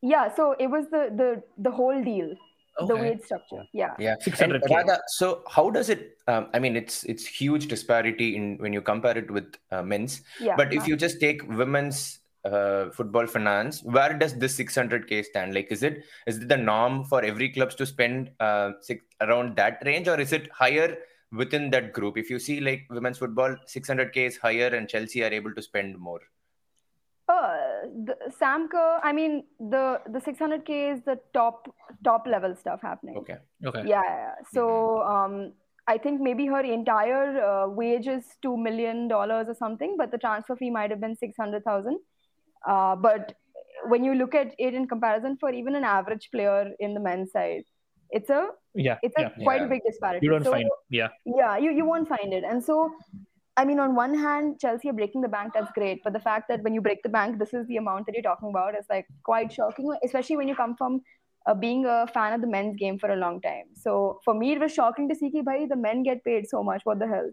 Yeah 0.00 0.34
so 0.34 0.56
it 0.58 0.66
was 0.66 0.86
the 0.90 1.10
the 1.16 1.42
the 1.58 1.70
whole 1.70 2.02
deal 2.02 2.34
okay. 2.80 2.86
the 2.86 2.96
wage 2.96 3.22
structure. 3.22 3.64
Yeah. 3.72 3.94
Yeah. 3.98 4.16
600 4.20 4.62
Radha, 4.70 4.98
so 5.08 5.42
how 5.48 5.70
does 5.70 5.88
it 5.88 6.18
um, 6.28 6.48
i 6.54 6.58
mean 6.58 6.76
it's 6.76 7.04
it's 7.04 7.26
huge 7.26 7.68
disparity 7.68 8.36
in 8.36 8.58
when 8.58 8.72
you 8.72 8.80
compare 8.80 9.16
it 9.16 9.30
with 9.30 9.54
uh, 9.70 9.82
men's. 9.82 10.22
Yeah, 10.40 10.56
but 10.56 10.72
if 10.72 10.86
you 10.86 10.96
just 10.96 11.20
take 11.20 11.46
women's 11.48 12.20
uh, 12.44 12.90
football 12.90 13.26
finance 13.26 13.82
where 13.84 14.14
does 14.18 14.34
this 14.34 14.58
600k 14.58 15.24
stand 15.24 15.54
like 15.54 15.68
is 15.70 15.82
it 15.82 16.04
is 16.26 16.38
it 16.38 16.48
the 16.48 16.56
norm 16.56 17.04
for 17.04 17.22
every 17.24 17.48
clubs 17.48 17.74
to 17.74 17.86
spend 17.86 18.30
uh, 18.40 18.72
six, 18.80 19.04
around 19.20 19.56
that 19.56 19.78
range 19.84 20.08
or 20.08 20.18
is 20.20 20.32
it 20.32 20.50
higher 20.52 20.96
within 21.30 21.70
that 21.70 21.92
group 21.92 22.18
if 22.18 22.28
you 22.28 22.38
see 22.38 22.60
like 22.60 22.82
women's 22.90 23.18
football 23.18 23.54
600k 23.66 24.16
is 24.16 24.36
higher 24.36 24.68
and 24.68 24.88
chelsea 24.88 25.22
are 25.22 25.32
able 25.32 25.54
to 25.54 25.62
spend 25.62 25.98
more 25.98 26.20
uh, 27.28 27.54
the 28.04 28.16
Sam 28.38 28.68
Kerr, 28.68 29.00
I 29.02 29.12
mean 29.12 29.44
the 29.58 30.00
the 30.10 30.18
600k 30.18 30.94
is 30.94 31.02
the 31.04 31.18
top 31.32 31.68
top 32.04 32.26
level 32.26 32.54
stuff 32.56 32.80
happening. 32.82 33.16
Okay. 33.16 33.36
Okay. 33.64 33.84
Yeah. 33.86 34.02
yeah. 34.04 34.34
So 34.52 34.66
mm-hmm. 34.66 35.34
um, 35.34 35.52
I 35.86 35.98
think 35.98 36.20
maybe 36.20 36.46
her 36.46 36.60
entire 36.60 37.42
uh, 37.42 37.68
wage 37.68 38.06
is 38.06 38.24
two 38.42 38.56
million 38.56 39.08
dollars 39.08 39.46
or 39.48 39.54
something, 39.54 39.96
but 39.96 40.10
the 40.10 40.18
transfer 40.18 40.56
fee 40.56 40.70
might 40.70 40.90
have 40.90 41.00
been 41.00 41.16
six 41.16 41.36
hundred 41.36 41.64
thousand. 41.64 41.98
Uh, 42.66 42.96
but 42.96 43.34
when 43.86 44.04
you 44.04 44.14
look 44.14 44.34
at 44.34 44.54
it 44.58 44.74
in 44.74 44.86
comparison 44.86 45.36
for 45.38 45.50
even 45.50 45.74
an 45.74 45.84
average 45.84 46.28
player 46.30 46.70
in 46.78 46.94
the 46.94 47.00
men's 47.00 47.32
side, 47.32 47.64
it's 48.10 48.30
a 48.30 48.48
yeah 48.74 48.98
it's 49.02 49.14
a 49.18 49.22
yeah, 49.22 49.44
quite 49.44 49.60
yeah. 49.60 49.66
a 49.66 49.68
big 49.68 49.80
disparity. 49.86 50.26
You 50.26 50.32
don't 50.32 50.44
so, 50.44 50.52
find 50.52 50.68
yeah 50.90 51.08
yeah 51.24 51.56
you 51.56 51.72
you 51.72 51.84
won't 51.84 52.08
find 52.08 52.32
it, 52.32 52.44
and 52.44 52.62
so. 52.62 52.90
I 53.54 53.66
mean, 53.66 53.78
on 53.80 53.94
one 53.94 54.14
hand, 54.14 54.58
Chelsea 54.60 54.88
are 54.88 54.94
breaking 54.94 55.20
the 55.20 55.28
bank, 55.28 55.52
that's 55.52 55.70
great. 55.72 56.00
But 56.02 56.14
the 56.14 56.20
fact 56.20 56.48
that 56.48 56.62
when 56.62 56.72
you 56.72 56.80
break 56.80 57.02
the 57.02 57.10
bank, 57.10 57.38
this 57.38 57.52
is 57.52 57.66
the 57.66 57.76
amount 57.76 58.06
that 58.06 58.14
you're 58.14 58.22
talking 58.22 58.48
about 58.48 58.74
is 58.74 58.86
like 58.88 59.06
quite 59.24 59.52
shocking, 59.52 59.94
especially 60.02 60.38
when 60.38 60.48
you 60.48 60.54
come 60.56 60.74
from 60.74 61.02
uh, 61.46 61.54
being 61.54 61.84
a 61.84 62.06
fan 62.06 62.32
of 62.32 62.40
the 62.40 62.46
men's 62.46 62.76
game 62.76 62.98
for 62.98 63.10
a 63.10 63.16
long 63.16 63.42
time. 63.42 63.64
So 63.74 64.20
for 64.24 64.32
me, 64.32 64.52
it 64.52 64.60
was 64.60 64.72
shocking 64.72 65.08
to 65.08 65.14
see 65.14 65.30
that 65.34 65.66
the 65.68 65.76
men 65.76 66.02
get 66.02 66.24
paid 66.24 66.48
so 66.48 66.62
much. 66.62 66.80
What 66.84 66.98
the 66.98 67.06
hell? 67.06 67.30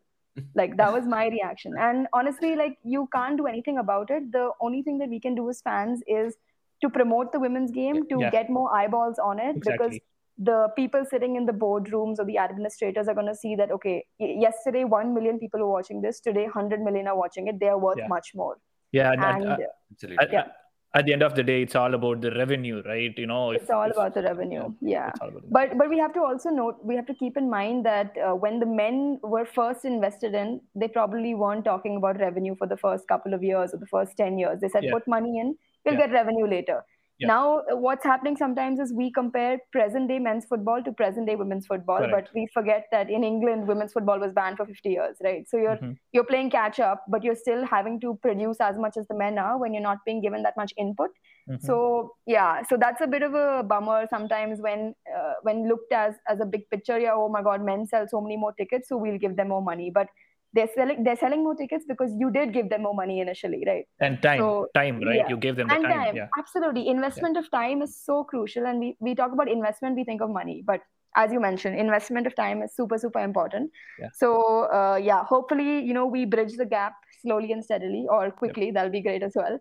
Like 0.55 0.77
that 0.77 0.91
was 0.91 1.05
my 1.05 1.27
reaction 1.27 1.74
and 1.79 2.08
honestly 2.13 2.55
like 2.55 2.77
you 2.84 3.08
can't 3.13 3.38
do 3.38 3.48
anything 3.48 3.77
about 3.77 4.10
it 4.10 4.31
the 4.31 4.50
only 4.62 4.81
thing 4.84 4.98
that 4.98 5.10
we 5.10 5.19
can 5.19 5.36
do 5.36 5.50
as 5.50 5.62
fans 5.62 6.01
is 6.08 6.36
to 6.81 6.89
promote 6.89 7.31
the 7.31 7.39
women's 7.39 7.72
game 7.72 8.08
to 8.08 8.19
yeah. 8.19 8.29
get 8.29 8.50
more 8.50 8.74
eyeballs 8.75 9.19
on 9.19 9.39
it 9.39 9.58
exactly. 9.58 9.88
because 9.88 10.00
the 10.38 10.69
people 10.75 11.03
sitting 11.10 11.36
in 11.36 11.46
the 11.46 11.51
boardrooms 11.51 12.17
or 12.17 12.25
the 12.25 12.38
administrators 12.38 13.08
are 13.10 13.13
going 13.13 13.27
to 13.27 13.36
see 13.36 13.55
that 13.55 13.72
okay 13.72 14.05
yesterday 14.19 14.84
1 14.84 15.13
million 15.13 15.38
people 15.38 15.60
were 15.60 15.72
watching 15.72 16.01
this 16.01 16.19
today 16.19 16.43
100 16.43 16.81
million 16.81 17.08
are 17.08 17.17
watching 17.17 17.48
it 17.48 17.60
they 17.60 17.67
are 17.67 17.77
worth 17.77 17.98
yeah. 17.98 18.08
much 18.08 18.31
more 18.34 18.58
yeah 18.91 19.12
and, 19.12 19.24
and, 19.24 19.48
uh, 19.48 19.58
absolutely. 19.91 20.27
yeah 20.31 20.48
at 20.96 21.05
the 21.05 21.13
end 21.13 21.22
of 21.22 21.36
the 21.36 21.43
day 21.43 21.62
it's 21.62 21.75
all 21.75 21.93
about 21.93 22.19
the 22.22 22.31
revenue 22.31 22.81
right 22.86 23.13
you 23.17 23.27
know 23.27 23.51
if, 23.51 23.62
it's 23.62 23.69
all 23.69 23.89
if, 23.89 23.96
about 23.96 24.13
the 24.15 24.22
revenue 24.24 24.74
yeah, 24.81 25.12
yeah. 25.22 25.29
but 25.51 25.77
but 25.77 25.89
we 25.89 26.00
have 26.00 26.13
to 26.13 26.19
also 26.19 26.50
note 26.50 26.77
we 26.84 26.96
have 26.96 27.05
to 27.05 27.13
keep 27.13 27.38
in 27.38 27.50
mind 27.50 27.86
that 27.86 28.15
uh, 28.17 28.34
when 28.34 28.60
the 28.60 28.65
men 28.65 29.19
were 29.22 29.46
first 29.46 29.86
invested 29.86 30.34
in 30.34 30.60
they 30.75 30.88
probably 30.88 31.36
weren't 31.36 31.63
talking 31.63 31.98
about 31.98 32.19
revenue 32.19 32.55
for 32.55 32.67
the 32.67 32.77
first 32.77 33.08
couple 33.08 33.34
of 33.34 33.43
years 33.43 33.74
or 33.74 33.77
the 33.77 33.88
first 33.88 34.17
10 34.17 34.39
years 34.39 34.60
they 34.62 34.69
said 34.69 34.84
yeah. 34.84 34.91
put 34.91 35.08
money 35.08 35.39
in 35.39 35.55
we'll 35.86 35.93
yeah. 35.93 36.08
get 36.08 36.12
revenue 36.12 36.48
later 36.48 36.84
yeah. 37.20 37.28
Now, 37.28 37.62
what's 37.72 38.04
happening 38.04 38.38
sometimes 38.38 38.80
is 38.80 38.94
we 38.94 39.12
compare 39.12 39.60
present 39.72 40.08
day 40.08 40.20
men's 40.20 40.46
football 40.46 40.82
to 40.84 40.92
present 40.92 41.28
day 41.28 41.36
women's 41.36 41.68
football, 41.68 42.08
but 42.10 42.30
we 42.34 42.48
forget 42.54 42.86
that 42.92 43.10
in 43.10 43.24
England, 43.24 43.68
women's 43.68 43.94
football 43.94 44.20
was 44.20 44.32
banned 44.32 44.58
for 44.58 44.66
50 44.66 44.90
years, 44.90 45.18
right? 45.22 45.48
So 45.50 45.58
you're 45.58 45.76
mm-hmm. 45.76 45.92
you're 46.14 46.24
playing 46.24 46.50
catch 46.50 46.80
up, 46.80 47.04
but 47.10 47.24
you're 47.24 47.36
still 47.36 47.66
having 47.66 48.00
to 48.02 48.18
produce 48.22 48.58
as 48.62 48.78
much 48.78 48.96
as 48.98 49.06
the 49.08 49.16
men 49.16 49.38
are 49.38 49.58
when 49.58 49.74
you're 49.74 49.84
not 49.84 49.98
being 50.06 50.22
given 50.22 50.44
that 50.44 50.56
much 50.56 50.74
input. 50.78 51.10
Mm-hmm. 51.50 51.66
So 51.66 52.16
yeah, 52.26 52.62
so 52.70 52.78
that's 52.78 53.02
a 53.02 53.08
bit 53.08 53.22
of 53.22 53.34
a 53.34 53.64
bummer 53.64 54.08
sometimes 54.10 54.62
when 54.62 54.94
uh, 55.14 55.34
when 55.42 55.68
looked 55.68 55.92
as 55.92 56.16
as 56.28 56.40
a 56.40 56.46
big 56.46 56.70
picture. 56.70 56.98
Yeah, 56.98 57.14
oh 57.16 57.28
my 57.28 57.44
God, 57.44 57.64
men 57.64 57.86
sell 57.86 58.08
so 58.08 58.22
many 58.22 58.38
more 58.38 58.54
tickets, 58.54 58.88
so 58.88 58.98
we'll 58.98 59.18
give 59.18 59.36
them 59.36 59.50
more 59.50 59.62
money, 59.62 59.92
but 59.94 60.08
they're 60.53 60.70
selling 60.75 61.03
they're 61.03 61.15
selling 61.15 61.44
more 61.44 61.56
tickets 61.56 61.86
because 61.88 62.12
you 62.18 62.32
did 62.32 62.53
give 62.53 62.70
them 62.70 62.84
more 62.84 62.94
money 62.94 63.20
initially 63.20 63.63
right 63.68 63.86
and 64.00 64.22
time 64.22 64.39
so, 64.39 64.68
time 64.74 65.00
right 65.01 65.18
yeah. 65.18 65.29
you 65.29 65.38
gave 65.38 65.56
them 65.56 65.68
the 65.68 65.75
and 65.75 65.84
time, 65.84 65.94
time. 65.94 66.15
Yeah. 66.15 66.27
absolutely 66.38 66.88
investment 66.88 67.36
yeah. 67.36 67.41
of 67.41 67.51
time 67.51 67.82
is 67.82 67.96
so 68.03 68.24
crucial 68.24 68.65
and 68.65 68.79
we, 68.79 68.96
we 69.00 69.15
talk 69.15 69.32
about 69.32 69.50
investment 69.50 69.96
we 69.96 70.03
think 70.03 70.22
of 70.22 70.29
money 70.29 70.63
but 70.65 70.82
as 71.15 71.32
you 71.32 71.39
mentioned 71.39 71.77
investment 71.77 72.27
of 72.27 72.36
time 72.36 72.62
is 72.63 72.75
super 72.75 72.98
super 72.98 73.20
important 73.20 73.72
yeah. 74.00 74.08
so 74.13 74.63
uh, 74.74 74.96
yeah 74.96 75.24
hopefully 75.24 75.84
you 75.84 75.94
know 75.94 76.06
we 76.06 76.25
bridge 76.25 76.56
the 76.58 76.65
gap 76.65 76.94
slowly 77.22 77.51
and 77.51 77.63
steadily 77.63 78.06
or 78.10 78.32
quickly 78.32 78.65
yep. 78.65 78.74
that'll 78.75 78.91
be 78.91 79.01
great 79.01 79.24
as 79.24 79.34
well 79.36 79.60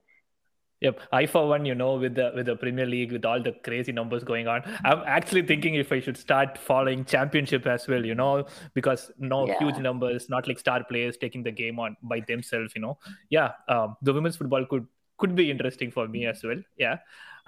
Yep, 0.80 1.00
I 1.10 1.26
for 1.26 1.48
one, 1.48 1.64
you 1.64 1.74
know, 1.74 1.96
with 1.96 2.14
the 2.14 2.30
with 2.36 2.46
the 2.46 2.54
Premier 2.54 2.86
League, 2.86 3.10
with 3.10 3.24
all 3.24 3.42
the 3.42 3.52
crazy 3.64 3.90
numbers 3.90 4.22
going 4.22 4.46
on, 4.46 4.62
I'm 4.84 5.02
actually 5.06 5.42
thinking 5.42 5.74
if 5.74 5.90
I 5.90 5.98
should 5.98 6.16
start 6.16 6.56
following 6.56 7.04
Championship 7.04 7.66
as 7.66 7.88
well, 7.88 8.04
you 8.04 8.14
know, 8.14 8.46
because 8.74 9.10
no 9.18 9.46
yeah. 9.48 9.58
huge 9.58 9.78
numbers, 9.78 10.28
not 10.28 10.46
like 10.46 10.58
star 10.58 10.84
players 10.84 11.16
taking 11.16 11.42
the 11.42 11.50
game 11.50 11.80
on 11.80 11.96
by 12.02 12.20
themselves, 12.20 12.74
you 12.76 12.80
know. 12.80 12.96
Yeah, 13.28 13.52
um, 13.68 13.96
the 14.02 14.12
women's 14.12 14.36
football 14.36 14.64
could 14.66 14.86
could 15.16 15.34
be 15.34 15.50
interesting 15.50 15.90
for 15.90 16.06
me 16.06 16.26
as 16.26 16.44
well. 16.44 16.62
Yeah, 16.76 16.98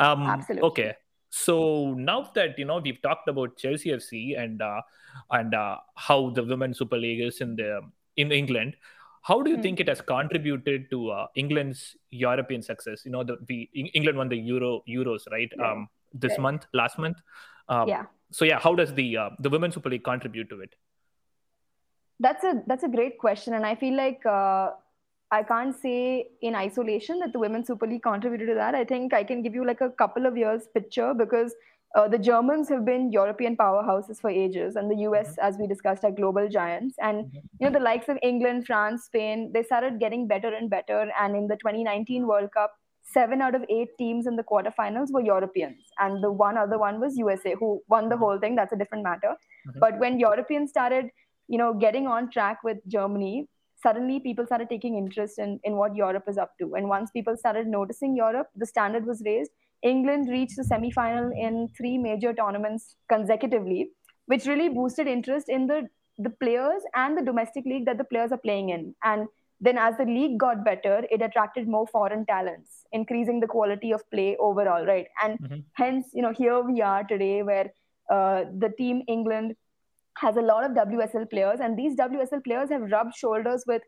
um, 0.01 0.23
absolutely. 0.23 0.67
Okay, 0.69 0.95
so 1.29 1.95
now 1.95 2.29
that 2.35 2.59
you 2.59 2.65
know 2.65 2.79
we've 2.79 3.01
talked 3.01 3.29
about 3.29 3.57
Chelsea 3.57 3.91
FC 3.91 4.37
and 4.37 4.61
uh, 4.61 4.83
and 5.31 5.55
uh, 5.55 5.77
how 5.95 6.31
the 6.31 6.43
women's 6.43 6.79
Super 6.79 6.99
League 6.99 7.21
is 7.21 7.41
in 7.41 7.55
the 7.55 7.81
in 8.17 8.33
England, 8.33 8.75
how 9.23 9.43
do 9.43 9.51
you 9.51 9.59
mm. 9.59 9.63
think 9.63 9.81
it 9.81 9.89
has 9.89 10.01
contributed 10.01 10.91
to 10.91 11.11
uh, 11.11 11.27
England's 11.35 11.97
European 12.11 12.63
success? 12.63 13.03
You 13.05 13.13
know, 13.13 13.23
the, 13.23 13.37
the 13.47 13.69
England 13.75 14.19
won 14.19 14.29
the 14.29 14.37
Euro 14.37 14.83
Euros 14.89 15.31
right 15.31 15.51
yeah. 15.57 15.73
um, 15.73 15.89
this 16.13 16.33
right. 16.33 16.41
month, 16.41 16.67
last 16.73 16.99
month. 16.99 17.19
Um, 17.69 17.89
yeah. 17.89 18.05
So 18.31 18.45
yeah, 18.45 18.59
how 18.59 18.75
does 18.75 18.95
the 18.95 19.17
uh, 19.17 19.31
the 19.39 19.51
Women's 19.51 19.75
Super 19.75 19.91
League 19.91 20.05
contribute 20.05 20.49
to 20.51 20.61
it? 20.61 20.75
That's 22.19 22.45
a 22.45 22.63
that's 22.67 22.85
a 22.85 22.89
great 22.89 23.19
question, 23.19 23.55
and 23.55 23.67
I 23.67 23.75
feel 23.75 23.97
like 23.97 24.25
uh, 24.25 24.71
I 25.31 25.43
can't 25.43 25.75
say 25.75 26.29
in 26.41 26.55
isolation 26.55 27.19
that 27.21 27.33
the 27.33 27.39
Women's 27.39 27.67
Super 27.67 27.87
League 27.87 28.03
contributed 28.03 28.49
to 28.49 28.55
that. 28.55 28.75
I 28.75 28.85
think 28.85 29.13
I 29.13 29.25
can 29.25 29.43
give 29.43 29.55
you 29.55 29.67
like 29.67 29.81
a 29.81 29.91
couple 29.91 30.27
of 30.27 30.37
years 30.37 30.63
picture 30.73 31.13
because 31.15 31.55
uh, 31.97 32.07
the 32.07 32.19
Germans 32.19 32.69
have 32.69 32.85
been 32.85 33.11
European 33.11 33.57
powerhouses 33.57 34.21
for 34.21 34.31
ages, 34.31 34.77
and 34.77 34.91
the 34.91 35.03
US, 35.09 35.31
mm-hmm. 35.31 35.47
as 35.47 35.59
we 35.59 35.67
discussed, 35.67 36.05
are 36.05 36.11
global 36.13 36.49
giants. 36.49 36.95
And 37.01 37.25
mm-hmm. 37.25 37.39
you 37.59 37.67
know, 37.67 37.73
the 37.73 37.85
likes 37.85 38.09
of 38.09 38.19
England, 38.23 38.67
France, 38.67 39.05
Spain, 39.05 39.51
they 39.53 39.63
started 39.65 39.99
getting 39.99 40.29
better 40.29 40.55
and 40.55 40.71
better. 40.71 41.11
And 41.21 41.35
in 41.35 41.49
the 41.49 41.57
2019 41.57 42.27
World 42.27 42.51
Cup, 42.53 42.73
seven 43.03 43.43
out 43.43 43.57
of 43.57 43.65
eight 43.69 43.89
teams 43.99 44.29
in 44.29 44.37
the 44.37 44.45
quarterfinals 44.45 45.11
were 45.11 45.21
Europeans, 45.21 45.83
and 45.99 46.23
the 46.23 46.31
one 46.31 46.57
other 46.57 46.79
one 46.79 47.01
was 47.01 47.17
USA, 47.19 47.55
who 47.59 47.83
won 47.89 48.09
the 48.09 48.15
mm-hmm. 48.15 48.25
whole 48.25 48.39
thing. 48.39 48.55
That's 48.55 48.73
a 48.73 48.77
different 48.77 49.03
matter. 49.03 49.35
Mm-hmm. 49.69 49.81
But 49.81 49.99
when 49.99 50.21
Europeans 50.21 50.71
started, 50.71 51.07
you 51.49 51.59
know, 51.59 51.75
getting 51.75 52.07
on 52.07 52.31
track 52.31 52.63
with 52.63 52.79
Germany, 52.87 53.49
suddenly 53.83 54.21
people 54.21 54.47
started 54.47 54.69
taking 54.69 54.97
interest 54.97 55.41
in, 55.41 55.59
in 55.65 55.77
what 55.77 55.97
Europe 55.97 56.25
is 56.29 56.39
up 56.39 56.53
to. 56.61 56.75
And 56.75 56.89
once 56.89 57.11
people 57.11 57.37
started 57.37 57.67
noticing 57.67 58.15
Europe, 58.15 58.49
the 58.55 58.67
standard 58.67 59.07
was 59.07 59.23
raised 59.25 59.51
England 59.83 60.29
reached 60.29 60.57
the 60.57 60.65
semi 60.65 60.91
final 60.91 61.31
in 61.33 61.69
three 61.77 61.97
major 61.97 62.33
tournaments 62.33 62.97
consecutively, 63.09 63.91
which 64.27 64.47
really 64.47 64.69
boosted 64.69 65.07
interest 65.07 65.49
in 65.49 65.67
the, 65.67 65.89
the 66.19 66.31
players 66.31 66.83
and 66.95 67.17
the 67.17 67.23
domestic 67.23 67.65
league 67.65 67.87
that 67.87 67.99
the 67.99 68.05
players 68.05 68.33
are 68.33 68.39
playing 68.39 68.71
in. 68.71 68.95
And 69.03 69.27
then, 69.61 69.77
as 69.77 69.97
the 69.99 70.05
league 70.05 70.39
got 70.39 70.65
better, 70.65 71.05
it 71.11 71.21
attracted 71.21 71.69
more 71.69 71.87
foreign 71.87 72.25
talents, 72.25 72.85
increasing 72.93 73.41
the 73.41 73.47
quality 73.47 73.93
of 73.93 74.09
play 74.11 74.37
overall, 74.39 74.87
right? 74.87 75.07
And 75.23 75.39
mm-hmm. 75.39 75.59
hence, 75.75 76.07
you 76.15 76.23
know, 76.23 76.33
here 76.33 76.63
we 76.63 76.81
are 76.81 77.05
today 77.05 77.43
where 77.43 77.71
uh, 78.11 78.45
the 78.59 78.71
team 78.79 79.03
England 79.07 79.55
has 80.17 80.37
a 80.37 80.43
lot 80.43 80.65
of 80.65 80.73
WSL 80.73 81.29
players, 81.29 81.61
and 81.61 81.79
these 81.79 81.95
WSL 81.97 82.43
players 82.43 82.71
have 82.71 82.91
rubbed 82.91 83.15
shoulders 83.15 83.65
with 83.67 83.83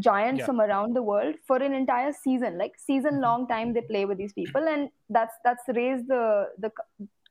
giants 0.00 0.40
yeah. 0.40 0.46
from 0.46 0.60
around 0.60 0.94
the 0.94 1.02
world 1.02 1.34
for 1.46 1.56
an 1.56 1.72
entire 1.72 2.12
season 2.12 2.58
like 2.58 2.72
season 2.76 3.12
mm-hmm. 3.12 3.22
long 3.22 3.48
time 3.48 3.72
they 3.72 3.80
play 3.80 4.04
with 4.04 4.18
these 4.18 4.32
people 4.32 4.68
and 4.68 4.88
that's 5.10 5.34
that's 5.44 5.62
raised 5.74 6.06
the 6.08 6.46
the 6.58 6.70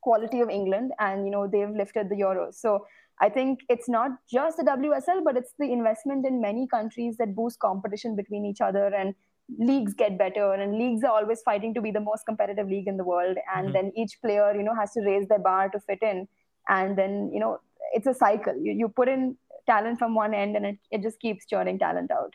quality 0.01 0.39
of 0.39 0.49
england 0.49 0.91
and 0.99 1.25
you 1.25 1.31
know 1.31 1.47
they've 1.47 1.75
lifted 1.81 2.09
the 2.09 2.15
euros 2.15 2.55
so 2.55 2.85
i 3.21 3.29
think 3.29 3.59
it's 3.69 3.89
not 3.89 4.11
just 4.31 4.57
the 4.57 4.63
wsl 4.63 5.23
but 5.23 5.35
it's 5.35 5.53
the 5.59 5.71
investment 5.71 6.25
in 6.25 6.41
many 6.41 6.67
countries 6.67 7.17
that 7.17 7.35
boost 7.35 7.59
competition 7.59 8.15
between 8.15 8.45
each 8.45 8.61
other 8.61 8.87
and 8.93 9.13
leagues 9.59 9.93
get 9.93 10.17
better 10.17 10.53
and 10.53 10.77
leagues 10.77 11.03
are 11.03 11.11
always 11.11 11.41
fighting 11.41 11.73
to 11.73 11.81
be 11.81 11.91
the 11.91 11.99
most 11.99 12.25
competitive 12.25 12.67
league 12.67 12.87
in 12.87 12.97
the 12.97 13.03
world 13.03 13.37
and 13.55 13.67
mm-hmm. 13.67 13.73
then 13.73 13.91
each 13.95 14.19
player 14.21 14.53
you 14.55 14.63
know 14.63 14.75
has 14.75 14.91
to 14.93 15.01
raise 15.01 15.27
their 15.27 15.39
bar 15.39 15.69
to 15.69 15.79
fit 15.79 15.99
in 16.01 16.27
and 16.67 16.97
then 16.97 17.29
you 17.33 17.39
know 17.39 17.59
it's 17.93 18.07
a 18.07 18.13
cycle 18.13 18.55
you, 18.61 18.71
you 18.71 18.87
put 18.87 19.07
in 19.07 19.35
talent 19.67 19.99
from 19.99 20.15
one 20.15 20.33
end 20.33 20.55
and 20.55 20.65
it, 20.65 20.77
it 20.91 21.01
just 21.01 21.19
keeps 21.19 21.45
churning 21.45 21.77
talent 21.77 22.11
out 22.11 22.33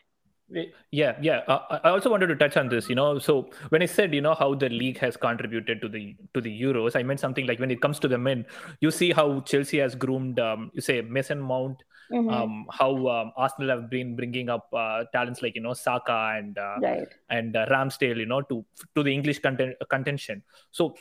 yeah 0.91 1.17
yeah 1.21 1.39
uh, 1.47 1.79
i 1.85 1.89
also 1.89 2.11
wanted 2.11 2.27
to 2.27 2.37
touch 2.37 2.57
on 2.57 2.69
this 2.69 2.89
you 2.89 2.95
know 2.95 3.19
so 3.19 3.49
when 3.69 3.83
i 3.83 3.87
said 3.87 4.15
you 4.15 4.21
know 4.21 4.35
how 4.35 4.55
the 4.55 4.69
league 4.69 4.99
has 4.99 5.17
contributed 5.17 5.81
to 5.81 5.89
the 5.89 6.17
to 6.35 6.41
the 6.41 6.51
euros 6.63 6.97
i 6.97 7.03
meant 7.03 7.21
something 7.21 7.47
like 7.47 7.61
when 7.61 7.71
it 7.71 7.81
comes 7.81 7.99
to 7.99 8.09
the 8.09 8.19
men 8.19 8.45
you 8.81 8.91
see 8.91 9.13
how 9.13 9.41
chelsea 9.41 9.79
has 9.79 9.95
groomed 9.95 10.41
um, 10.41 10.71
you 10.75 10.81
say 10.81 11.01
mason 11.03 11.41
mount 11.41 11.83
mm-hmm. 12.13 12.29
um, 12.29 12.67
how 12.71 12.91
um, 13.09 13.33
arsenal 13.37 13.71
have 13.71 13.89
been 13.89 14.17
bringing 14.17 14.49
up 14.49 14.69
uh, 14.73 15.05
talents 15.13 15.43
like 15.43 15.55
you 15.55 15.63
know 15.63 15.75
saka 15.75 16.35
and 16.37 16.59
uh, 16.59 16.77
right. 16.83 17.15
and 17.29 17.57
uh, 17.57 17.67
ramsdale 17.67 18.17
you 18.17 18.27
know 18.27 18.43
to 18.43 18.65
to 18.95 19.03
the 19.03 19.13
english 19.13 19.39
content, 19.39 19.75
contention 19.89 20.43
so 20.71 20.95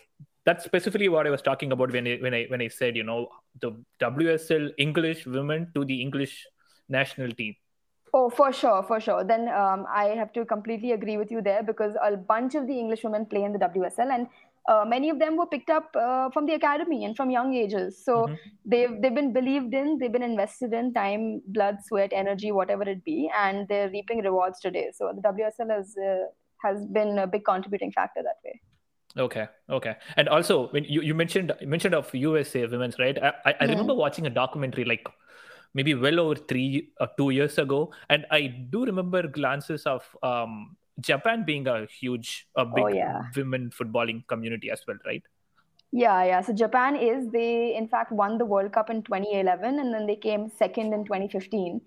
that's 0.46 0.64
specifically 0.64 1.10
what 1.10 1.26
i 1.26 1.30
was 1.30 1.42
talking 1.42 1.72
about 1.72 1.92
when 1.92 2.08
I, 2.08 2.18
when 2.18 2.34
i 2.34 2.46
when 2.50 2.62
i 2.62 2.68
said 2.68 2.96
you 2.96 3.04
know 3.04 3.30
the 3.62 3.72
wsl 4.00 4.70
english 4.78 5.26
women 5.26 5.72
to 5.74 5.84
the 5.86 6.02
english 6.02 6.46
national 6.88 7.32
team 7.32 7.56
Oh, 8.14 8.30
for 8.30 8.52
sure, 8.52 8.84
for 8.84 9.00
sure. 9.00 9.24
Then 9.24 9.50
um, 9.50 9.86
I 9.92 10.06
have 10.16 10.34
to 10.34 10.46
completely 10.46 10.94
agree 10.94 11.18
with 11.18 11.32
you 11.32 11.42
there 11.42 11.64
because 11.64 11.96
a 12.02 12.18
bunch 12.18 12.56
of 12.56 12.68
the 12.68 12.78
English 12.78 13.04
women 13.04 13.26
play 13.26 13.44
in 13.44 13.54
the 13.54 13.60
WSL, 13.60 14.12
and 14.14 14.28
uh, 14.68 14.86
many 14.86 15.10
of 15.10 15.20
them 15.20 15.36
were 15.38 15.46
picked 15.46 15.70
up 15.70 15.96
uh, 15.96 16.30
from 16.30 16.46
the 16.46 16.54
academy 16.54 17.06
and 17.06 17.16
from 17.16 17.30
young 17.30 17.54
ages. 17.54 18.04
So 18.04 18.24
mm-hmm. 18.24 18.36
they've 18.66 19.02
they've 19.02 19.16
been 19.16 19.34
believed 19.34 19.74
in, 19.74 19.98
they've 19.98 20.12
been 20.12 20.24
invested 20.24 20.74
in 20.74 20.94
time, 20.94 21.42
blood, 21.48 21.78
sweat, 21.86 22.12
energy, 22.14 22.52
whatever 22.52 22.84
it 22.84 23.04
be, 23.04 23.30
and 23.36 23.68
they're 23.68 23.90
reaping 23.90 24.20
rewards 24.20 24.60
today. 24.60 24.90
So 24.96 25.12
the 25.14 25.22
WSL 25.22 25.76
has 25.76 25.96
uh, 25.98 26.26
has 26.64 26.86
been 26.88 27.20
a 27.20 27.28
big 27.28 27.46
contributing 27.46 27.92
factor 27.92 28.22
that 28.24 28.38
way. 28.44 28.62
Okay, 29.18 29.48
okay, 29.70 29.96
and 30.18 30.30
also 30.30 30.68
when 30.68 30.84
you, 30.84 31.02
you 31.02 31.16
mentioned 31.16 31.52
you 31.60 31.68
mentioned 31.68 31.96
of 31.96 32.14
USA 32.14 32.66
women's 32.68 33.00
right, 33.00 33.18
I, 33.22 33.34
I, 33.46 33.56
I 33.62 33.66
remember 33.66 33.96
watching 33.96 34.28
a 34.28 34.30
documentary 34.30 34.86
like 34.86 35.08
maybe 35.74 35.94
well 35.94 36.20
over 36.20 36.36
three 36.36 36.92
or 37.00 37.10
two 37.18 37.30
years 37.30 37.58
ago. 37.58 37.92
And 38.10 38.26
I 38.32 38.48
do 38.48 38.86
remember 38.86 39.28
glances 39.28 39.86
of 39.86 40.04
um, 40.24 40.76
Japan 41.00 41.44
being 41.46 41.68
a 41.68 41.86
huge, 41.86 42.48
a 42.56 42.66
big 42.66 42.84
oh, 42.84 42.88
yeah. 42.88 43.24
women 43.36 43.70
footballing 43.70 44.28
community 44.28 44.72
as 44.72 44.82
well, 44.88 44.98
right? 45.06 45.24
Yeah, 45.92 46.24
yeah. 46.24 46.42
So 46.42 46.54
Japan 46.54 46.96
is 46.96 47.32
they 47.32 47.76
in 47.76 47.88
fact 47.88 48.12
won 48.12 48.38
the 48.38 48.46
World 48.46 48.74
Cup 48.74 48.90
in 48.90 49.02
2011, 49.04 49.80
and 49.80 49.94
then 49.94 50.06
they 50.06 50.16
came 50.16 50.50
second 50.50 50.94
in 50.94 51.04
2015. 51.04 51.82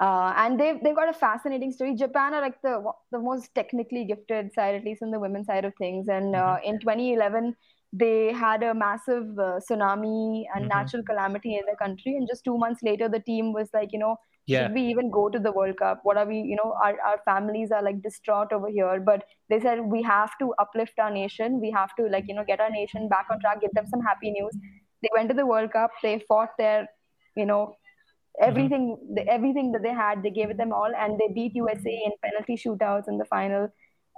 Uh, 0.00 0.32
and 0.36 0.58
they've 0.58 0.82
they've 0.82 0.94
got 0.94 1.08
a 1.08 1.12
fascinating 1.12 1.72
story. 1.72 1.94
Japan 1.94 2.32
are 2.32 2.40
like 2.40 2.60
the 2.62 2.82
the 3.10 3.18
most 3.18 3.54
technically 3.54 4.04
gifted 4.04 4.52
side, 4.54 4.74
at 4.76 4.84
least 4.84 5.02
on 5.02 5.10
the 5.10 5.18
women's 5.18 5.46
side 5.46 5.64
of 5.64 5.74
things. 5.78 6.08
And 6.08 6.36
uh, 6.36 6.56
mm-hmm. 6.56 6.74
in 6.74 6.80
2011, 6.80 7.56
they 7.92 8.32
had 8.32 8.62
a 8.62 8.72
massive 8.72 9.38
uh, 9.38 9.58
tsunami 9.68 10.44
and 10.54 10.64
mm-hmm. 10.64 10.68
natural 10.68 11.02
calamity 11.02 11.56
in 11.56 11.62
the 11.68 11.76
country 11.76 12.14
and 12.16 12.28
just 12.28 12.44
two 12.44 12.56
months 12.56 12.82
later 12.82 13.08
the 13.08 13.20
team 13.20 13.52
was 13.52 13.68
like 13.74 13.88
you 13.92 13.98
know 13.98 14.16
yeah. 14.46 14.62
should 14.62 14.74
we 14.74 14.82
even 14.82 15.10
go 15.10 15.28
to 15.28 15.40
the 15.40 15.50
world 15.50 15.76
cup 15.76 16.00
what 16.04 16.16
are 16.16 16.26
we 16.26 16.36
you 16.36 16.56
know 16.56 16.74
our, 16.84 16.96
our 17.06 17.20
families 17.24 17.72
are 17.72 17.82
like 17.82 18.00
distraught 18.02 18.52
over 18.52 18.68
here 18.68 19.00
but 19.00 19.24
they 19.48 19.58
said 19.58 19.80
we 19.80 20.02
have 20.02 20.30
to 20.38 20.54
uplift 20.60 20.98
our 21.00 21.10
nation 21.10 21.60
we 21.60 21.70
have 21.70 21.90
to 21.96 22.06
like 22.06 22.24
you 22.28 22.34
know 22.34 22.44
get 22.44 22.60
our 22.60 22.70
nation 22.70 23.08
back 23.08 23.26
on 23.30 23.40
track 23.40 23.60
give 23.60 23.72
them 23.72 23.86
some 23.88 24.00
happy 24.00 24.30
news 24.30 24.56
they 25.02 25.10
went 25.16 25.28
to 25.28 25.34
the 25.34 25.46
world 25.46 25.72
cup 25.72 25.90
they 26.02 26.22
fought 26.28 26.50
their 26.58 26.88
you 27.34 27.44
know 27.44 27.74
everything 28.40 28.96
mm-hmm. 28.96 29.14
the, 29.16 29.26
everything 29.28 29.72
that 29.72 29.82
they 29.82 29.92
had 29.92 30.22
they 30.22 30.30
gave 30.30 30.48
it 30.48 30.56
them 30.56 30.72
all 30.72 30.92
and 30.96 31.18
they 31.18 31.28
beat 31.34 31.54
usa 31.56 32.02
in 32.06 32.12
penalty 32.22 32.56
shootouts 32.56 33.08
in 33.08 33.18
the 33.18 33.24
final 33.24 33.68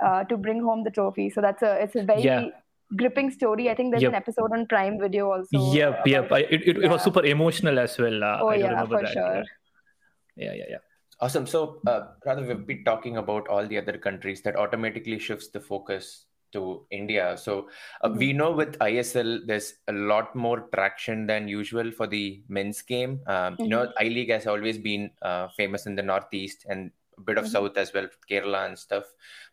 uh, 0.05 0.25
to 0.25 0.37
bring 0.37 0.63
home 0.63 0.85
the 0.85 0.91
trophy. 0.91 1.31
So 1.31 1.41
that's 1.41 1.63
a 1.63 1.83
it's 1.83 1.97
a 1.97 2.03
very 2.03 2.23
yeah. 2.23 2.47
Gripping 2.97 3.31
story. 3.31 3.71
I 3.71 3.75
think 3.75 3.93
there's 3.93 4.03
yep. 4.03 4.13
an 4.13 4.17
episode 4.17 4.53
on 4.53 4.67
Prime 4.67 4.99
Video 5.01 5.31
also. 5.33 5.73
Yep, 5.73 6.07
yep. 6.07 6.33
I, 6.33 6.39
it, 6.41 6.63
it, 6.69 6.77
yeah. 6.79 6.85
it, 6.87 6.91
was 6.91 7.03
super 7.03 7.25
emotional 7.25 7.79
as 7.79 7.99
well. 7.99 8.23
Uh, 8.23 8.39
oh 8.41 8.49
I 8.49 8.57
yeah, 8.57 8.85
for 8.85 9.03
that. 9.03 9.13
sure. 9.13 9.43
Yeah, 10.37 10.53
yeah, 10.55 10.65
yeah. 10.71 10.77
Awesome. 11.21 11.47
So, 11.47 11.81
uh, 11.87 12.09
rather, 12.27 12.43
we've 12.43 12.67
been 12.67 12.85
talking 12.85 13.17
about 13.17 13.47
all 13.47 13.67
the 13.67 13.79
other 13.79 13.97
countries 13.97 14.43
that 14.43 14.57
automatically 14.57 15.19
shifts 15.19 15.49
the 15.49 15.61
focus 15.61 16.27
to 16.53 16.85
India. 16.91 17.37
So, 17.37 17.69
uh, 18.01 18.09
mm-hmm. 18.09 18.19
we 18.19 18.33
know 18.33 18.51
with 18.51 18.79
ISL, 18.79 19.47
there's 19.47 19.75
a 19.89 19.93
lot 19.93 20.35
more 20.35 20.69
traction 20.75 21.27
than 21.27 21.49
usual 21.49 21.91
for 21.93 22.07
the 22.07 22.43
men's 22.49 22.83
game. 22.83 23.21
Um, 23.27 23.55
mm-hmm. 23.55 23.63
You 23.63 23.69
know, 23.69 23.87
mm-hmm. 23.87 24.05
I 24.05 24.09
League 24.09 24.31
has 24.31 24.47
always 24.47 24.79
been 24.79 25.11
uh, 25.23 25.49
famous 25.57 25.87
in 25.87 25.95
the 25.95 26.03
Northeast 26.03 26.67
and 26.69 26.91
a 27.19 27.21
bit 27.21 27.39
of 27.39 27.45
mm-hmm. 27.45 27.53
South 27.53 27.77
as 27.77 27.93
well, 27.93 28.09
Kerala 28.29 28.67
and 28.67 28.79
stuff. 28.79 29.05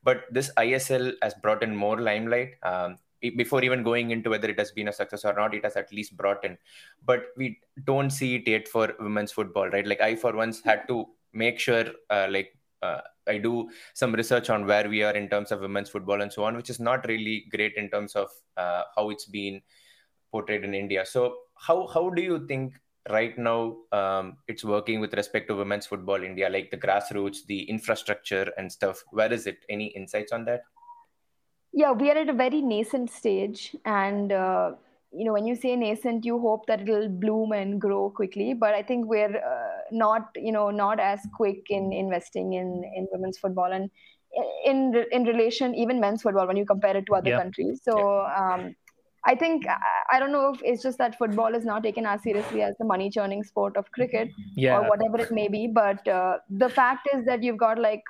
But 0.04 0.23
this 0.32 0.52
ISL 0.58 1.13
has 1.21 1.34
brought 1.36 1.62
in 1.62 1.75
more 1.75 1.99
limelight. 2.02 2.56
Um, 2.63 2.97
before 3.22 3.64
even 3.64 3.84
going 3.84 4.12
into 4.12 4.30
whether 4.30 4.50
it 4.50 4.60
has 4.60 4.72
been 4.72 4.88
a 4.88 4.94
success 4.94 5.26
or 5.26 5.34
not, 5.34 5.54
it 5.54 5.64
has 5.64 5.76
at 5.76 5.92
least 5.92 6.16
brought 6.16 6.44
in. 6.46 6.58
But 7.06 7.26
we 7.38 7.60
don't 7.84 8.10
see 8.10 8.36
it 8.36 8.48
yet 8.48 8.68
for 8.68 8.94
women's 9.00 9.32
football, 9.32 9.70
right? 9.70 9.86
Like 9.86 10.02
I, 10.02 10.16
for 10.16 10.36
once, 10.36 10.62
had 10.62 10.88
to 10.88 11.06
make 11.34 11.60
sure 11.60 11.86
uh, 12.10 12.28
like 12.30 12.58
uh, 12.82 13.02
I 13.28 13.38
do 13.38 13.70
some 13.94 14.14
research 14.14 14.50
on 14.50 14.66
where 14.66 14.90
we 14.90 15.04
are 15.04 15.14
in 15.14 15.30
terms 15.30 15.52
of 15.52 15.62
women's 15.62 15.90
football 15.90 16.22
and 16.22 16.32
so 16.32 16.44
on, 16.44 16.56
which 16.56 16.70
is 16.70 16.80
not 16.80 17.08
really 17.08 17.46
great 17.52 17.76
in 17.76 17.90
terms 17.90 18.16
of 18.16 18.30
uh, 18.58 18.84
how 18.96 19.10
it's 19.10 19.26
been 19.26 19.62
portrayed 20.32 20.64
in 20.64 20.74
India. 20.74 21.06
So 21.06 21.36
how 21.56 21.88
how 21.88 22.10
do 22.10 22.22
you 22.22 22.48
think 22.48 22.74
right 23.10 23.38
now 23.38 23.78
um, 23.92 24.38
it's 24.48 24.64
working 24.64 25.00
with 25.00 25.14
respect 25.14 25.48
to 25.50 25.56
women's 25.56 25.88
football 25.88 26.24
India, 26.24 26.50
like 26.50 26.72
the 26.72 26.78
grassroots, 26.78 27.46
the 27.46 27.64
infrastructure 27.64 28.52
and 28.58 28.72
stuff? 28.72 29.04
Where 29.12 29.32
is 29.32 29.48
it? 29.48 29.66
Any 29.70 29.88
insights 29.88 30.32
on 30.32 30.46
that? 30.46 30.62
Yeah, 31.72 31.92
we 31.92 32.10
are 32.12 32.18
at 32.18 32.30
a 32.30 32.34
very 32.34 32.62
nascent 32.62 33.12
stage, 33.12 33.76
and 33.86 34.32
uh, 34.32 34.72
you 35.12 35.26
know 35.26 35.34
when 35.34 35.46
you 35.46 35.56
say 35.56 35.76
nascent 35.76 36.24
you 36.24 36.40
hope 36.40 36.66
that 36.68 36.82
it'll 36.82 37.10
bloom 37.10 37.52
and 37.52 37.82
grow 37.82 38.10
quickly 38.12 38.54
but 38.54 38.74
i 38.74 38.84
think 38.84 39.08
we're 39.08 39.38
uh, 39.38 39.78
not 39.92 40.30
you 40.36 40.52
know 40.52 40.70
not 40.70 41.00
as 41.00 41.20
quick 41.36 41.64
in 41.70 41.92
investing 41.92 42.54
in 42.54 42.84
in 42.96 43.08
women's 43.12 43.38
football 43.38 43.72
and 43.72 43.90
in 44.66 44.94
in 45.12 45.24
relation 45.24 45.74
even 45.74 46.00
men's 46.00 46.22
football 46.22 46.46
when 46.46 46.58
you 46.58 46.66
compare 46.66 46.96
it 46.96 47.06
to 47.08 47.16
other 47.16 47.32
countries 47.32 47.82
so 47.84 48.22
um, 48.38 48.76
I 49.26 49.36
think 49.36 49.66
I 50.12 50.18
don't 50.18 50.32
know 50.32 50.54
if 50.54 50.62
it's 50.64 50.82
just 50.82 50.98
that 51.00 51.18
football 51.18 51.54
is 51.54 51.66
not 51.66 51.84
taken 51.84 52.06
as 52.06 52.24
seriously 52.24 52.62
as 52.62 52.76
the 52.80 52.86
money 52.86 53.10
churning 53.10 53.44
sport 53.44 53.76
of 53.76 53.92
cricket 53.92 54.30
yeah. 54.56 54.78
or 54.78 54.90
whatever 54.90 55.20
it 55.20 55.32
may 55.32 55.50
be. 55.50 55.68
But 55.68 56.08
uh, 56.08 56.38
the 56.50 56.70
fact 56.70 57.10
is 57.14 57.26
that 57.26 57.44
you've 57.44 57.58
got 57.58 57.78
like 57.78 58.02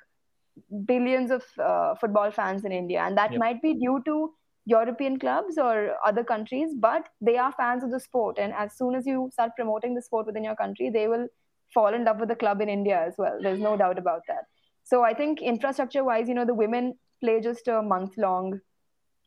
billions 0.85 1.31
of 1.31 1.43
uh, 1.63 1.95
football 1.95 2.31
fans 2.31 2.65
in 2.65 2.71
India, 2.71 3.01
and 3.01 3.17
that 3.17 3.31
yep. 3.31 3.39
might 3.39 3.61
be 3.61 3.73
due 3.73 4.01
to 4.05 4.33
European 4.65 5.17
clubs 5.17 5.57
or 5.57 5.95
other 6.05 6.23
countries, 6.23 6.73
but 6.77 7.09
they 7.21 7.37
are 7.37 7.51
fans 7.53 7.83
of 7.83 7.91
the 7.91 7.99
sport. 7.99 8.37
And 8.37 8.53
as 8.53 8.77
soon 8.77 8.95
as 8.95 9.05
you 9.05 9.29
start 9.33 9.51
promoting 9.55 9.95
the 9.95 10.01
sport 10.01 10.27
within 10.27 10.43
your 10.43 10.55
country, 10.55 10.89
they 10.89 11.07
will 11.07 11.27
fall 11.73 11.93
in 11.93 12.05
love 12.05 12.19
with 12.19 12.29
the 12.29 12.35
club 12.35 12.61
in 12.61 12.69
India 12.69 13.03
as 13.05 13.15
well. 13.17 13.39
There's 13.41 13.59
no 13.59 13.75
doubt 13.77 13.97
about 13.97 14.21
that. 14.27 14.43
So 14.83 15.03
I 15.03 15.13
think 15.13 15.41
infrastructure 15.41 16.03
wise, 16.03 16.27
you 16.27 16.35
know, 16.35 16.45
the 16.45 16.53
women 16.53 16.95
play 17.23 17.41
just 17.41 17.67
a 17.67 17.81
month 17.81 18.17
long 18.17 18.59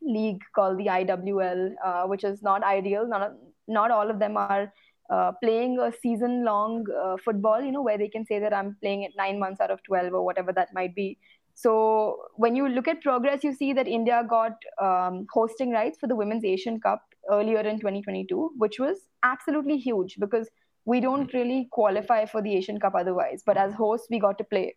league 0.01 0.43
called 0.55 0.79
the 0.79 0.87
IWL, 0.87 1.75
uh, 1.85 2.05
which 2.05 2.25
is 2.25 2.43
not 2.43 2.65
ideal. 2.65 3.07
Not, 3.09 3.33
not 3.69 3.91
all 3.91 4.11
of 4.11 4.19
them 4.19 4.37
are 4.37 4.73
uh, 5.13 5.33
playing 5.43 5.79
a 5.79 5.93
season 6.03 6.45
long 6.45 6.87
uh, 7.05 7.17
football, 7.23 7.61
you 7.63 7.71
know, 7.71 7.83
where 7.83 7.99
they 7.99 8.09
can 8.09 8.25
say 8.25 8.39
that 8.39 8.55
I'm 8.55 8.77
playing 8.81 9.03
it 9.03 9.13
nine 9.17 9.39
months 9.39 9.61
out 9.61 9.71
of 9.71 9.83
12 9.83 10.15
or 10.15 10.25
whatever 10.25 10.53
that 10.53 10.73
might 10.73 10.95
be. 10.95 11.19
So 11.55 12.17
when 12.37 12.57
you 12.57 12.69
look 12.69 12.89
at 12.89 13.03
progress, 13.03 13.45
you 13.45 13.53
see 13.53 13.75
that 13.75 13.87
India 13.87 14.25
got 14.29 14.53
um, 14.81 15.27
hosting 15.31 15.71
rights 15.71 15.99
for 15.99 16.07
the 16.07 16.17
Women's 16.17 16.45
Asian 16.45 16.81
Cup 16.81 17.03
earlier 17.31 17.61
in 17.61 17.79
2022, 17.79 18.53
which 18.57 18.79
was 18.79 18.97
absolutely 19.23 19.77
huge 19.77 20.17
because 20.19 20.49
we 20.87 21.01
don't 21.01 21.33
really 21.35 21.69
qualify 21.71 22.25
for 22.25 22.41
the 22.41 22.57
Asian 22.57 22.81
Cup 22.81 22.95
otherwise. 22.95 23.43
But 23.45 23.59
as 23.59 23.75
hosts, 23.75 24.09
we 24.11 24.19
got 24.19 24.39
to 24.39 24.45
play. 24.45 24.77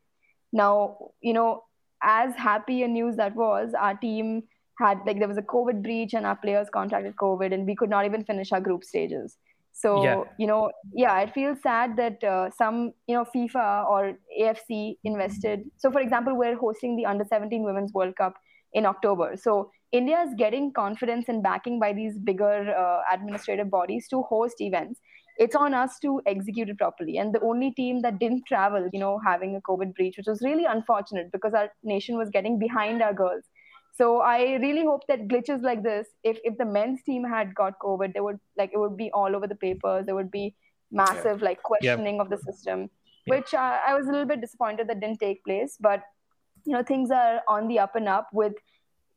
Now, 0.52 0.98
you 1.22 1.34
know, 1.34 1.64
as 2.04 2.36
happy 2.36 2.84
a 2.84 2.88
news 2.88 3.16
that 3.16 3.36
was, 3.36 3.74
our 3.74 3.96
team 3.96 4.44
had 4.78 5.00
like 5.06 5.20
there 5.20 5.30
was 5.30 5.38
a 5.38 5.42
COVID 5.42 5.82
breach 5.82 6.14
and 6.14 6.26
our 6.26 6.36
players 6.36 6.68
contracted 6.70 7.16
COVID 7.16 7.54
and 7.54 7.66
we 7.66 7.76
could 7.76 7.90
not 7.90 8.06
even 8.06 8.26
finish 8.26 8.52
our 8.52 8.60
group 8.60 8.84
stages. 8.84 9.38
So 9.78 10.04
yeah. 10.06 10.24
you 10.40 10.48
know, 10.48 10.72
yeah, 10.94 11.20
it 11.20 11.34
feels 11.34 11.58
sad 11.62 11.98
that 11.98 12.24
uh, 12.24 12.50
some 12.50 12.94
you 13.08 13.16
know 13.16 13.26
FIFA 13.36 13.90
or 13.90 14.14
AFC 14.42 14.98
invested. 15.04 15.66
So 15.78 15.92
for 15.92 16.00
example, 16.00 16.38
we're 16.38 16.58
hosting 16.58 16.96
the 16.96 17.06
Under 17.06 17.26
17 17.26 17.62
Women's 17.62 17.92
World 17.92 18.16
Cup 18.16 18.36
in 18.72 18.86
October. 18.86 19.36
So 19.36 19.70
India 19.92 20.22
is 20.22 20.34
getting 20.38 20.72
confidence 20.72 21.26
and 21.28 21.44
backing 21.44 21.78
by 21.78 21.92
these 21.92 22.18
bigger 22.18 22.74
uh, 22.74 23.02
administrative 23.14 23.70
bodies 23.70 24.08
to 24.10 24.22
host 24.24 24.62
events. 24.62 25.02
It's 25.38 25.58
on 25.58 25.74
us 25.74 26.00
to 26.04 26.22
execute 26.26 26.70
it 26.70 26.78
properly. 26.78 27.18
And 27.18 27.36
the 27.36 27.42
only 27.42 27.72
team 27.72 28.02
that 28.04 28.18
didn't 28.18 28.44
travel, 28.48 28.88
you 28.94 29.00
know, 29.00 29.20
having 29.26 29.58
a 29.58 29.62
COVID 29.62 29.94
breach, 29.94 30.16
which 30.16 30.28
was 30.28 30.42
really 30.42 30.64
unfortunate 30.64 31.34
because 31.34 31.54
our 31.54 31.70
nation 31.84 32.18
was 32.18 32.30
getting 32.30 32.58
behind 32.58 33.02
our 33.02 33.14
girls 33.14 33.44
so 33.98 34.20
I 34.20 34.56
really 34.56 34.84
hope 34.84 35.08
that 35.08 35.28
glitches 35.30 35.62
like 35.64 35.82
this, 35.82 36.08
if 36.24 36.38
if 36.44 36.58
the 36.58 36.66
men's 36.66 37.02
team 37.04 37.24
had 37.24 37.56
got 37.56 37.80
COVID, 37.80 38.14
there 38.14 38.24
would 38.24 38.40
like 38.58 38.72
it 38.74 38.78
would 38.78 38.98
be 38.98 39.10
all 39.14 39.36
over 39.36 39.48
the 39.48 39.56
papers. 39.56 40.06
There 40.06 40.16
would 40.16 40.32
be 40.32 40.54
massive 40.92 41.40
yeah. 41.40 41.46
like 41.46 41.64
questioning 41.64 42.16
yeah. 42.16 42.22
of 42.22 42.30
the 42.30 42.38
system, 42.38 42.90
yeah. 43.26 43.36
which 43.36 43.54
I, 43.54 43.80
I 43.88 43.94
was 43.94 44.08
a 44.08 44.12
little 44.12 44.28
bit 44.28 44.42
disappointed 44.42 44.90
that 44.90 45.00
didn't 45.00 45.20
take 45.20 45.44
place. 45.46 45.78
But 45.80 46.04
you 46.66 46.74
know 46.74 46.84
things 46.84 47.10
are 47.10 47.42
on 47.48 47.70
the 47.70 47.80
up 47.80 47.96
and 47.96 48.10
up 48.10 48.28
with 48.34 48.54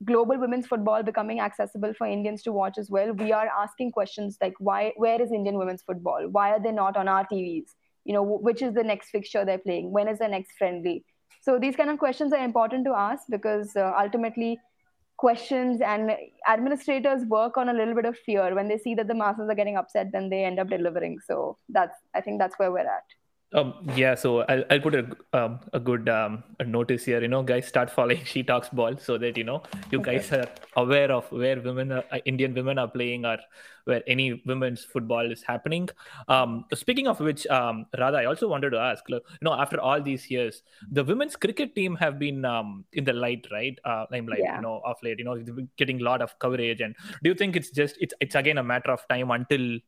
global 0.05 0.39
women's 0.39 0.69
football 0.69 1.03
becoming 1.03 1.41
accessible 1.41 1.93
for 1.93 2.07
Indians 2.07 2.43
to 2.45 2.53
watch 2.53 2.79
as 2.79 2.89
well. 2.89 3.13
We 3.13 3.33
are 3.33 3.49
asking 3.49 3.91
questions 3.91 4.39
like 4.41 4.55
why 4.61 4.93
where 4.97 5.21
is 5.21 5.33
Indian 5.33 5.59
women's 5.59 5.83
football? 5.83 6.29
Why 6.31 6.51
are 6.53 6.63
they 6.63 6.71
not 6.71 6.97
on 6.97 7.09
our 7.09 7.27
TVs? 7.27 7.75
You 8.05 8.15
know, 8.15 8.23
which 8.23 8.63
is 8.63 8.75
the 8.75 8.85
next 8.85 9.11
fixture 9.11 9.45
they're 9.45 9.59
playing? 9.59 9.91
When 9.91 10.07
is 10.07 10.21
the 10.21 10.29
next 10.29 10.53
friendly? 10.57 11.05
So 11.41 11.59
these 11.59 11.77
kind 11.77 11.91
of 11.91 11.99
questions 11.99 12.33
are 12.33 12.45
important 12.45 12.85
to 12.87 12.93
ask 12.93 13.25
because 13.29 13.75
uh, 13.77 13.93
ultimately 13.99 14.59
questions 15.19 15.81
and 15.81 16.13
administrators 16.49 17.25
work 17.27 17.57
on 17.57 17.69
a 17.69 17.73
little 17.73 17.95
bit 17.95 18.07
of 18.07 18.17
fear. 18.17 18.55
When 18.55 18.69
they 18.69 18.79
see 18.79 18.95
that 18.95 19.09
the 19.09 19.15
masses 19.15 19.49
are 19.51 19.55
getting 19.55 19.77
upset 19.77 20.13
then 20.13 20.31
they 20.31 20.45
end 20.45 20.59
up 20.59 20.69
delivering. 20.69 21.19
So 21.27 21.59
that's 21.69 21.97
i 22.15 22.21
think 22.21 22.39
that's 22.39 22.59
where 22.59 22.73
we're 22.73 22.93
at 22.99 23.05
um, 23.55 23.75
yeah, 23.97 24.15
so 24.15 24.41
I'll, 24.43 24.63
I'll 24.71 24.81
put 24.81 24.95
a, 24.95 25.07
um, 25.33 25.61
a 25.73 25.81
good 25.81 26.07
um, 26.09 26.45
a 26.61 26.65
notice 26.65 27.07
here. 27.07 27.23
You 27.23 27.29
know, 27.29 27.43
guys, 27.43 27.67
start 27.67 27.91
following 27.91 28.23
She 28.25 28.43
Talks 28.43 28.69
Ball 28.69 28.99
so 28.99 29.17
that 29.17 29.39
you 29.39 29.45
know 29.45 29.63
you 29.91 30.01
okay. 30.01 30.17
guys 30.17 30.31
are 30.33 30.49
aware 30.77 31.11
of 31.11 31.31
where 31.33 31.59
women, 31.59 31.93
are, 31.93 32.05
uh, 32.13 32.19
Indian 32.27 32.53
women, 32.53 32.79
are 32.79 32.89
playing, 32.89 33.25
or 33.25 33.39
where 33.85 34.03
any 34.07 34.43
women's 34.45 34.85
football 34.85 35.33
is 35.33 35.43
happening. 35.43 35.89
Um, 36.29 36.67
speaking 36.75 37.09
of 37.09 37.21
which, 37.21 37.47
um, 37.47 37.87
Radha, 37.99 38.19
I 38.19 38.27
also 38.27 38.49
wanted 38.49 38.71
to 38.71 38.79
ask. 38.79 39.03
You 39.09 39.21
know, 39.41 39.55
after 39.55 39.81
all 39.81 40.03
these 40.03 40.31
years, 40.31 40.63
the 40.91 41.03
women's 41.03 41.35
cricket 41.35 41.75
team 41.75 41.97
have 41.97 42.19
been 42.19 42.45
um, 42.45 42.85
in 42.93 43.05
the 43.05 43.15
light, 43.15 43.47
right? 43.51 43.79
Uh, 43.83 44.05
limelight, 44.11 44.41
yeah. 44.43 44.57
you 44.57 44.63
know, 44.63 44.83
of 44.85 44.97
late. 45.03 45.19
You 45.19 45.25
know, 45.25 45.43
getting 45.79 46.03
a 46.03 46.05
lot 46.05 46.21
of 46.21 46.39
coverage. 46.39 46.83
And 46.83 46.95
do 47.23 47.31
you 47.31 47.35
think 47.35 47.57
it's 47.57 47.71
just 47.71 47.97
it's 47.99 48.13
it's 48.21 48.35
again 48.35 48.59
a 48.59 48.63
matter 48.63 48.91
of 48.91 49.09
time 49.09 49.31
until 49.31 49.79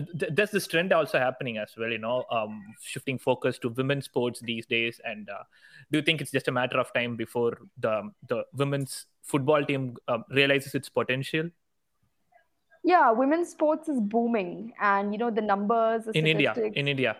th- 0.00 0.32
there's 0.32 0.50
this 0.50 0.66
trend 0.66 0.92
also 0.92 1.18
happening 1.18 1.58
as 1.58 1.74
well 1.76 1.90
you 1.90 1.98
know 1.98 2.24
um, 2.30 2.62
shifting 2.80 3.18
focus 3.18 3.58
to 3.58 3.68
women's 3.70 4.04
sports 4.04 4.40
these 4.40 4.66
days. 4.66 5.00
And 5.04 5.28
uh, 5.28 5.42
do 5.90 5.98
you 5.98 6.02
think 6.02 6.20
it's 6.20 6.30
just 6.30 6.48
a 6.48 6.52
matter 6.52 6.78
of 6.78 6.92
time 6.92 7.16
before 7.16 7.58
the 7.78 8.10
the 8.28 8.44
women's 8.54 9.06
football 9.22 9.64
team 9.64 9.96
uh, 10.06 10.18
realizes 10.30 10.74
its 10.74 10.88
potential? 10.88 11.50
Yeah 12.84 13.10
women's 13.10 13.50
sports 13.50 13.88
is 13.88 14.00
booming. 14.00 14.72
And 14.80 15.12
you 15.12 15.18
know 15.18 15.30
the 15.30 15.42
numbers 15.42 16.04
the 16.04 16.16
in 16.16 16.26
india 16.26 16.54
in 16.54 16.88
india. 16.88 17.16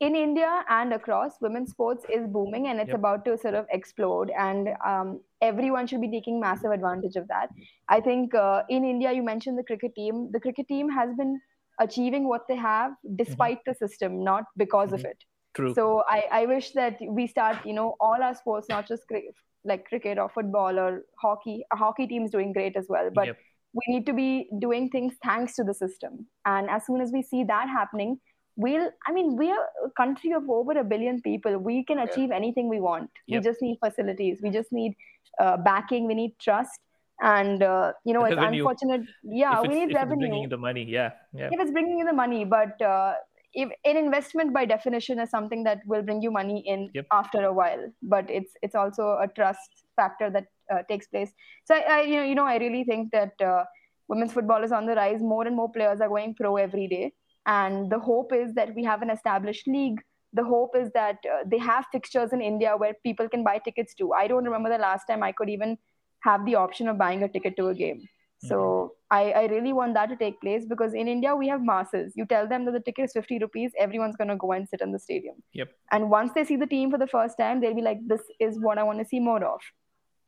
In 0.00 0.16
india 0.16 0.64
and 0.70 0.94
across 0.94 1.32
women's 1.42 1.72
sports 1.72 2.06
is 2.08 2.26
booming 2.26 2.68
and 2.68 2.80
it's 2.80 2.88
yep. 2.88 2.96
about 2.96 3.24
to 3.26 3.36
sort 3.36 3.54
of 3.54 3.66
explode. 3.70 4.30
And 4.30 4.70
um, 4.86 5.20
everyone 5.42 5.86
should 5.86 6.00
be 6.00 6.10
taking 6.10 6.40
massive 6.40 6.70
advantage 6.70 7.16
of 7.16 7.28
that. 7.28 7.50
I 7.88 8.00
think 8.00 8.34
uh, 8.34 8.62
in 8.68 8.84
india 8.84 9.12
you 9.12 9.22
mentioned 9.22 9.58
the 9.58 9.64
cricket 9.64 9.94
team. 9.94 10.30
The 10.32 10.40
cricket 10.40 10.68
team 10.68 10.88
has 10.88 11.14
been 11.16 11.40
achieving 11.80 12.28
what 12.28 12.46
they 12.46 12.56
have 12.56 12.92
despite 13.16 13.58
mm-hmm. 13.58 13.72
the 13.72 13.88
system, 13.88 14.22
not 14.22 14.44
because 14.56 14.88
mm-hmm. 14.88 15.06
of 15.06 15.12
it. 15.12 15.24
True. 15.54 15.74
So 15.74 16.04
I, 16.08 16.24
I 16.30 16.46
wish 16.46 16.70
that 16.72 16.98
we 17.00 17.26
start, 17.26 17.56
you 17.66 17.72
know, 17.72 17.96
all 17.98 18.22
our 18.22 18.34
sports, 18.34 18.68
not 18.68 18.86
just 18.86 19.06
cri- 19.08 19.32
like 19.64 19.86
cricket 19.86 20.18
or 20.18 20.28
football 20.28 20.78
or 20.78 21.02
hockey. 21.20 21.64
A 21.72 21.76
hockey 21.76 22.06
team 22.06 22.24
is 22.24 22.30
doing 22.30 22.52
great 22.52 22.76
as 22.76 22.86
well, 22.88 23.10
but 23.12 23.26
yep. 23.26 23.38
we 23.72 23.92
need 23.92 24.06
to 24.06 24.12
be 24.12 24.48
doing 24.60 24.88
things 24.90 25.14
thanks 25.24 25.56
to 25.56 25.64
the 25.64 25.74
system. 25.74 26.26
And 26.44 26.70
as 26.70 26.86
soon 26.86 27.00
as 27.00 27.10
we 27.12 27.22
see 27.22 27.42
that 27.44 27.68
happening, 27.68 28.20
we'll. 28.56 28.90
I 29.06 29.12
mean, 29.12 29.36
we 29.36 29.50
are 29.50 29.64
a 29.84 29.90
country 29.96 30.32
of 30.32 30.48
over 30.48 30.78
a 30.78 30.84
billion 30.84 31.20
people. 31.20 31.58
We 31.58 31.84
can 31.84 31.98
achieve 31.98 32.28
yeah. 32.28 32.36
anything 32.36 32.68
we 32.68 32.80
want. 32.80 33.10
Yep. 33.26 33.42
We 33.42 33.50
just 33.50 33.60
need 33.60 33.78
facilities. 33.84 34.38
We 34.40 34.50
just 34.50 34.70
need 34.70 34.94
uh, 35.40 35.56
backing. 35.56 36.06
We 36.06 36.14
need 36.14 36.38
trust 36.38 36.78
and 37.22 37.62
uh, 37.62 37.92
you 38.04 38.14
know 38.14 38.24
it's 38.24 38.36
revenue. 38.36 38.60
unfortunate 38.60 39.02
yeah 39.22 39.60
we 39.60 39.68
need 39.68 39.94
revenue 39.94 40.28
bringing 40.28 40.48
the 40.48 40.56
money 40.56 40.84
yeah, 40.88 41.10
yeah 41.34 41.48
if 41.52 41.60
it's 41.60 41.70
bringing 41.70 41.98
you 41.98 42.04
the 42.04 42.12
money 42.12 42.44
but 42.44 42.80
uh, 42.82 43.14
if 43.52 43.68
an 43.84 43.96
investment 43.96 44.54
by 44.54 44.64
definition 44.64 45.18
is 45.18 45.28
something 45.28 45.64
that 45.64 45.80
will 45.86 46.02
bring 46.02 46.22
you 46.22 46.30
money 46.30 46.62
in 46.66 46.88
yep. 46.94 47.06
after 47.10 47.44
a 47.44 47.52
while 47.52 47.84
but 48.02 48.30
it's 48.30 48.52
it's 48.62 48.74
also 48.74 49.18
a 49.20 49.28
trust 49.34 49.84
factor 49.96 50.30
that 50.30 50.46
uh, 50.72 50.82
takes 50.88 51.06
place. 51.08 51.32
So 51.64 51.74
I, 51.74 51.80
I, 51.80 52.00
you 52.02 52.16
know, 52.16 52.22
you 52.22 52.34
know, 52.34 52.46
I 52.46 52.56
really 52.56 52.84
think 52.84 53.10
that 53.12 53.40
uh, 53.40 53.64
women's 54.08 54.32
football 54.32 54.62
is 54.64 54.72
on 54.72 54.86
the 54.86 54.94
rise. 54.94 55.20
More 55.20 55.46
and 55.46 55.56
more 55.56 55.70
players 55.70 56.00
are 56.00 56.08
going 56.08 56.34
pro 56.34 56.56
every 56.56 56.86
day, 56.88 57.12
and 57.46 57.90
the 57.90 57.98
hope 57.98 58.32
is 58.32 58.54
that 58.54 58.74
we 58.74 58.84
have 58.84 59.02
an 59.02 59.10
established 59.10 59.66
league. 59.66 60.00
The 60.32 60.44
hope 60.44 60.76
is 60.76 60.90
that 60.94 61.18
uh, 61.30 61.38
they 61.44 61.58
have 61.58 61.86
fixtures 61.92 62.32
in 62.32 62.40
India 62.40 62.76
where 62.76 62.94
people 63.02 63.28
can 63.28 63.42
buy 63.42 63.58
tickets 63.58 63.94
to. 63.94 64.12
I 64.12 64.28
don't 64.28 64.44
remember 64.44 64.70
the 64.70 64.78
last 64.78 65.06
time 65.06 65.24
I 65.24 65.32
could 65.32 65.50
even 65.50 65.76
have 66.22 66.44
the 66.44 66.54
option 66.54 66.88
of 66.88 66.98
buying 66.98 67.22
a 67.22 67.28
ticket 67.28 67.56
to 67.56 67.68
a 67.68 67.74
game. 67.74 68.02
So 68.42 68.56
mm-hmm. 68.56 68.92
I, 69.10 69.42
I 69.42 69.46
really 69.48 69.74
want 69.74 69.92
that 69.94 70.08
to 70.08 70.16
take 70.16 70.40
place 70.40 70.64
because 70.66 70.94
in 70.94 71.08
India 71.08 71.36
we 71.36 71.46
have 71.48 71.62
masses. 71.62 72.14
You 72.16 72.24
tell 72.24 72.48
them 72.48 72.64
that 72.64 72.72
the 72.72 72.80
ticket 72.80 73.04
is 73.06 73.12
50 73.12 73.38
rupees, 73.38 73.72
everyone's 73.78 74.16
gonna 74.16 74.36
go 74.36 74.52
and 74.52 74.66
sit 74.66 74.80
in 74.80 74.92
the 74.92 74.98
stadium. 74.98 75.36
Yep. 75.52 75.70
And 75.92 76.10
once 76.10 76.32
they 76.34 76.44
see 76.44 76.56
the 76.56 76.66
team 76.66 76.90
for 76.90 76.96
the 76.96 77.06
first 77.06 77.36
time, 77.36 77.60
they'll 77.60 77.74
be 77.74 77.82
like, 77.82 77.98
this 78.06 78.22
is 78.38 78.58
what 78.58 78.78
I 78.78 78.82
want 78.82 78.98
to 78.98 79.04
see 79.04 79.20
more 79.20 79.44
of. 79.44 79.60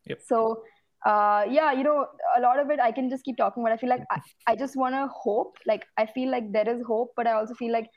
Yep. 0.07 0.21
So 0.27 0.63
uh, 1.07 1.47
yeah, 1.51 1.73
you 1.73 1.85
know, 1.85 2.07
a 2.37 2.41
lot 2.41 2.59
of 2.59 2.71
it 2.71 2.81
I 2.81 2.93
can 2.93 3.09
just 3.09 3.25
keep 3.25 3.39
talking, 3.39 3.63
but 3.63 3.73
I 3.73 3.79
feel 3.79 3.89
like 3.89 4.05
I, 4.11 4.21
I 4.47 4.57
just 4.57 4.77
wanna 4.77 5.09
hope. 5.09 5.57
Like 5.67 5.87
I 5.97 6.05
feel 6.05 6.31
like 6.31 6.53
there 6.53 6.69
is 6.69 6.83
hope, 6.87 7.13
but 7.17 7.27
I 7.27 7.33
also 7.33 7.55
feel 7.55 7.73
like 7.73 7.89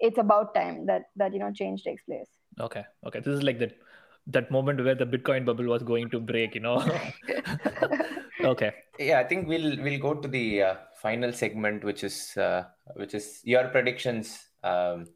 it's 0.00 0.18
about 0.18 0.52
time 0.54 0.86
that 0.86 1.04
that 1.14 1.32
you 1.32 1.38
know 1.38 1.52
change 1.52 1.84
takes 1.84 2.02
place. 2.02 2.28
Okay. 2.60 2.84
Okay. 3.06 3.20
This 3.20 3.34
is 3.38 3.42
like 3.44 3.60
the 3.60 3.70
that 4.28 4.50
moment 4.50 4.82
where 4.82 4.94
the 4.94 5.06
Bitcoin 5.06 5.44
bubble 5.44 5.66
was 5.66 5.82
going 5.82 6.10
to 6.10 6.20
break, 6.20 6.54
you 6.54 6.60
know. 6.60 6.82
okay. 8.44 8.72
Yeah, 8.98 9.20
I 9.20 9.24
think 9.24 9.48
we'll 9.48 9.82
we'll 9.82 10.00
go 10.00 10.14
to 10.14 10.28
the 10.28 10.62
uh, 10.62 10.74
final 11.00 11.32
segment, 11.32 11.84
which 11.84 12.04
is 12.04 12.36
uh, 12.36 12.64
which 12.94 13.14
is 13.14 13.40
your 13.44 13.68
predictions, 13.68 14.38
um, 14.62 15.06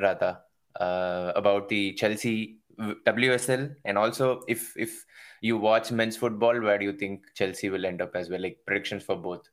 Radha, 0.00 0.42
uh, 0.78 1.32
about 1.34 1.68
the 1.68 1.92
Chelsea 1.94 2.58
WSL, 2.78 3.74
and 3.84 3.98
also 3.98 4.42
if 4.48 4.76
if 4.76 5.04
you 5.40 5.56
watch 5.58 5.90
men's 5.90 6.16
football, 6.16 6.60
where 6.60 6.78
do 6.78 6.84
you 6.84 6.92
think 6.92 7.22
Chelsea 7.34 7.68
will 7.68 7.84
end 7.84 8.00
up 8.00 8.14
as 8.14 8.30
well? 8.30 8.40
Like 8.40 8.58
predictions 8.66 9.02
for 9.02 9.16
both 9.16 9.48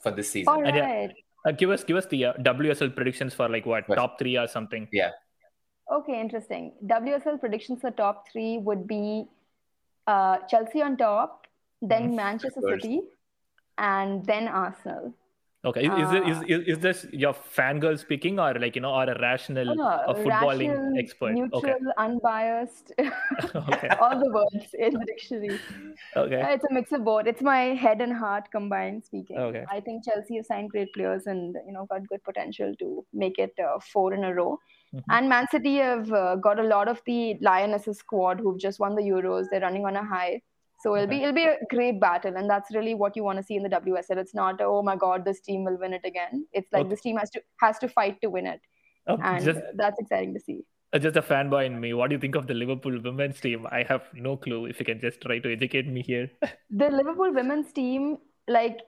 for 0.00 0.10
this 0.10 0.30
season. 0.30 0.52
All 0.52 0.62
right. 0.62 0.74
Yeah, 0.74 1.08
uh, 1.46 1.52
give 1.52 1.70
us 1.70 1.84
give 1.84 1.96
us 1.96 2.06
the 2.06 2.26
uh, 2.26 2.32
WSL 2.40 2.94
predictions 2.94 3.34
for 3.34 3.48
like 3.48 3.66
what 3.66 3.86
top 3.94 4.18
three 4.18 4.36
or 4.36 4.46
something. 4.46 4.88
Yeah. 4.92 5.10
Okay, 5.90 6.20
interesting. 6.20 6.72
WSL 6.86 7.40
predictions 7.40 7.80
for 7.80 7.90
top 7.90 8.26
three 8.30 8.58
would 8.58 8.86
be 8.86 9.24
uh, 10.06 10.38
Chelsea 10.48 10.82
on 10.82 10.96
top, 10.96 11.46
then 11.80 12.12
mm, 12.12 12.16
Manchester 12.16 12.60
City, 12.60 13.00
and 13.78 14.24
then 14.26 14.48
Arsenal. 14.48 15.14
Okay, 15.64 15.86
is, 15.86 15.88
uh, 15.90 16.22
is, 16.24 16.38
is, 16.46 16.68
is 16.68 16.78
this 16.78 17.06
your 17.12 17.34
fangirl 17.34 17.98
speaking 17.98 18.38
or 18.38 18.54
like, 18.54 18.76
you 18.76 18.80
know, 18.80 18.92
or 18.92 19.04
a 19.04 19.20
rational 19.20 19.74
no, 19.74 19.88
a 20.06 20.14
footballing 20.14 20.68
rational, 20.68 20.98
expert? 20.98 21.32
Neutral, 21.32 21.64
okay. 21.64 21.74
unbiased, 21.98 22.92
all 24.00 24.20
the 24.20 24.30
words 24.32 24.72
in 24.78 24.94
the 24.94 25.04
dictionary. 25.04 25.58
Okay. 26.16 26.54
It's 26.54 26.64
a 26.64 26.72
mix 26.72 26.92
of 26.92 27.04
both. 27.04 27.26
It's 27.26 27.42
my 27.42 27.74
head 27.74 28.00
and 28.00 28.12
heart 28.12 28.48
combined 28.52 29.04
speaking. 29.04 29.36
Okay. 29.36 29.64
I 29.68 29.80
think 29.80 30.04
Chelsea 30.04 30.36
have 30.36 30.46
signed 30.46 30.70
great 30.70 30.92
players 30.94 31.26
and, 31.26 31.56
you 31.66 31.72
know, 31.72 31.86
got 31.86 32.06
good 32.06 32.22
potential 32.22 32.72
to 32.78 33.04
make 33.12 33.40
it 33.40 33.52
uh, 33.58 33.80
four 33.80 34.14
in 34.14 34.22
a 34.22 34.32
row. 34.32 34.60
Mm-hmm. 34.94 35.10
And 35.10 35.28
Man 35.28 35.46
City 35.50 35.76
have 35.76 36.10
uh, 36.12 36.36
got 36.36 36.58
a 36.58 36.62
lot 36.62 36.88
of 36.88 37.00
the 37.06 37.36
Lionesses 37.40 37.98
squad 37.98 38.40
who've 38.40 38.58
just 38.58 38.80
won 38.80 38.94
the 38.94 39.02
Euros. 39.02 39.46
They're 39.50 39.60
running 39.60 39.84
on 39.84 39.96
a 39.96 40.04
high. 40.04 40.42
So 40.80 40.94
it'll 40.94 41.08
okay. 41.08 41.18
be 41.18 41.22
it'll 41.22 41.34
be 41.34 41.44
a 41.44 41.56
great 41.70 42.00
battle, 42.00 42.36
and 42.36 42.48
that's 42.48 42.72
really 42.72 42.94
what 42.94 43.16
you 43.16 43.24
want 43.24 43.38
to 43.38 43.42
see 43.42 43.56
in 43.56 43.64
the 43.64 43.68
WSL. 43.68 44.16
It's 44.16 44.34
not 44.34 44.60
oh 44.60 44.82
my 44.82 44.94
god, 44.94 45.24
this 45.24 45.40
team 45.40 45.64
will 45.64 45.76
win 45.76 45.92
it 45.92 46.02
again. 46.04 46.46
It's 46.52 46.72
like 46.72 46.82
okay. 46.82 46.90
this 46.90 47.00
team 47.00 47.16
has 47.16 47.30
to 47.30 47.42
has 47.60 47.78
to 47.80 47.88
fight 47.88 48.20
to 48.20 48.30
win 48.30 48.46
it, 48.46 48.60
oh, 49.08 49.18
and 49.22 49.44
just, 49.44 49.60
that's 49.74 49.98
exciting 49.98 50.34
to 50.34 50.40
see. 50.40 50.60
Uh, 50.92 50.98
just 50.98 51.16
a 51.16 51.22
fanboy 51.22 51.66
in 51.66 51.80
me. 51.80 51.94
What 51.94 52.10
do 52.10 52.14
you 52.14 52.20
think 52.20 52.36
of 52.36 52.46
the 52.46 52.54
Liverpool 52.54 52.98
women's 53.02 53.40
team? 53.40 53.66
I 53.70 53.82
have 53.82 54.02
no 54.14 54.36
clue. 54.36 54.66
If 54.66 54.78
you 54.78 54.86
can 54.86 55.00
just 55.00 55.20
try 55.20 55.40
to 55.40 55.52
educate 55.52 55.88
me 55.88 56.02
here. 56.02 56.30
the 56.70 56.90
Liverpool 56.90 57.34
women's 57.34 57.72
team, 57.72 58.18
like 58.46 58.78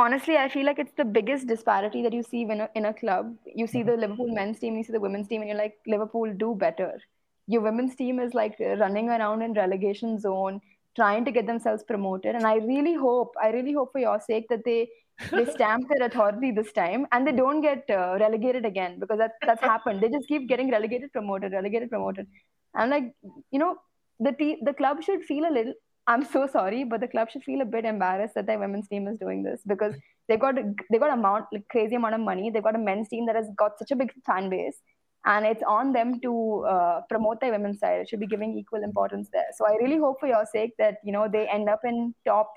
honestly, 0.00 0.36
I 0.36 0.48
feel 0.48 0.66
like 0.66 0.78
it's 0.78 0.92
the 0.96 1.04
biggest 1.04 1.46
disparity 1.46 2.02
that 2.02 2.12
you 2.12 2.22
see 2.22 2.42
in 2.42 2.60
a, 2.60 2.68
in 2.74 2.86
a 2.86 2.94
club. 2.94 3.34
You 3.46 3.66
see 3.66 3.82
the 3.82 3.96
Liverpool 3.96 4.28
men's 4.28 4.58
team, 4.58 4.76
you 4.76 4.84
see 4.84 4.92
the 4.92 5.00
women's 5.00 5.28
team, 5.28 5.40
and 5.42 5.48
you're 5.48 5.58
like, 5.58 5.78
Liverpool 5.86 6.32
do 6.34 6.54
better. 6.54 7.00
Your 7.46 7.62
women's 7.62 7.94
team 7.96 8.20
is 8.20 8.34
like 8.34 8.56
running 8.60 9.08
around 9.08 9.42
in 9.42 9.54
relegation 9.54 10.18
zone 10.18 10.60
trying 10.96 11.24
to 11.24 11.32
get 11.32 11.46
themselves 11.46 11.82
promoted. 11.84 12.34
And 12.34 12.46
I 12.46 12.56
really 12.56 12.94
hope, 12.94 13.34
I 13.42 13.50
really 13.50 13.72
hope 13.72 13.92
for 13.92 13.98
your 13.98 14.20
sake 14.20 14.48
that 14.48 14.64
they 14.64 14.88
they 15.30 15.44
stamp 15.54 15.88
their 15.88 16.06
authority 16.06 16.50
this 16.50 16.72
time 16.72 17.06
and 17.12 17.26
they 17.26 17.32
don't 17.32 17.60
get 17.60 17.84
uh, 17.90 18.16
relegated 18.18 18.64
again 18.64 18.98
because 18.98 19.18
that, 19.18 19.32
that's 19.46 19.62
happened. 19.62 20.00
They 20.00 20.08
just 20.08 20.28
keep 20.28 20.48
getting 20.48 20.70
relegated, 20.70 21.12
promoted, 21.12 21.52
relegated, 21.52 21.90
promoted. 21.90 22.26
And 22.74 22.90
like, 22.90 23.12
you 23.50 23.58
know, 23.58 23.76
the 24.18 24.32
te- 24.32 24.60
the 24.62 24.72
club 24.72 25.02
should 25.02 25.24
feel 25.24 25.44
a 25.44 25.52
little. 25.52 25.74
I'm 26.06 26.24
so 26.24 26.46
sorry, 26.46 26.84
but 26.84 27.00
the 27.00 27.08
club 27.08 27.30
should 27.30 27.44
feel 27.44 27.60
a 27.60 27.64
bit 27.64 27.84
embarrassed 27.84 28.34
that 28.34 28.46
their 28.46 28.58
women's 28.58 28.88
team 28.88 29.06
is 29.06 29.18
doing 29.18 29.42
this 29.42 29.60
because 29.66 29.94
they 30.28 30.36
got 30.36 30.56
they 30.90 30.98
got 30.98 31.12
amount 31.12 31.46
like 31.52 31.68
crazy 31.68 31.94
amount 31.96 32.14
of 32.14 32.20
money. 32.20 32.50
They've 32.50 32.62
got 32.62 32.74
a 32.74 32.78
men's 32.78 33.08
team 33.08 33.26
that 33.26 33.36
has 33.36 33.46
got 33.56 33.78
such 33.78 33.90
a 33.90 33.96
big 33.96 34.12
fan 34.26 34.50
base, 34.50 34.76
and 35.24 35.46
it's 35.46 35.62
on 35.66 35.92
them 35.92 36.20
to 36.20 36.64
uh, 36.68 37.00
promote 37.08 37.40
their 37.40 37.52
women's 37.52 37.80
side. 37.80 38.00
It 38.00 38.08
should 38.08 38.20
be 38.20 38.26
giving 38.26 38.56
equal 38.56 38.82
importance 38.82 39.28
there. 39.32 39.46
So 39.56 39.66
I 39.66 39.76
really 39.76 39.98
hope 39.98 40.20
for 40.20 40.26
your 40.26 40.44
sake 40.52 40.72
that 40.78 40.96
you 41.04 41.12
know 41.12 41.28
they 41.28 41.46
end 41.48 41.68
up 41.68 41.80
in 41.84 42.14
top 42.26 42.52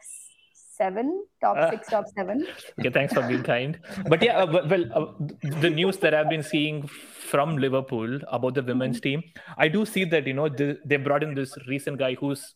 seven, 0.76 1.24
top 1.42 1.58
uh, 1.58 1.70
six, 1.70 1.88
top 1.88 2.06
seven. 2.16 2.48
Okay, 2.80 2.90
thanks 2.90 3.14
for 3.14 3.22
being 3.28 3.44
kind. 3.44 3.80
But 4.08 4.24
yeah, 4.24 4.38
uh, 4.44 4.66
well, 4.68 4.86
uh, 4.94 5.60
the 5.60 5.70
news 5.70 5.98
that 5.98 6.14
I've 6.14 6.30
been 6.30 6.44
seeing 6.44 6.88
from 6.88 7.58
Liverpool 7.58 8.20
about 8.28 8.56
the 8.56 8.64
women's 8.64 9.00
mm-hmm. 9.00 9.22
team, 9.22 9.24
I 9.58 9.68
do 9.68 9.86
see 9.86 10.06
that 10.06 10.26
you 10.26 10.34
know 10.34 10.50
they, 10.50 10.78
they 10.86 10.98
brought 10.98 11.24
in 11.24 11.36
this 11.36 11.56
recent 11.68 12.00
guy 12.00 12.16
who's 12.16 12.56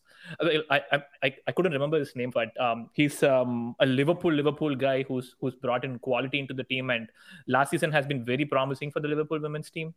I, 0.70 0.80
I 1.22 1.34
I 1.46 1.52
couldn't 1.52 1.72
remember 1.72 1.98
his 1.98 2.14
name, 2.14 2.30
but 2.30 2.58
um, 2.60 2.90
he's 2.92 3.22
um, 3.22 3.76
a 3.80 3.86
Liverpool 3.86 4.32
Liverpool 4.32 4.74
guy 4.74 5.02
who's 5.02 5.34
who's 5.40 5.54
brought 5.54 5.84
in 5.84 5.98
quality 5.98 6.38
into 6.38 6.54
the 6.54 6.64
team, 6.64 6.90
and 6.90 7.08
last 7.46 7.70
season 7.70 7.92
has 7.92 8.06
been 8.06 8.24
very 8.24 8.44
promising 8.44 8.90
for 8.90 9.00
the 9.00 9.08
Liverpool 9.08 9.40
women's 9.40 9.70
team. 9.70 9.94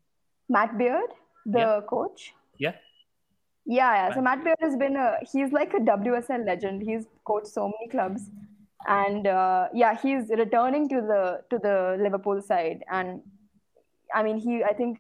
Matt 0.50 0.78
Beard, 0.78 1.12
the 1.46 1.60
yeah. 1.60 1.82
coach. 1.88 2.34
Yeah. 2.58 2.74
Yeah, 3.66 3.94
yeah. 3.94 4.14
So 4.16 4.22
Matt 4.22 4.44
Beard 4.44 4.58
has 4.62 4.76
been 4.76 4.96
a 4.96 5.18
he's 5.32 5.52
like 5.52 5.74
a 5.74 5.80
WSL 5.80 6.46
legend. 6.46 6.82
He's 6.82 7.06
coached 7.26 7.48
so 7.48 7.68
many 7.68 7.90
clubs, 7.90 8.30
and 8.88 9.28
uh, 9.28 9.68
yeah, 9.74 9.98
he's 9.98 10.30
returning 10.30 10.90
to 10.90 11.02
the 11.02 11.42
to 11.50 11.60
the 11.60 11.98
Liverpool 12.02 12.42
side. 12.42 12.84
And 12.92 13.22
I 14.14 14.24
mean, 14.24 14.38
he 14.38 14.64
I 14.64 14.74
think 14.74 15.00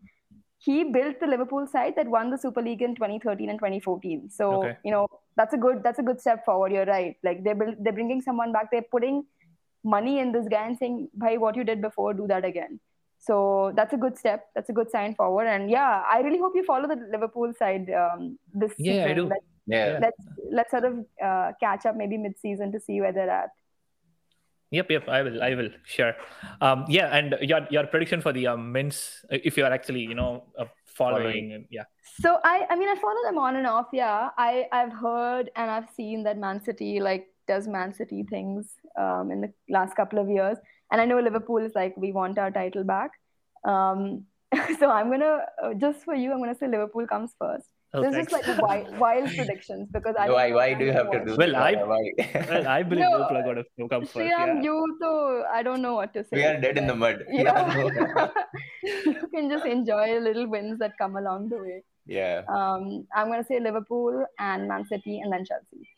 he 0.59 0.83
built 0.83 1.19
the 1.19 1.27
Liverpool 1.27 1.65
side 1.65 1.95
that 1.95 2.07
won 2.07 2.29
the 2.29 2.37
Super 2.37 2.61
League 2.61 2.83
in 2.83 2.93
2013 2.93 3.49
and 3.49 3.57
2014. 3.57 4.29
So 4.29 4.63
okay. 4.63 4.77
you 4.85 4.91
know 4.91 5.07
that's 5.35 5.53
a 5.53 5.57
good 5.57 5.81
that's 5.83 5.99
a 5.99 6.03
good 6.03 6.19
step 6.19 6.45
forward. 6.45 6.71
You're 6.71 6.85
right. 6.85 7.15
Like 7.23 7.43
they're 7.43 7.75
they're 7.79 7.93
bringing 7.93 8.21
someone 8.21 8.51
back. 8.51 8.71
They're 8.71 8.81
putting 8.91 9.25
money 9.83 10.19
in 10.19 10.31
this 10.31 10.47
guy 10.47 10.67
and 10.67 10.77
saying, 10.77 11.09
"Bhai, 11.13 11.37
what 11.37 11.55
you 11.55 11.63
did 11.63 11.81
before, 11.81 12.13
do 12.13 12.27
that 12.27 12.45
again." 12.45 12.79
So 13.19 13.71
that's 13.75 13.93
a 13.93 13.97
good 13.97 14.17
step. 14.17 14.47
That's 14.55 14.69
a 14.69 14.73
good 14.73 14.89
sign 14.89 15.13
forward. 15.15 15.45
And 15.45 15.69
yeah, 15.69 16.03
I 16.09 16.21
really 16.21 16.39
hope 16.39 16.53
you 16.55 16.63
follow 16.63 16.87
the 16.87 17.07
Liverpool 17.11 17.53
side 17.57 17.89
um, 17.91 18.39
this 18.53 18.73
yeah, 18.77 18.93
season. 18.93 19.11
I 19.11 19.13
do. 19.13 19.25
Let's, 19.27 19.45
yeah. 19.67 19.99
Let's 20.01 20.17
let's 20.51 20.71
sort 20.71 20.85
of 20.85 21.05
uh, 21.23 21.51
catch 21.59 21.85
up 21.85 21.95
maybe 21.95 22.17
mid-season 22.17 22.71
to 22.71 22.79
see 22.79 22.99
where 22.99 23.13
they're 23.13 23.29
at. 23.29 23.49
Yep, 24.71 24.89
yep. 24.89 25.07
I 25.07 25.21
will. 25.21 25.43
I 25.43 25.53
will. 25.53 25.69
Sure. 25.85 26.15
Um, 26.61 26.85
yeah, 26.87 27.15
and 27.15 27.35
your 27.41 27.67
your 27.69 27.85
prediction 27.87 28.21
for 28.21 28.33
the 28.33 28.47
um, 28.47 28.71
men's, 28.71 29.23
if 29.29 29.57
you 29.57 29.65
are 29.65 29.71
actually, 29.71 30.01
you 30.01 30.15
know, 30.15 30.45
uh, 30.57 30.65
following, 30.95 31.65
yeah. 31.69 31.83
So 32.19 32.39
I, 32.43 32.65
I 32.69 32.75
mean, 32.75 32.89
I 32.89 32.95
follow 32.95 33.21
them 33.23 33.37
on 33.37 33.55
and 33.55 33.67
off. 33.67 33.87
Yeah, 33.93 34.29
I, 34.37 34.65
I've 34.71 34.93
heard 34.93 35.49
and 35.55 35.69
I've 35.69 35.89
seen 35.95 36.23
that 36.23 36.37
Man 36.37 36.63
City 36.63 36.99
like 36.99 37.27
does 37.47 37.67
Man 37.67 37.93
City 37.93 38.23
things 38.23 38.73
um, 38.99 39.31
in 39.31 39.41
the 39.41 39.53
last 39.69 39.95
couple 39.95 40.19
of 40.19 40.29
years, 40.29 40.57
and 40.91 41.01
I 41.01 41.05
know 41.05 41.19
Liverpool 41.19 41.57
is 41.57 41.73
like 41.75 41.95
we 41.97 42.11
want 42.11 42.37
our 42.37 42.51
title 42.51 42.83
back. 42.83 43.11
Um, 43.65 44.25
so 44.79 44.89
I'm 44.89 45.09
gonna 45.09 45.39
uh, 45.63 45.73
just 45.73 46.03
for 46.03 46.15
you, 46.15 46.31
I'm 46.31 46.39
gonna 46.39 46.55
say 46.55 46.67
Liverpool 46.67 47.07
comes 47.07 47.33
first. 47.39 47.67
Oh, 47.93 48.01
this 48.01 48.27
is 48.27 48.31
like 48.31 48.47
wild, 48.61 48.97
wild 48.97 49.29
predictions 49.35 49.89
because 49.91 50.15
I 50.17 50.29
why 50.29 50.51
why 50.53 50.73
do 50.73 50.85
you 50.85 50.93
have 50.93 51.11
to 51.11 51.25
do 51.25 51.35
well 51.35 51.55
I 51.57 51.71
well 52.49 52.67
I 52.67 52.83
believe 52.83 53.03
no, 53.03 53.11
Liverpool 53.11 53.37
are 53.37 53.43
gonna 53.43 53.89
come 53.89 54.05
first. 54.05 54.29
yeah. 54.29 54.61
you 54.61 54.97
so 55.01 55.43
I 55.53 55.61
don't 55.61 55.81
know 55.81 55.95
what 55.95 56.13
to 56.13 56.23
say. 56.23 56.37
We 56.37 56.43
are 56.45 56.59
dead 56.61 56.77
in 56.77 56.87
the 56.87 56.95
mud. 56.95 57.25
Yeah. 57.29 58.29
you 58.83 59.27
can 59.35 59.49
just 59.49 59.65
enjoy 59.65 60.19
little 60.19 60.47
wins 60.47 60.79
that 60.79 60.97
come 60.97 61.17
along 61.17 61.49
the 61.49 61.57
way. 61.57 61.83
Yeah. 62.05 62.43
Um, 62.47 63.07
I'm 63.13 63.27
gonna 63.27 63.43
say 63.43 63.59
Liverpool 63.59 64.25
and 64.39 64.69
Man 64.69 64.85
City 64.85 65.19
and 65.19 65.33
then 65.33 65.43
Chelsea. 65.43 65.89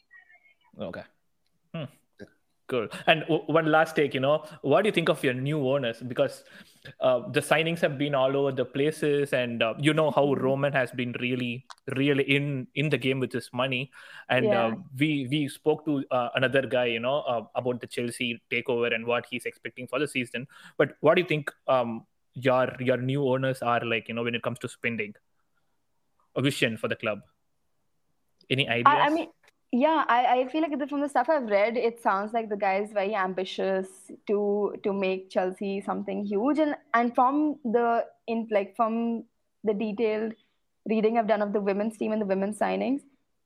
Okay. 0.79 1.03
Cool. 2.73 2.87
And 3.05 3.21
w- 3.21 3.43
one 3.45 3.67
last 3.67 3.95
take, 3.95 4.15
you 4.15 4.19
know, 4.19 4.45
what 4.63 4.81
do 4.81 4.87
you 4.87 4.91
think 4.91 5.07
of 5.07 5.23
your 5.23 5.35
new 5.35 5.59
owners? 5.69 5.99
Because 6.01 6.43
uh, 6.99 7.19
the 7.29 7.39
signings 7.39 7.79
have 7.81 7.99
been 7.99 8.15
all 8.15 8.35
over 8.35 8.51
the 8.51 8.65
places, 8.65 9.31
and 9.31 9.61
uh, 9.61 9.75
you 9.77 9.93
know 9.93 10.09
how 10.09 10.33
Roman 10.33 10.73
has 10.73 10.89
been 10.89 11.13
really, 11.19 11.67
really 11.95 12.23
in 12.23 12.65
in 12.73 12.89
the 12.89 12.97
game 12.97 13.19
with 13.19 13.31
his 13.31 13.51
money. 13.53 13.91
And 14.27 14.45
yeah. 14.45 14.65
uh, 14.65 14.71
we 14.97 15.27
we 15.29 15.49
spoke 15.49 15.85
to 15.85 16.03
uh, 16.09 16.29
another 16.33 16.63
guy, 16.65 16.85
you 16.85 16.99
know, 16.99 17.19
uh, 17.33 17.43
about 17.53 17.79
the 17.79 17.85
Chelsea 17.85 18.41
takeover 18.49 18.91
and 18.95 19.05
what 19.05 19.27
he's 19.29 19.45
expecting 19.45 19.85
for 19.85 19.99
the 19.99 20.07
season. 20.07 20.47
But 20.75 20.95
what 21.01 21.13
do 21.13 21.21
you 21.21 21.27
think 21.27 21.53
um, 21.67 22.07
your 22.33 22.73
your 22.79 22.97
new 22.97 23.29
owners 23.35 23.61
are 23.61 23.85
like? 23.85 24.07
You 24.07 24.15
know, 24.15 24.23
when 24.23 24.33
it 24.33 24.41
comes 24.41 24.57
to 24.65 24.67
spending, 24.67 25.13
a 26.35 26.41
vision 26.41 26.77
for 26.77 26.87
the 26.87 26.95
club. 26.95 27.21
Any 28.49 28.67
ideas? 28.67 28.97
I, 28.97 29.05
I 29.05 29.09
mean 29.09 29.29
yeah 29.75 30.03
I, 30.07 30.19
I 30.41 30.47
feel 30.49 30.61
like 30.61 30.87
from 30.89 31.01
the 31.01 31.09
stuff 31.09 31.29
i've 31.29 31.49
read 31.49 31.77
it 31.77 32.01
sounds 32.01 32.31
like 32.31 32.47
the 32.49 32.55
guy 32.55 32.75
is 32.81 32.91
very 32.93 33.15
ambitious 33.15 33.87
to 34.27 34.75
to 34.83 34.93
make 34.93 35.29
chelsea 35.31 35.81
something 35.81 36.23
huge 36.25 36.59
and 36.59 36.75
and 36.93 37.15
from 37.15 37.57
the 37.65 38.05
in 38.27 38.47
like 38.51 38.75
from 38.75 39.23
the 39.63 39.73
detailed 39.73 40.33
reading 40.87 41.17
i've 41.17 41.27
done 41.27 41.41
of 41.41 41.53
the 41.53 41.59
women's 41.59 41.97
team 41.97 42.11
and 42.11 42.21
the 42.21 42.25
women's 42.33 42.59
signings 42.59 43.01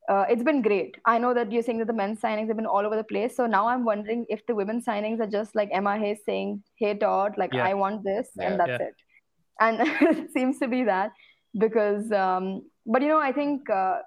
uh, 0.09 0.25
it's 0.29 0.43
been 0.43 0.61
great 0.61 0.97
i 1.05 1.17
know 1.17 1.33
that 1.33 1.49
you're 1.51 1.63
saying 1.63 1.77
that 1.77 1.87
the 1.87 1.93
men's 2.01 2.19
signings 2.19 2.47
have 2.47 2.57
been 2.57 2.65
all 2.65 2.85
over 2.85 2.97
the 2.97 3.03
place 3.13 3.35
so 3.35 3.45
now 3.45 3.67
i'm 3.67 3.85
wondering 3.85 4.25
if 4.29 4.45
the 4.47 4.55
women's 4.55 4.85
signings 4.85 5.21
are 5.21 5.31
just 5.39 5.55
like 5.55 5.69
emma 5.71 5.97
hayes 5.97 6.19
saying 6.25 6.61
hey 6.75 6.93
todd 6.97 7.33
like 7.37 7.53
Yeah. 7.53 7.65
i 7.71 7.73
want 7.73 8.03
this 8.03 8.29
Yeah. 8.35 8.47
and 8.47 8.59
that's 8.59 8.69
Yeah. 8.69 8.87
it 8.87 8.95
and 9.61 9.77
it 10.19 10.31
seems 10.33 10.59
to 10.59 10.67
be 10.67 10.83
that 10.83 11.11
because 11.57 12.11
um, 12.11 12.63
but 12.85 13.01
you 13.01 13.07
know 13.07 13.19
i 13.19 13.31
think 13.31 13.69
uh, 13.69 13.99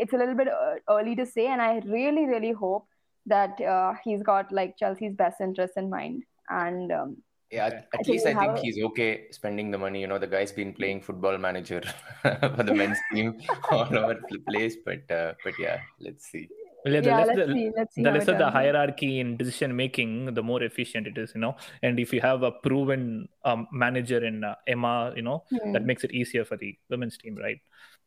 it's 0.00 0.12
a 0.12 0.16
little 0.16 0.34
bit 0.34 0.48
uh, 0.48 0.74
early 0.90 1.14
to 1.16 1.26
say 1.26 1.46
and 1.46 1.62
i 1.62 1.78
really 1.86 2.26
really 2.26 2.52
hope 2.52 2.86
that 3.26 3.60
uh, 3.60 3.92
he's 4.04 4.22
got 4.22 4.50
like 4.52 4.76
chelsea's 4.78 5.14
best 5.14 5.40
interest 5.40 5.74
in 5.76 5.90
mind 5.90 6.22
and 6.48 6.92
um, 6.92 7.16
Yeah, 7.50 7.66
Okay. 7.66 7.78
at, 7.94 8.00
I 8.00 8.02
least 8.08 8.26
I 8.26 8.34
think 8.34 8.58
a- 8.58 8.62
he's 8.62 8.78
okay 8.90 9.26
spending 9.32 9.70
the 9.70 9.78
money. 9.78 10.00
You 10.00 10.06
know, 10.06 10.18
the 10.18 10.26
guy's 10.28 10.52
been 10.52 10.72
playing 10.72 11.00
football 11.02 11.36
manager 11.38 11.82
for 12.22 12.62
the 12.62 12.72
men's 12.72 13.00
team 13.12 13.40
all 13.72 13.96
over 13.98 14.14
the 14.30 14.38
place. 14.48 14.76
But 14.84 15.10
uh, 15.10 15.34
but 15.42 15.58
yeah, 15.58 15.80
let's 15.98 16.26
see. 16.30 16.48
Well, 16.84 16.94
yeah, 16.94 17.00
the 17.00 17.10
yeah 17.10 17.12
less 17.12 17.28
let's 17.28 17.40
the, 17.46 17.46
see 17.52 17.70
let's 17.76 17.94
see 17.94 18.04
the 18.04 18.10
how 18.10 18.18
it 18.20 18.28
lesser 18.28 18.34
the 18.34 18.50
hierarchy 18.50 19.18
in 19.20 19.36
decision 19.36 19.74
making, 19.76 20.32
the 20.34 20.42
more 20.42 20.62
efficient 20.62 21.06
it 21.08 21.18
is, 21.18 21.32
you 21.34 21.40
know. 21.40 21.56
And 21.82 21.98
if 21.98 22.12
you 22.12 22.20
have 22.20 22.42
a 22.44 22.52
proven 22.52 23.28
um, 23.44 23.66
manager 23.72 24.24
in 24.24 24.44
uh, 24.44 24.54
Emma, 24.66 25.12
you 25.16 25.22
know, 25.22 25.44
Hmm. 25.50 25.72
that 25.72 25.84
makes 25.84 26.04
it 26.04 26.12
easier 26.12 26.44
for 26.44 26.56
the 26.56 26.78
women's 26.88 27.18
team, 27.18 27.36
right? 27.36 27.58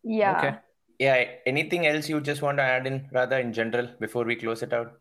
yeah 0.03 0.32
Okay. 0.32 0.56
Yeah. 0.99 1.25
Anything 1.45 1.86
else 1.88 2.10
you 2.10 2.21
just 2.21 2.41
want 2.41 2.58
to 2.58 2.63
add 2.63 2.88
in, 2.88 3.08
rather 3.12 3.38
in 3.38 3.53
general, 3.53 3.88
before 3.99 4.23
we 4.25 4.36
close 4.36 4.63
it 4.63 4.73
out? 4.73 4.93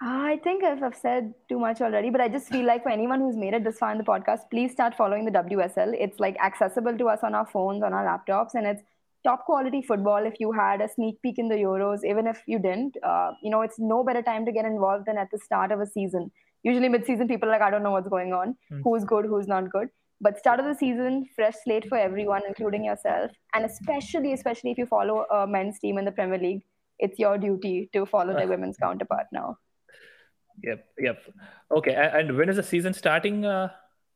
I 0.00 0.38
think 0.44 0.62
I've, 0.62 0.82
I've 0.82 0.94
said 0.94 1.32
too 1.48 1.58
much 1.58 1.80
already, 1.80 2.10
but 2.10 2.20
I 2.20 2.28
just 2.28 2.48
feel 2.48 2.66
like 2.66 2.82
for 2.82 2.90
anyone 2.90 3.20
who's 3.20 3.36
made 3.36 3.54
it 3.54 3.64
this 3.64 3.78
far 3.78 3.92
in 3.92 3.98
the 3.98 4.04
podcast, 4.04 4.40
please 4.50 4.72
start 4.72 4.94
following 4.94 5.24
the 5.24 5.30
WSL. 5.30 5.94
It's 5.98 6.20
like 6.20 6.36
accessible 6.38 6.98
to 6.98 7.08
us 7.08 7.20
on 7.22 7.34
our 7.34 7.46
phones, 7.46 7.82
on 7.82 7.94
our 7.94 8.04
laptops, 8.04 8.50
and 8.54 8.66
it's 8.66 8.82
top 9.24 9.46
quality 9.46 9.80
football. 9.80 10.26
If 10.26 10.34
you 10.38 10.52
had 10.52 10.82
a 10.82 10.88
sneak 10.88 11.22
peek 11.22 11.38
in 11.38 11.48
the 11.48 11.54
Euros, 11.54 12.04
even 12.04 12.26
if 12.26 12.42
you 12.46 12.58
didn't, 12.58 12.96
uh, 13.02 13.30
you 13.42 13.50
know, 13.50 13.62
it's 13.62 13.78
no 13.78 14.04
better 14.04 14.20
time 14.22 14.44
to 14.44 14.52
get 14.52 14.66
involved 14.66 15.06
than 15.06 15.16
at 15.16 15.30
the 15.32 15.38
start 15.38 15.72
of 15.72 15.80
a 15.80 15.86
season. 15.86 16.30
Usually, 16.62 16.88
mid-season, 16.90 17.26
people 17.28 17.48
are 17.48 17.52
like, 17.52 17.62
I 17.62 17.70
don't 17.70 17.82
know 17.82 17.92
what's 17.92 18.08
going 18.08 18.32
on, 18.34 18.56
Hmm. 18.68 18.82
who's 18.82 19.04
good, 19.04 19.24
who's 19.24 19.46
not 19.46 19.70
good. 19.70 19.88
But 20.20 20.38
start 20.38 20.60
of 20.60 20.66
the 20.66 20.74
season, 20.74 21.26
fresh 21.34 21.54
slate 21.64 21.86
for 21.88 21.98
everyone, 21.98 22.42
including 22.48 22.84
yourself, 22.84 23.30
and 23.54 23.64
especially, 23.66 24.32
especially 24.32 24.70
if 24.70 24.78
you 24.78 24.86
follow 24.86 25.24
a 25.30 25.46
men's 25.46 25.78
team 25.78 25.98
in 25.98 26.04
the 26.06 26.12
Premier 26.12 26.38
League, 26.38 26.62
it's 26.98 27.18
your 27.18 27.36
duty 27.36 27.90
to 27.92 28.06
follow 28.06 28.32
their 28.34 28.48
women's 28.48 28.78
counterpart 28.78 29.26
now. 29.32 29.58
Yep. 30.62 30.86
Yep. 30.98 31.18
Okay. 31.76 31.94
And 31.94 32.36
when 32.36 32.48
is 32.48 32.56
the 32.56 32.62
season 32.62 32.94
starting? 32.94 33.44
Uh, 33.44 33.68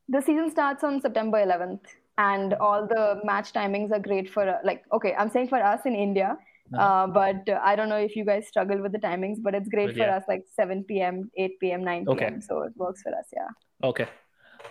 The 0.09 0.23
season 0.23 0.51
starts 0.51 0.83
on 0.83 1.01
September 1.03 1.39
11th, 1.47 1.85
and 2.19 2.55
all 2.55 2.87
the 2.87 3.21
match 3.25 3.53
timings 3.53 3.93
are 3.93 4.01
great 4.07 4.31
for 4.37 4.49
uh, 4.49 4.57
like 4.65 4.83
okay, 4.97 5.13
I'm 5.19 5.31
saying 5.31 5.49
for 5.53 5.61
us 5.73 5.83
in 5.91 5.95
India, 6.07 6.31
Uh-huh. 6.73 6.81
uh, 6.87 7.07
but 7.19 7.49
uh, 7.53 7.61
I 7.71 7.77
don't 7.79 7.91
know 7.93 8.01
if 8.09 8.17
you 8.17 8.25
guys 8.31 8.49
struggle 8.49 8.81
with 8.85 8.93
the 8.97 9.03
timings, 9.05 9.39
but 9.47 9.55
it's 9.59 9.69
great 9.69 9.89
Well, 9.91 10.01
for 10.01 10.09
yeah. 10.09 10.17
us 10.17 10.25
like 10.33 10.43
7 10.57 10.83
p.m., 10.91 11.31
8 11.37 11.61
p.m., 11.63 11.85
9 11.85 12.05
p.m. 12.07 12.15
Okay. 12.17 12.31
So 12.49 12.63
it 12.69 12.75
works 12.85 13.03
for 13.07 13.13
us, 13.21 13.29
yeah. 13.39 13.51
okay. 13.91 14.09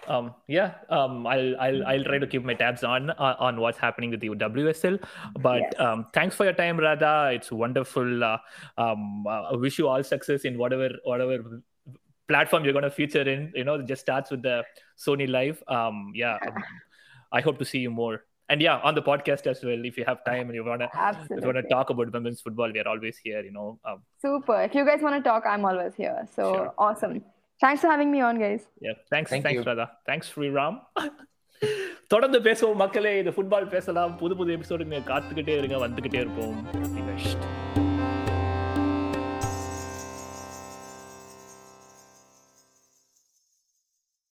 Um, 0.07 0.33
yeah. 0.47 0.73
Um, 0.89 1.27
I'll 1.27 1.55
I'll 1.61 1.85
I'll 1.85 2.03
try 2.03 2.17
to 2.17 2.25
keep 2.27 2.43
my 2.43 2.55
tabs 2.55 2.83
on 2.83 3.11
uh, 3.11 3.35
on 3.39 3.59
what's 3.61 3.77
happening 3.77 4.09
with 4.09 4.19
the 4.21 4.29
WSL. 4.29 4.99
But 5.39 5.61
Yes. 5.61 5.73
um, 5.79 6.07
thanks 6.13 6.35
for 6.35 6.45
your 6.45 6.53
time, 6.53 6.79
Radha. 6.79 7.31
It's 7.33 7.51
wonderful. 7.51 8.23
Uh, 8.23 8.37
um, 8.77 9.27
uh, 9.27 9.51
I 9.51 9.55
wish 9.55 9.77
you 9.77 9.87
all 9.87 10.03
success 10.03 10.45
in 10.45 10.57
whatever 10.57 10.89
whatever 11.03 11.61
platform 12.27 12.63
you're 12.63 12.73
going 12.73 12.83
to 12.83 12.91
feature 12.91 13.21
in. 13.21 13.51
You 13.55 13.63
know, 13.65 13.75
it 13.75 13.85
just 13.85 14.01
starts 14.01 14.31
with 14.31 14.41
the 14.41 14.63
Sony 14.97 15.27
LIV. 15.29 15.63
Um, 15.67 16.11
yeah. 16.15 16.37
um, 16.47 16.55
I 17.31 17.41
hope 17.41 17.59
to 17.59 17.65
see 17.65 17.79
you 17.79 17.91
more. 17.91 18.23
And 18.49 18.59
yeah, 18.63 18.77
on 18.79 18.95
the 18.95 19.03
podcast 19.03 19.45
as 19.45 19.63
well. 19.63 19.85
If 19.85 19.95
you 19.95 20.05
have 20.05 20.23
time 20.25 20.47
and 20.47 20.55
you 20.55 20.63
wanna 20.65 20.89
if 21.29 21.29
you 21.29 21.45
wanna 21.45 21.61
talk 21.69 21.91
about 21.91 22.11
women's 22.11 22.41
football, 22.41 22.71
we 22.73 22.79
are 22.79 22.87
always 22.87 23.17
here. 23.23 23.43
You 23.43 23.51
know. 23.51 23.79
Um, 23.85 24.01
Super. 24.19 24.63
If 24.63 24.73
you 24.73 24.85
guys 24.85 25.03
want 25.03 25.23
to 25.23 25.29
talk, 25.29 25.43
I'm 25.45 25.63
always 25.65 25.93
here. 25.93 26.27
So 26.35 26.53
Sure. 26.55 26.73
awesome. 26.79 27.23
Thanks 27.65 27.81
for 27.81 27.93
having 27.93 28.13
me 28.15 28.19
on 28.19 28.39
guys 28.39 28.65
thanks 29.13 29.33
thanks 29.33 29.69
Radha 29.71 29.87
thanks 30.09 30.29
Sriram 30.33 30.77
தொடர்ந்து 32.13 32.39
பேசுவோம் 32.39 32.81
மக்களே. 32.81 33.11
இது 33.19 33.31
football 33.31 33.67
பேசலாம். 33.75 34.17
புது 34.17 34.35
புது 34.35 34.57
episode 34.57 34.85
காத்துக்கிட்டே 35.09 35.57
இருங்க 35.57 35.77
வந்துகிட்டே 35.87 36.19
இருப்போம். 36.25 36.55